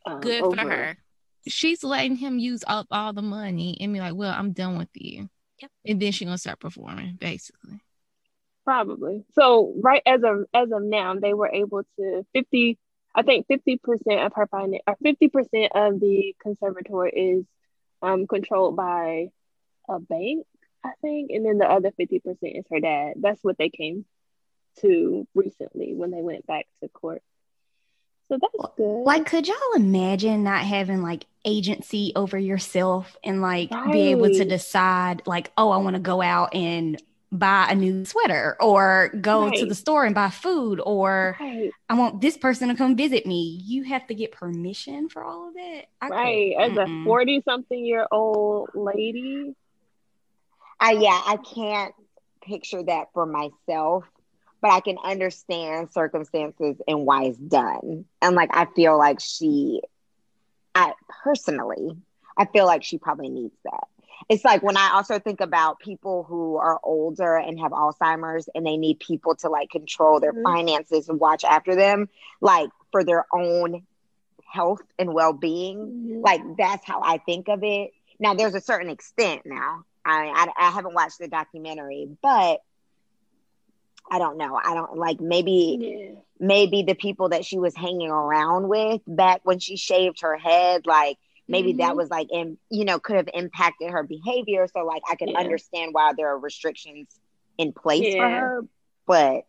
um, 0.06 0.20
Good 0.20 0.40
for 0.40 0.46
over. 0.60 0.70
her. 0.70 0.98
She's 1.46 1.84
letting 1.84 2.16
him 2.16 2.38
use 2.38 2.64
up 2.66 2.86
all 2.90 3.12
the 3.12 3.22
money 3.22 3.76
and 3.80 3.92
be 3.92 4.00
like, 4.00 4.14
Well, 4.14 4.34
I'm 4.36 4.52
done 4.52 4.78
with 4.78 4.88
you. 4.94 5.28
Yep. 5.60 5.70
And 5.86 6.00
then 6.00 6.12
she's 6.12 6.26
gonna 6.26 6.38
start 6.38 6.58
performing, 6.58 7.16
basically. 7.20 7.80
Probably. 8.64 9.24
So 9.34 9.74
right 9.82 10.02
as 10.06 10.22
of 10.24 10.46
as 10.54 10.72
of 10.72 10.82
now, 10.82 11.14
they 11.16 11.34
were 11.34 11.48
able 11.48 11.82
to 11.98 12.26
fifty. 12.32 12.78
I 13.14 13.22
think 13.22 13.46
fifty 13.46 13.76
percent 13.76 14.20
of 14.20 14.32
her 14.34 14.46
finance, 14.46 14.82
or 14.86 14.96
fifty 15.02 15.28
percent 15.28 15.72
of 15.74 16.00
the 16.00 16.34
conservatory 16.42 17.10
is 17.10 17.44
um 18.00 18.26
controlled 18.26 18.74
by 18.74 19.28
a 19.88 20.00
bank, 20.00 20.46
I 20.82 20.92
think, 21.02 21.30
and 21.30 21.44
then 21.44 21.58
the 21.58 21.70
other 21.70 21.92
fifty 21.92 22.20
percent 22.20 22.56
is 22.56 22.64
her 22.70 22.80
dad. 22.80 23.14
That's 23.20 23.44
what 23.44 23.58
they 23.58 23.68
came 23.68 24.06
to 24.80 25.26
recently 25.34 25.94
when 25.94 26.10
they 26.10 26.22
went 26.22 26.46
back 26.46 26.66
to 26.82 26.88
court. 26.88 27.22
So 28.28 28.38
that's 28.40 28.74
good. 28.76 29.04
Like, 29.04 29.26
could 29.26 29.46
y'all 29.46 29.56
imagine 29.76 30.44
not 30.44 30.62
having 30.62 31.02
like 31.02 31.26
agency 31.44 32.12
over 32.16 32.38
yourself 32.38 33.16
and 33.22 33.42
like 33.42 33.70
be 33.92 34.10
able 34.12 34.30
to 34.30 34.44
decide, 34.44 35.22
like, 35.26 35.52
oh, 35.58 35.70
I 35.70 35.76
want 35.76 35.94
to 35.94 36.00
go 36.00 36.22
out 36.22 36.54
and 36.54 37.00
buy 37.30 37.66
a 37.68 37.74
new 37.74 38.04
sweater 38.04 38.56
or 38.60 39.10
go 39.20 39.50
to 39.50 39.66
the 39.66 39.74
store 39.74 40.04
and 40.04 40.14
buy 40.14 40.30
food 40.30 40.80
or 40.84 41.36
right, 41.40 41.70
I 41.88 41.94
want 41.94 42.20
this 42.20 42.36
person 42.36 42.68
to 42.68 42.76
come 42.76 42.96
visit 42.96 43.26
me. 43.26 43.60
You 43.64 43.82
have 43.84 44.06
to 44.06 44.14
get 44.14 44.32
permission 44.32 45.08
for 45.08 45.22
all 45.24 45.48
of 45.48 45.54
that. 45.54 45.82
I 46.00 46.08
could- 46.08 46.14
right. 46.14 46.54
As 46.58 46.72
a 46.72 46.84
mm-mm. 46.86 47.04
forty 47.04 47.42
something 47.44 47.84
year 47.84 48.06
old 48.10 48.70
lady, 48.74 49.54
I 50.78 50.92
yeah, 50.92 51.20
I 51.26 51.36
can't 51.54 51.94
picture 52.42 52.82
that 52.84 53.08
for 53.12 53.26
myself, 53.26 54.04
but 54.64 54.72
I 54.72 54.80
can 54.80 54.98
understand 55.04 55.92
circumstances 55.92 56.80
and 56.88 57.06
why 57.06 57.24
it's 57.24 57.38
done. 57.38 58.06
And 58.22 58.34
like 58.34 58.50
I 58.56 58.66
feel 58.74 58.98
like 58.98 59.20
she 59.20 59.82
I 60.74 60.94
personally, 61.24 61.98
I 62.38 62.46
feel 62.46 62.66
like 62.66 62.82
she 62.82 62.98
probably 62.98 63.28
needs 63.28 63.56
that. 63.64 63.84
It's 64.30 64.44
like 64.44 64.62
when 64.62 64.78
I 64.78 64.92
also 64.94 65.18
think 65.18 65.40
about 65.42 65.80
people 65.80 66.24
who 66.24 66.56
are 66.56 66.80
older 66.82 67.36
and 67.36 67.60
have 67.60 67.72
Alzheimer's 67.72 68.48
and 68.54 68.66
they 68.66 68.78
need 68.78 69.00
people 69.00 69.36
to 69.36 69.50
like 69.50 69.70
control 69.70 70.20
their 70.20 70.34
Mhm. 70.34 70.42
finances 70.42 71.08
and 71.08 71.20
watch 71.20 71.44
after 71.44 71.76
them, 71.76 72.08
like 72.40 72.70
for 72.92 73.04
their 73.04 73.26
own 73.32 73.86
health 74.44 74.82
and 74.98 75.12
well-being 75.14 75.94
like 76.22 76.40
that's 76.56 76.86
how 76.86 77.00
I 77.02 77.18
think 77.18 77.48
of 77.48 77.62
it. 77.64 77.92
Now 78.18 78.34
there's 78.34 78.54
a 78.54 78.60
certain 78.60 78.90
extent 78.90 79.42
now. 79.44 79.84
I, 80.04 80.28
I 80.56 80.66
I 80.66 80.70
haven't 80.70 80.94
watched 80.94 81.18
the 81.18 81.28
documentary, 81.28 82.08
but 82.22 82.60
I 84.10 84.18
don't 84.18 84.36
know. 84.38 84.58
I 84.62 84.74
don't 84.74 84.96
like 84.96 85.20
maybe 85.20 85.80
yeah, 85.80 86.20
maybe 86.38 86.82
the 86.82 86.94
people 86.94 87.30
that 87.30 87.44
she 87.44 87.58
was 87.58 87.74
hanging 87.76 88.10
around 88.10 88.68
with 88.68 89.00
back 89.06 89.40
when 89.44 89.58
she 89.58 89.76
shaved 89.76 90.20
her 90.22 90.36
head, 90.36 90.86
like 90.86 91.18
maybe 91.48 91.74
that 91.74 91.96
Mhm. 91.96 91.96
was 91.96 92.10
like 92.10 92.28
in 92.30 92.58
you 92.70 92.84
know 92.84 92.98
could 92.98 93.16
have 93.16 93.28
impacted 93.32 93.90
her 93.90 94.02
behavior. 94.02 94.66
So 94.72 94.84
like 94.84 95.02
I 95.10 95.16
can 95.16 95.28
Yeah. 95.28 95.34
understand 95.34 95.90
why 95.92 96.12
there 96.16 96.28
are 96.28 96.38
restrictions 96.38 97.08
in 97.58 97.72
place 97.72 98.14
for 98.14 98.28
her, 98.28 98.62
but 99.06 99.42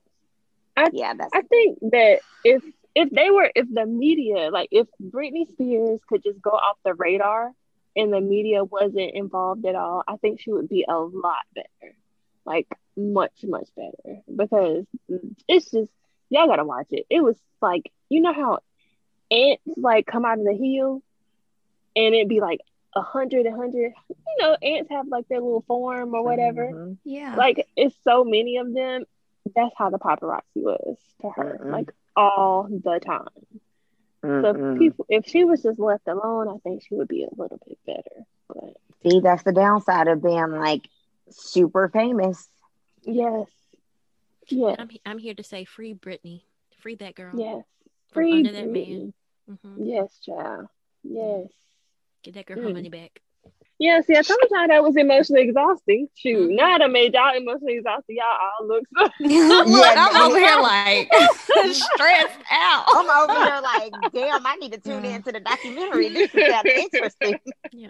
I- 0.78 0.92
yeah, 0.92 1.14
that's 1.18 1.34
I 1.34 1.42
think 1.42 1.80
that 1.92 2.22
if 2.44 2.64
if 2.96 3.10
they 3.12 3.30
were 3.32 3.52
if 3.56 3.68
the 3.72 3.86
media 3.86 4.50
like 4.52 4.70
if 4.72 4.88
Britney 5.02 5.48
Spears 5.48 6.00
could 6.08 6.24
just 6.24 6.42
go 6.42 6.52
off 6.52 6.78
the 6.84 6.94
radar 6.94 7.52
and 7.96 8.14
the 8.14 8.22
media 8.22 8.64
wasn't 8.64 9.12
involved 9.14 9.66
at 9.66 9.76
all, 9.76 10.04
I 10.08 10.18
think 10.18 10.40
she 10.40 10.52
would 10.52 10.70
be 10.70 10.86
a 10.88 10.98
lot 10.98 11.46
better. 11.56 11.96
Like 12.46 12.68
much, 12.98 13.44
much 13.44 13.68
better. 13.76 14.22
Because 14.36 14.86
it's 15.48 15.72
just 15.72 15.92
y'all 16.30 16.48
gotta 16.48 16.66
watch 16.66 16.88
it. 16.92 17.06
It 17.10 17.22
was 17.24 17.38
like 17.62 17.92
you 18.10 18.22
know 18.22 18.34
how 18.34 18.60
ants 19.32 19.64
like 19.78 20.06
come 20.06 20.26
out 20.26 20.40
of 20.40 20.46
the 20.46 20.54
heel 20.54 21.02
and 21.96 22.14
it'd 22.16 22.30
be 22.30 22.42
like 22.42 22.60
a 22.96 23.02
hundred, 23.02 23.46
a 23.46 23.52
hundred. 23.52 23.94
You 24.10 24.38
know, 24.40 24.58
ants 24.62 24.90
have 24.92 25.08
like 25.08 25.28
their 25.28 25.40
little 25.42 25.64
form 25.68 26.14
or 26.14 26.24
whatever. 26.24 26.74
Mhm. 26.74 26.98
Yeah. 27.04 27.36
Like 27.36 27.68
it's 27.76 27.96
so 28.04 28.24
many 28.24 28.58
of 28.58 28.74
them. 28.74 29.06
That's 29.56 29.76
how 29.78 29.90
the 29.90 30.00
paparazzi 30.00 30.42
was 30.56 30.98
to 31.22 31.30
her, 31.30 31.60
Mm-mm. 31.64 31.72
like 31.72 31.92
all 32.16 32.68
the 32.70 33.00
time. 33.00 33.28
So 34.42 34.54
Mm-mm. 34.54 34.74
if 34.74 34.80
people, 34.80 35.06
if 35.10 35.26
she 35.26 35.44
was 35.46 35.62
just 35.64 35.80
left 35.80 36.08
alone, 36.08 36.50
I 36.50 36.58
think 36.64 36.84
she 36.84 36.96
would 36.96 37.08
be 37.08 37.24
a 37.24 37.30
little 37.42 37.60
bit 37.68 37.78
better. 37.86 38.26
But 38.48 38.76
See, 39.04 39.20
that's 39.20 39.44
the 39.44 39.54
downside 39.54 40.08
of 40.08 40.24
being 40.24 40.52
like 40.52 40.88
super 41.30 41.90
famous. 41.90 42.48
Yes, 43.06 43.48
yes, 44.50 44.76
I'm 44.80 44.90
I'm 45.06 45.18
here 45.18 45.34
to 45.36 45.44
say 45.44 45.66
free 45.66 45.94
Britney, 45.94 46.42
free 46.80 46.96
that 46.96 47.16
girl. 47.16 47.34
yes, 47.38 47.64
free 48.14 48.34
under 48.34 48.52
that 48.52 48.68
man. 48.68 48.74
Britney. 48.74 49.14
hmm 49.64 49.84
Yes, 49.84 50.20
child. 50.20 50.68
Yes. 51.04 51.48
Get 52.24 52.34
that 52.36 52.46
girl 52.48 52.58
her 52.58 52.70
Mm. 52.70 52.74
money 52.74 52.90
back. 52.90 53.22
Yeah, 53.78 54.00
see, 54.02 54.16
I 54.16 54.22
told 54.22 54.40
y'all 54.50 54.68
that 54.70 54.84
was 54.84 54.96
emotionally 54.96 55.42
exhausting. 55.44 56.08
Shoot, 56.16 56.50
Mhm. 56.52 56.56
now 56.56 56.78
that 56.78 56.84
I 56.84 56.88
made 56.88 57.14
y'all 57.14 57.36
emotionally 57.36 57.74
exhausted, 57.78 58.14
y'all 58.16 58.26
all 58.26 58.68
look 58.68 58.84
so. 58.94 59.04
Look, 59.24 59.98
I'm 59.98 60.16
over 60.32 60.40
here 60.40 60.60
like 60.62 61.10
stressed 61.74 62.40
out. 62.52 62.86
I'm 62.88 63.10
over 63.10 63.34
here 63.44 63.62
like, 63.62 63.94
damn, 64.14 64.46
I 64.46 64.56
need 64.56 64.72
to 64.74 64.80
tune 64.80 65.04
Yeah. 65.04 65.16
into 65.16 65.32
the 65.32 65.40
documentary. 65.42 66.10
This 66.10 66.34
is 66.34 66.46
sound 66.50 66.68
interesting. 66.68 67.40
Yeah. 67.72 67.90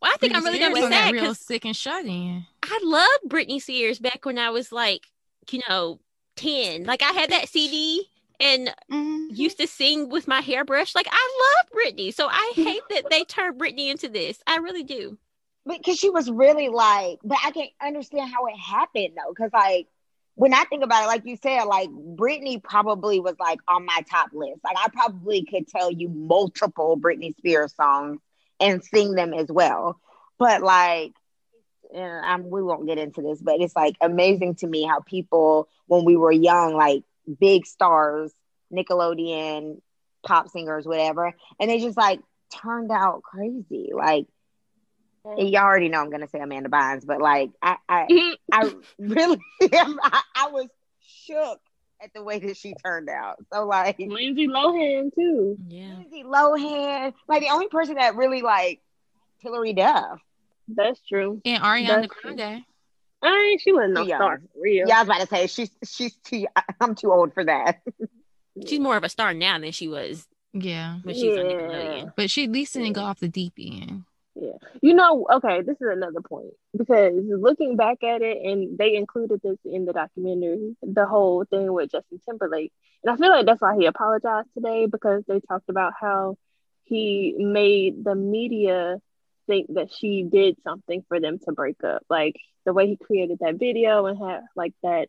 Well, 0.00 0.10
I 0.12 0.16
think 0.16 0.34
I'm 0.34 0.44
really 0.44 0.58
gonna 0.58 0.74
be 0.74 0.80
sad 0.80 1.12
real 1.12 1.22
because 1.22 1.38
sick 1.40 1.64
and 1.66 1.76
shut 1.76 2.06
in. 2.06 2.46
I 2.62 2.80
love 2.82 3.30
Britney 3.30 3.60
Spears 3.60 3.98
back 3.98 4.24
when 4.24 4.38
I 4.38 4.48
was 4.50 4.72
like, 4.72 5.06
you 5.50 5.60
know, 5.68 6.00
ten. 6.36 6.84
Like 6.84 7.02
I 7.02 7.12
had 7.12 7.30
that 7.30 7.48
CD 7.50 8.08
and 8.40 8.74
Mhm. 8.90 9.28
used 9.36 9.58
to 9.58 9.66
sing 9.66 10.08
with 10.08 10.26
my 10.28 10.40
hairbrush. 10.40 10.94
Like 10.94 11.08
I 11.10 11.56
love 11.58 11.70
Britney, 11.72 12.12
so 12.14 12.28
I 12.28 12.52
hate 12.54 12.82
that 12.90 13.10
they 13.10 13.24
turned 13.24 13.60
Britney 13.60 13.90
into 13.90 14.08
this. 14.08 14.42
I 14.46 14.56
really 14.56 14.82
do. 14.82 15.18
Because 15.66 15.98
she 15.98 16.10
was 16.10 16.30
really 16.30 16.68
like, 16.68 17.18
but 17.24 17.38
I 17.44 17.50
can't 17.50 17.70
understand 17.82 18.30
how 18.32 18.46
it 18.46 18.56
happened 18.56 19.10
though. 19.16 19.32
Because 19.32 19.50
like 19.52 19.88
when 20.36 20.54
I 20.54 20.64
think 20.64 20.84
about 20.84 21.04
it, 21.04 21.06
like 21.06 21.24
you 21.24 21.36
said, 21.42 21.64
like 21.64 21.88
Britney 21.90 22.62
probably 22.62 23.20
was 23.20 23.34
like 23.40 23.58
on 23.66 23.84
my 23.84 24.04
top 24.08 24.30
list. 24.32 24.60
Like 24.62 24.76
I 24.78 24.88
probably 24.88 25.44
could 25.44 25.66
tell 25.66 25.90
you 25.90 26.08
multiple 26.08 26.98
Britney 26.98 27.36
Spears 27.36 27.74
songs 27.74 28.20
and 28.60 28.84
sing 28.84 29.14
them 29.14 29.34
as 29.34 29.48
well. 29.48 29.98
But 30.38 30.62
like, 30.62 31.14
and 31.94 32.24
I'm, 32.24 32.50
we 32.50 32.62
won't 32.62 32.86
get 32.86 32.98
into 32.98 33.22
this, 33.22 33.40
but 33.40 33.60
it's 33.60 33.74
like 33.74 33.96
amazing 34.00 34.56
to 34.56 34.66
me 34.66 34.84
how 34.84 35.00
people 35.00 35.68
when 35.86 36.04
we 36.04 36.16
were 36.16 36.32
young, 36.32 36.74
like 36.74 37.02
big 37.40 37.66
stars, 37.66 38.32
Nickelodeon, 38.72 39.80
pop 40.26 40.48
singers, 40.48 40.86
whatever, 40.86 41.32
and 41.58 41.70
they 41.70 41.80
just 41.80 41.96
like 41.96 42.20
turned 42.52 42.90
out 42.90 43.22
crazy. 43.22 43.90
Like 43.94 44.26
you 45.36 45.58
already 45.58 45.88
know 45.88 46.00
I'm 46.00 46.10
gonna 46.10 46.28
say 46.28 46.38
Amanda 46.40 46.68
Bynes, 46.68 47.04
but 47.06 47.20
like 47.20 47.50
I 47.62 47.76
I, 47.88 48.36
I 48.52 48.72
really 48.98 49.38
am 49.72 49.98
I, 50.02 50.22
I 50.34 50.48
was 50.50 50.68
shook 51.00 51.60
at 52.02 52.12
the 52.14 52.22
way 52.22 52.38
that 52.38 52.56
she 52.56 52.74
turned 52.84 53.08
out. 53.08 53.36
So 53.52 53.64
like 53.66 53.98
Lindsay 53.98 54.48
Lohan 54.48 55.14
too. 55.14 55.56
Yeah. 55.66 55.94
Lindsay 55.98 56.24
Lohan, 56.24 57.14
like 57.28 57.40
the 57.42 57.50
only 57.50 57.68
person 57.68 57.94
that 57.96 58.16
really 58.16 58.42
like 58.42 58.80
Hilary 59.38 59.72
Duff. 59.72 60.20
That's 60.68 61.00
true. 61.08 61.40
And 61.44 61.62
Ariana 61.62 61.86
That's 62.02 62.06
true. 62.20 62.34
Grande. 62.36 62.64
I 63.22 63.48
ain't 63.52 63.60
she 63.60 63.72
wasn't 63.72 63.94
no 63.94 64.02
Yeah. 64.02 64.18
star 64.18 64.38
for 64.38 64.60
real. 64.60 64.86
Yeah, 64.88 64.96
I 64.96 65.00
was 65.00 65.08
about 65.08 65.20
to 65.22 65.26
say 65.26 65.46
she's 65.46 65.70
she's 65.84 66.14
too 66.16 66.46
I'm 66.80 66.94
too 66.94 67.12
old 67.12 67.32
for 67.34 67.44
that. 67.44 67.80
She's 68.66 68.80
more 68.80 68.96
of 68.96 69.04
a 69.04 69.08
star 69.08 69.32
now 69.34 69.58
than 69.58 69.72
she 69.72 69.88
was 69.88 70.26
Yeah. 70.52 70.98
when 71.02 71.14
she 71.14 71.28
was 71.28 71.38
on 71.38 71.50
Yeah. 71.50 71.56
Nickelodeon. 71.56 72.12
But 72.16 72.30
she 72.30 72.44
at 72.44 72.50
least 72.50 72.74
didn't 72.74 72.92
go 72.92 73.02
off 73.02 73.20
the 73.20 73.28
deep 73.28 73.54
end. 73.58 74.04
Yeah. 74.38 74.52
You 74.82 74.92
know, 74.92 75.26
okay, 75.32 75.62
this 75.62 75.76
is 75.80 75.88
another 75.90 76.20
point 76.20 76.52
because 76.76 77.14
looking 77.16 77.76
back 77.76 78.02
at 78.04 78.20
it, 78.20 78.38
and 78.44 78.76
they 78.76 78.94
included 78.94 79.40
this 79.42 79.56
in 79.64 79.86
the 79.86 79.94
documentary, 79.94 80.76
the 80.82 81.06
whole 81.06 81.44
thing 81.44 81.72
with 81.72 81.90
Justin 81.90 82.20
Timberlake. 82.28 82.72
And 83.02 83.12
I 83.12 83.16
feel 83.16 83.30
like 83.30 83.46
that's 83.46 83.62
why 83.62 83.76
he 83.78 83.86
apologized 83.86 84.48
today 84.52 84.86
because 84.86 85.24
they 85.26 85.40
talked 85.40 85.70
about 85.70 85.94
how 85.98 86.36
he 86.84 87.34
made 87.38 88.04
the 88.04 88.14
media 88.14 88.98
think 89.46 89.72
that 89.74 89.90
she 89.90 90.22
did 90.22 90.56
something 90.62 91.02
for 91.08 91.18
them 91.18 91.38
to 91.46 91.52
break 91.52 91.82
up. 91.82 92.02
Like 92.10 92.36
the 92.66 92.74
way 92.74 92.88
he 92.88 92.96
created 92.96 93.38
that 93.40 93.58
video 93.58 94.04
and 94.04 94.18
had 94.18 94.42
like 94.54 94.74
that 94.82 95.08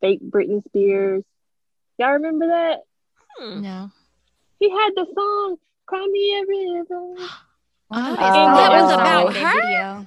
fake 0.00 0.20
Britney 0.20 0.64
Spears. 0.64 1.22
Y'all 1.98 2.14
remember 2.14 2.48
that? 2.48 2.80
Hmm. 3.38 3.62
No. 3.62 3.90
He 4.58 4.68
had 4.68 4.90
the 4.96 5.06
song 5.14 5.58
Cry 5.86 6.04
Me 6.10 6.40
a 6.40 6.80
River. 6.80 7.14
Oh, 7.96 8.16
Uh, 8.18 8.54
that 8.56 8.82
was 8.82 8.92
about 8.92 9.36
her? 9.36 9.62
video. 9.62 10.06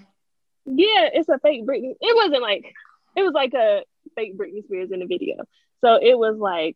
Yeah, 0.65 1.09
it's 1.13 1.29
a 1.29 1.39
fake 1.39 1.65
Britney. 1.65 1.93
It 2.01 2.15
wasn't 2.15 2.41
like 2.41 2.65
it 3.15 3.23
was 3.23 3.33
like 3.33 3.53
a 3.53 3.83
fake 4.15 4.37
Britney 4.37 4.63
Spears 4.65 4.91
in 4.91 4.99
the 4.99 5.05
video. 5.05 5.37
So 5.81 5.95
it 5.95 6.17
was 6.17 6.37
like 6.37 6.75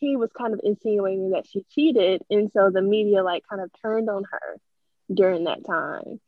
he 0.00 0.16
was 0.16 0.30
kind 0.36 0.54
of 0.54 0.60
insinuating 0.64 1.30
that 1.30 1.46
she 1.46 1.64
cheated, 1.70 2.22
and 2.30 2.50
so 2.52 2.70
the 2.70 2.82
media 2.82 3.22
like 3.22 3.44
kind 3.48 3.62
of 3.62 3.70
turned 3.82 4.10
on 4.10 4.24
her 4.30 4.56
during 5.12 5.44
that 5.44 5.64
time. 5.64 6.20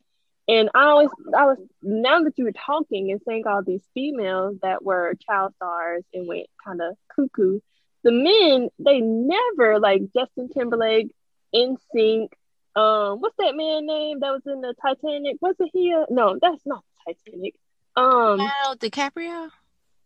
And 0.47 0.69
I 0.75 0.85
always, 0.85 1.09
I 1.35 1.47
was 1.47 1.59
now 1.83 2.23
that 2.23 2.37
you 2.37 2.45
were 2.45 2.53
talking 2.53 3.11
and 3.11 3.21
saying 3.27 3.47
all 3.47 3.63
these 3.63 3.83
females 3.95 4.59
that 4.63 4.85
were 4.85 5.15
child 5.27 5.55
stars 5.57 6.05
and 6.13 6.29
went 6.29 6.47
kind 6.65 6.83
of 6.83 6.97
cuckoo, 7.17 7.61
the 8.03 8.13
men 8.13 8.69
they 8.79 9.01
never 9.01 9.81
like 9.81 10.03
Justin 10.15 10.51
Timberlake, 10.51 11.11
NSYNC. 11.55 12.29
Um, 12.77 13.21
what's 13.21 13.37
that 13.39 13.55
man 13.57 13.87
name 13.87 14.21
that 14.21 14.31
was 14.33 14.43
in 14.47 14.61
the 14.61 14.75
Titanic? 14.83 15.37
Was 15.41 15.55
it 15.61 15.71
he? 15.73 15.93
a- 15.93 16.07
No, 16.13 16.39
that's 16.41 16.61
not 16.67 16.83
Titanic. 17.07 17.55
Um, 17.97 18.39
Leonardo 18.39 18.75
DiCaprio. 18.79 19.51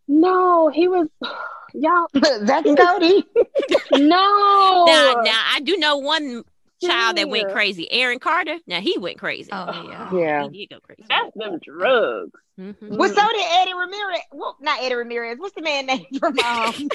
no, 0.06 0.68
he 0.68 0.88
was. 0.88 1.08
Y'all, 1.74 2.06
That's 2.14 2.64
Cody. 2.66 3.26
no. 3.92 4.84
Now, 4.86 5.20
now 5.22 5.42
I 5.54 5.60
do 5.62 5.76
know 5.76 5.98
one 5.98 6.42
child 6.82 7.16
that 7.18 7.28
went 7.28 7.50
crazy. 7.50 7.90
Aaron 7.92 8.18
Carter. 8.18 8.56
Now 8.66 8.80
he 8.80 8.96
went 8.96 9.18
crazy. 9.18 9.50
Oh 9.52 9.86
yeah. 9.86 10.14
Yeah. 10.14 10.48
He 10.50 10.60
did 10.66 10.70
go 10.74 10.80
crazy. 10.80 11.04
That's 11.10 11.30
them 11.34 11.58
drugs. 11.62 12.32
Mhm. 12.58 12.74
Well, 12.96 13.08
so 13.10 13.14
did 13.32 13.46
Eddie 13.60 13.74
Ramirez. 13.74 14.20
Well, 14.32 14.56
not 14.62 14.80
Eddie 14.82 14.94
Ramirez. 14.94 15.38
What's 15.38 15.54
the 15.54 15.62
man 15.62 15.86
name 15.86 16.06
from 16.18 16.38
um 16.38 16.88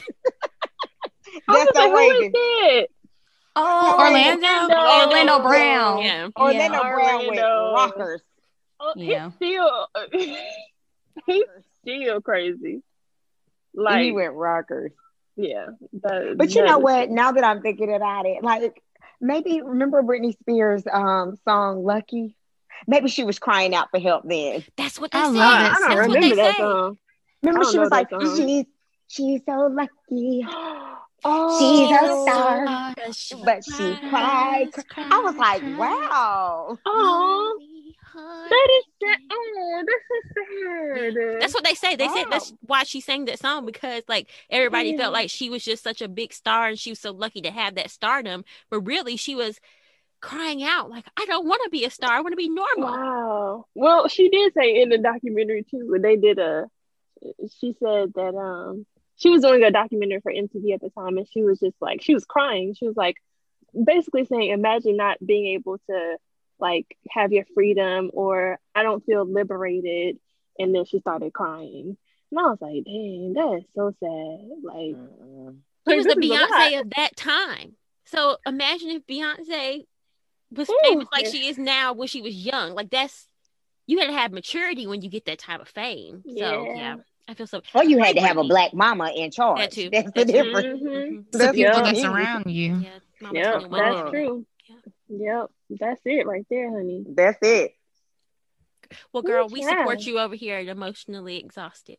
I 1.48 1.54
was 1.54 1.66
That's 1.66 1.76
like, 1.76 1.92
who 1.92 1.98
is 1.98 2.14
Reagan. 2.20 2.32
that? 2.34 2.88
Oh, 3.56 3.96
Orlando. 4.00 4.48
Orlando 4.76 5.40
Brown. 5.44 6.02
Yeah. 6.02 6.30
Orlando 6.36 6.78
Yeah. 6.84 6.94
Brown 6.94 7.20
with 7.28 7.40
Orlando. 7.40 7.74
rockers. 7.74 8.22
Oh, 8.80 8.94
Yeah. 8.96 9.32
He's 9.40 9.54
still, 9.56 9.88
he's 11.28 11.44
still 11.82 12.22
crazy. 12.22 12.82
Like, 13.76 14.04
he 14.04 14.12
went 14.12 14.34
rockers. 14.34 14.92
yeah. 15.36 15.68
that- 16.02 16.36
But 16.38 16.50
you 16.56 16.62
that 16.62 16.68
know 16.68 16.78
is- 16.80 16.84
what? 16.84 17.10
Now 17.10 17.32
that 17.32 17.44
I'm 17.44 17.62
thinking 17.62 17.94
about 17.94 18.26
it, 18.26 18.44
like 18.44 18.82
maybe 19.22 19.62
remember 19.62 20.02
Britney 20.04 20.38
Spears' 20.40 20.84
um 20.92 21.38
song 21.46 21.84
"Lucky." 21.84 22.36
Maybe 22.88 23.08
she 23.08 23.24
was 23.24 23.40
crying 23.40 23.74
out 23.76 23.90
for 23.92 24.00
help 24.00 24.24
then. 24.28 24.64
That's 24.78 25.00
what 25.00 25.12
they 25.12 25.20
I 25.20 25.26
said. 25.26 25.34
love 25.34 25.62
I, 25.62 25.66
I 25.66 25.70
don't 25.70 25.78
song. 25.78 25.90
what 25.90 25.98
remember 26.08 26.22
they 26.22 26.36
that 26.42 26.56
say. 26.56 26.62
song. 26.62 26.98
Remember 27.44 27.72
she 27.72 27.80
was 27.80 27.90
like, 27.92 28.10
song. 28.10 28.36
"She's 28.36 28.66
she's 29.08 29.42
so 29.48 29.68
lucky." 29.72 30.46
Oh, 31.26 31.58
She's 31.60 31.92
a 31.92 32.22
star. 32.24 32.66
but 33.46 33.64
she 33.66 33.98
cried. 34.10 34.68
I 34.98 35.22
was 35.24 35.38
like, 35.38 35.62
"Wow." 35.64 36.78
Oh, 36.86 37.60
that 38.16 38.68
is 38.78 38.86
that. 39.02 39.18
Oh, 39.32 39.84
this 39.86 39.96
is 40.18 41.16
sad. 41.16 41.40
That's 41.42 41.54
what 41.54 41.64
they 41.64 41.74
say. 41.74 41.96
They 41.96 42.08
said 42.08 42.26
that's 42.30 42.54
why 42.62 42.84
she 42.84 43.02
sang 43.02 43.26
that 43.26 43.40
song 43.40 43.66
because 43.66 44.04
like 44.08 44.30
everybody 44.50 44.90
Yeah. 44.92 44.98
felt 44.98 45.14
like 45.14 45.30
she 45.30 45.50
was 45.50 45.64
just 45.64 45.84
such 45.84 46.02
a 46.02 46.08
big 46.08 46.34
star 46.34 46.68
and 46.68 46.80
she 46.80 46.92
was 46.92 47.00
so 47.00 47.12
lucky 47.12 47.42
to 47.42 47.52
have 47.52 47.76
that 47.76 47.90
stardom. 47.90 48.44
But 48.70 48.82
really, 48.82 49.16
she 49.18 49.36
was 49.36 49.60
crying 50.22 50.64
out 50.64 50.90
like, 50.90 51.06
"I 51.18 51.26
don't 51.26 51.48
want 51.48 51.62
to 51.64 51.70
be 51.70 51.86
a 51.86 51.90
star. 51.90 52.12
I 52.12 52.22
want 52.22 52.34
to 52.34 52.38
be 52.38 52.50
normal." 52.50 52.92
Wow. 52.92 53.66
Well, 53.76 54.08
she 54.08 54.30
did 54.30 54.54
say 54.54 54.82
in 54.82 54.90
the 54.90 54.98
documentary 54.98 55.64
too, 55.64 55.86
when 55.90 56.02
they 56.02 56.16
did 56.18 56.38
a, 56.40 56.68
she 57.60 57.76
said 57.80 58.14
that 58.16 58.36
um 58.36 58.86
she 59.24 59.30
was 59.30 59.42
doing 59.42 59.64
a 59.64 59.72
documentary 59.72 60.20
for 60.20 60.34
MTV 60.34 60.74
at 60.74 60.82
the 60.82 60.90
time, 60.90 61.18
and 61.18 61.26
she 61.32 61.44
was 61.44 61.60
just 61.60 61.78
like 61.80 62.02
she 62.02 62.14
was 62.14 62.26
crying. 62.26 62.76
She 62.76 62.86
was 62.86 62.98
like 62.98 63.16
basically 63.74 64.26
saying, 64.26 64.52
"Imagine 64.52 64.98
not 64.98 65.26
being 65.26 65.48
able 65.56 65.78
to 65.90 66.18
like 66.60 66.98
have 67.10 67.32
your 67.32 67.46
freedom, 67.56 68.12
or 68.14 68.60
I 68.76 68.84
don't 68.84 69.04
feel 69.06 69.26
liberated." 69.26 70.20
And 70.60 70.76
then 70.76 70.84
she 70.84 71.00
started 71.00 71.32
crying, 71.32 71.96
and 72.32 72.40
I 72.40 72.44
was 72.44 72.58
like, 72.60 72.84
"Dang, 72.84 73.34
that 73.34 73.60
is 73.60 73.64
so 73.74 73.94
sad." 74.02 74.50
Like 74.62 74.96
mm-hmm. 74.98 75.50
She 75.88 75.96
was 75.96 76.06
the 76.06 76.12
a. 76.12 76.16
Beyonce 76.16 76.82
of 76.82 76.90
that 76.98 77.16
time. 77.16 77.78
So 78.06 78.38
imagine 78.46 78.90
if 78.90 79.08
Beyonce 79.08 79.86
was 80.52 80.70
Ooh, 80.70 80.80
famous 80.84 81.08
like 81.14 81.26
yeah. 81.26 81.32
she 81.32 81.48
is 81.48 81.58
now 81.58 81.94
when 81.94 82.10
she 82.10 82.22
was 82.22 82.36
young. 82.36 82.74
Like 82.74 82.90
that's 82.90 83.30
you 83.88 84.00
had 84.00 84.08
to 84.08 84.14
have 84.14 84.34
maturity 84.34 84.86
when 84.86 85.02
you 85.02 85.10
get 85.10 85.26
that 85.26 85.40
type 85.40 85.62
of 85.62 85.70
fame. 85.70 86.24
So 86.26 86.34
Yeah. 86.36 86.76
yeah, 86.76 86.96
I 87.28 87.34
feel 87.36 87.48
so. 87.48 87.62
Or 87.74 87.84
you 87.84 88.00
had 88.04 88.16
to 88.18 88.22
have 88.22 88.38
a 88.38 88.44
black 88.44 88.74
mama 88.74 89.12
in 89.16 89.32
charge. 89.32 89.60
That 89.60 89.72
too. 89.72 89.90
That's 89.92 90.12
the 90.12 90.26
That 90.26 90.28
too. 90.28 90.34
difference. 90.44 90.82
Mhm. 90.82 90.88
Mhm. 90.88 91.32
The 91.32 91.38
That's 91.38 91.56
people 91.56 91.72
what 91.74 91.84
that 91.86 91.94
it 91.94 91.98
is. 91.98 92.04
surround 92.04 92.52
you. 92.52 92.80
Yeah, 92.80 92.90
Mama 93.22 93.40
Yeah, 93.40 93.44
Tina 93.44 93.54
that's 93.54 93.66
wasn't 93.72 93.96
having 93.96 94.08
it. 94.08 94.12
true. 94.12 94.46
Yeah. 94.70 94.76
Yep, 95.10 95.52
that's 95.80 96.02
it 96.06 96.26
right 96.28 96.46
there, 96.50 96.70
honey. 96.72 97.04
That's 97.08 97.38
it. 97.42 97.76
Well, 99.12 99.24
girl, 99.24 99.48
we 99.50 99.62
support 99.64 100.02
you 100.02 100.20
over 100.20 100.36
here 100.36 100.58
at 100.58 100.68
Emotionally 100.68 101.38
Exhausted. 101.38 101.98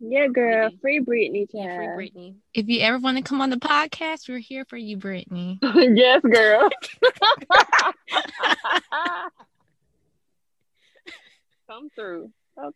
Yeah, 0.00 0.26
girl, 0.26 0.68
do. 0.70 0.76
free 0.82 1.00
Britney, 1.00 1.46
Yeah, 1.52 1.76
free 1.76 1.86
child. 1.86 1.98
Britney. 1.98 2.34
If 2.52 2.68
you 2.68 2.80
ever 2.80 2.98
want 2.98 3.16
to 3.16 3.22
come 3.22 3.40
on 3.40 3.48
the 3.50 3.56
podcast, 3.56 4.28
we're 4.28 4.38
here 4.38 4.64
for 4.66 4.76
you, 4.76 4.98
Britney. 4.98 5.58
yes, 5.96 6.20
girl. 6.22 6.68
Come 11.68 11.88
through. 11.96 12.30
Okay. 12.58 12.74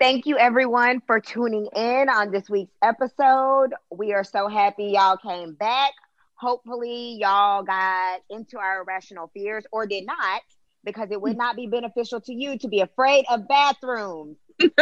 Thank 0.00 0.26
you, 0.26 0.38
everyone, 0.38 1.02
for 1.06 1.18
tuning 1.18 1.68
in 1.74 2.08
on 2.08 2.30
this 2.30 2.48
week's 2.48 2.74
episode. 2.82 3.74
We 3.90 4.12
are 4.12 4.22
so 4.22 4.46
happy 4.46 4.92
y'all 4.94 5.16
came 5.16 5.54
back. 5.54 5.90
Hopefully, 6.34 7.16
y'all 7.20 7.64
got 7.64 8.20
into 8.30 8.58
our 8.58 8.82
irrational 8.82 9.28
fears 9.34 9.64
or 9.72 9.88
did 9.88 10.06
not, 10.06 10.42
because 10.84 11.10
it 11.10 11.20
would 11.20 11.36
not 11.36 11.56
be 11.56 11.66
beneficial 11.66 12.20
to 12.20 12.32
you 12.32 12.56
to 12.58 12.68
be 12.68 12.80
afraid 12.80 13.24
of 13.28 13.48
bathrooms. 13.48 14.36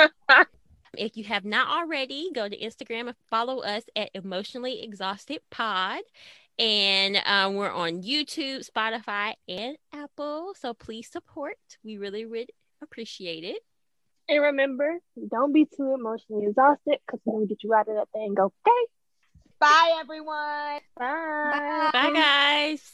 If 0.99 1.17
you 1.17 1.25
have 1.25 1.45
not 1.45 1.69
already, 1.69 2.31
go 2.35 2.49
to 2.49 2.59
Instagram 2.59 3.09
and 3.09 3.17
follow 3.29 3.59
us 3.59 3.83
at 3.95 4.09
Emotionally 4.15 4.83
Exhausted 4.83 5.41
Pod. 5.51 6.01
And 6.59 7.21
um, 7.27 7.55
we're 7.55 7.71
on 7.71 8.03
YouTube, 8.03 8.67
Spotify, 8.67 9.35
and 9.47 9.77
Apple. 9.93 10.55
So 10.59 10.73
please 10.73 11.11
support. 11.11 11.59
We 11.85 11.99
really 11.99 12.25
would 12.25 12.51
appreciate 12.81 13.45
it. 13.45 13.59
And 14.29 14.43
remember, 14.43 14.99
don't 15.31 15.53
be 15.53 15.67
too 15.67 15.95
emotionally 15.95 16.47
exhausted 16.47 16.99
because 17.07 17.21
we're 17.25 17.35
going 17.35 17.47
to 17.49 17.55
get 17.55 17.63
you 17.63 17.73
out 17.75 17.89
of 17.89 17.95
that 17.95 18.09
thing. 18.13 18.35
Okay. 18.39 18.87
Bye, 19.61 19.97
everyone. 20.01 20.81
Bye. 20.99 21.91
Bye, 21.93 22.11
guys. 22.13 22.93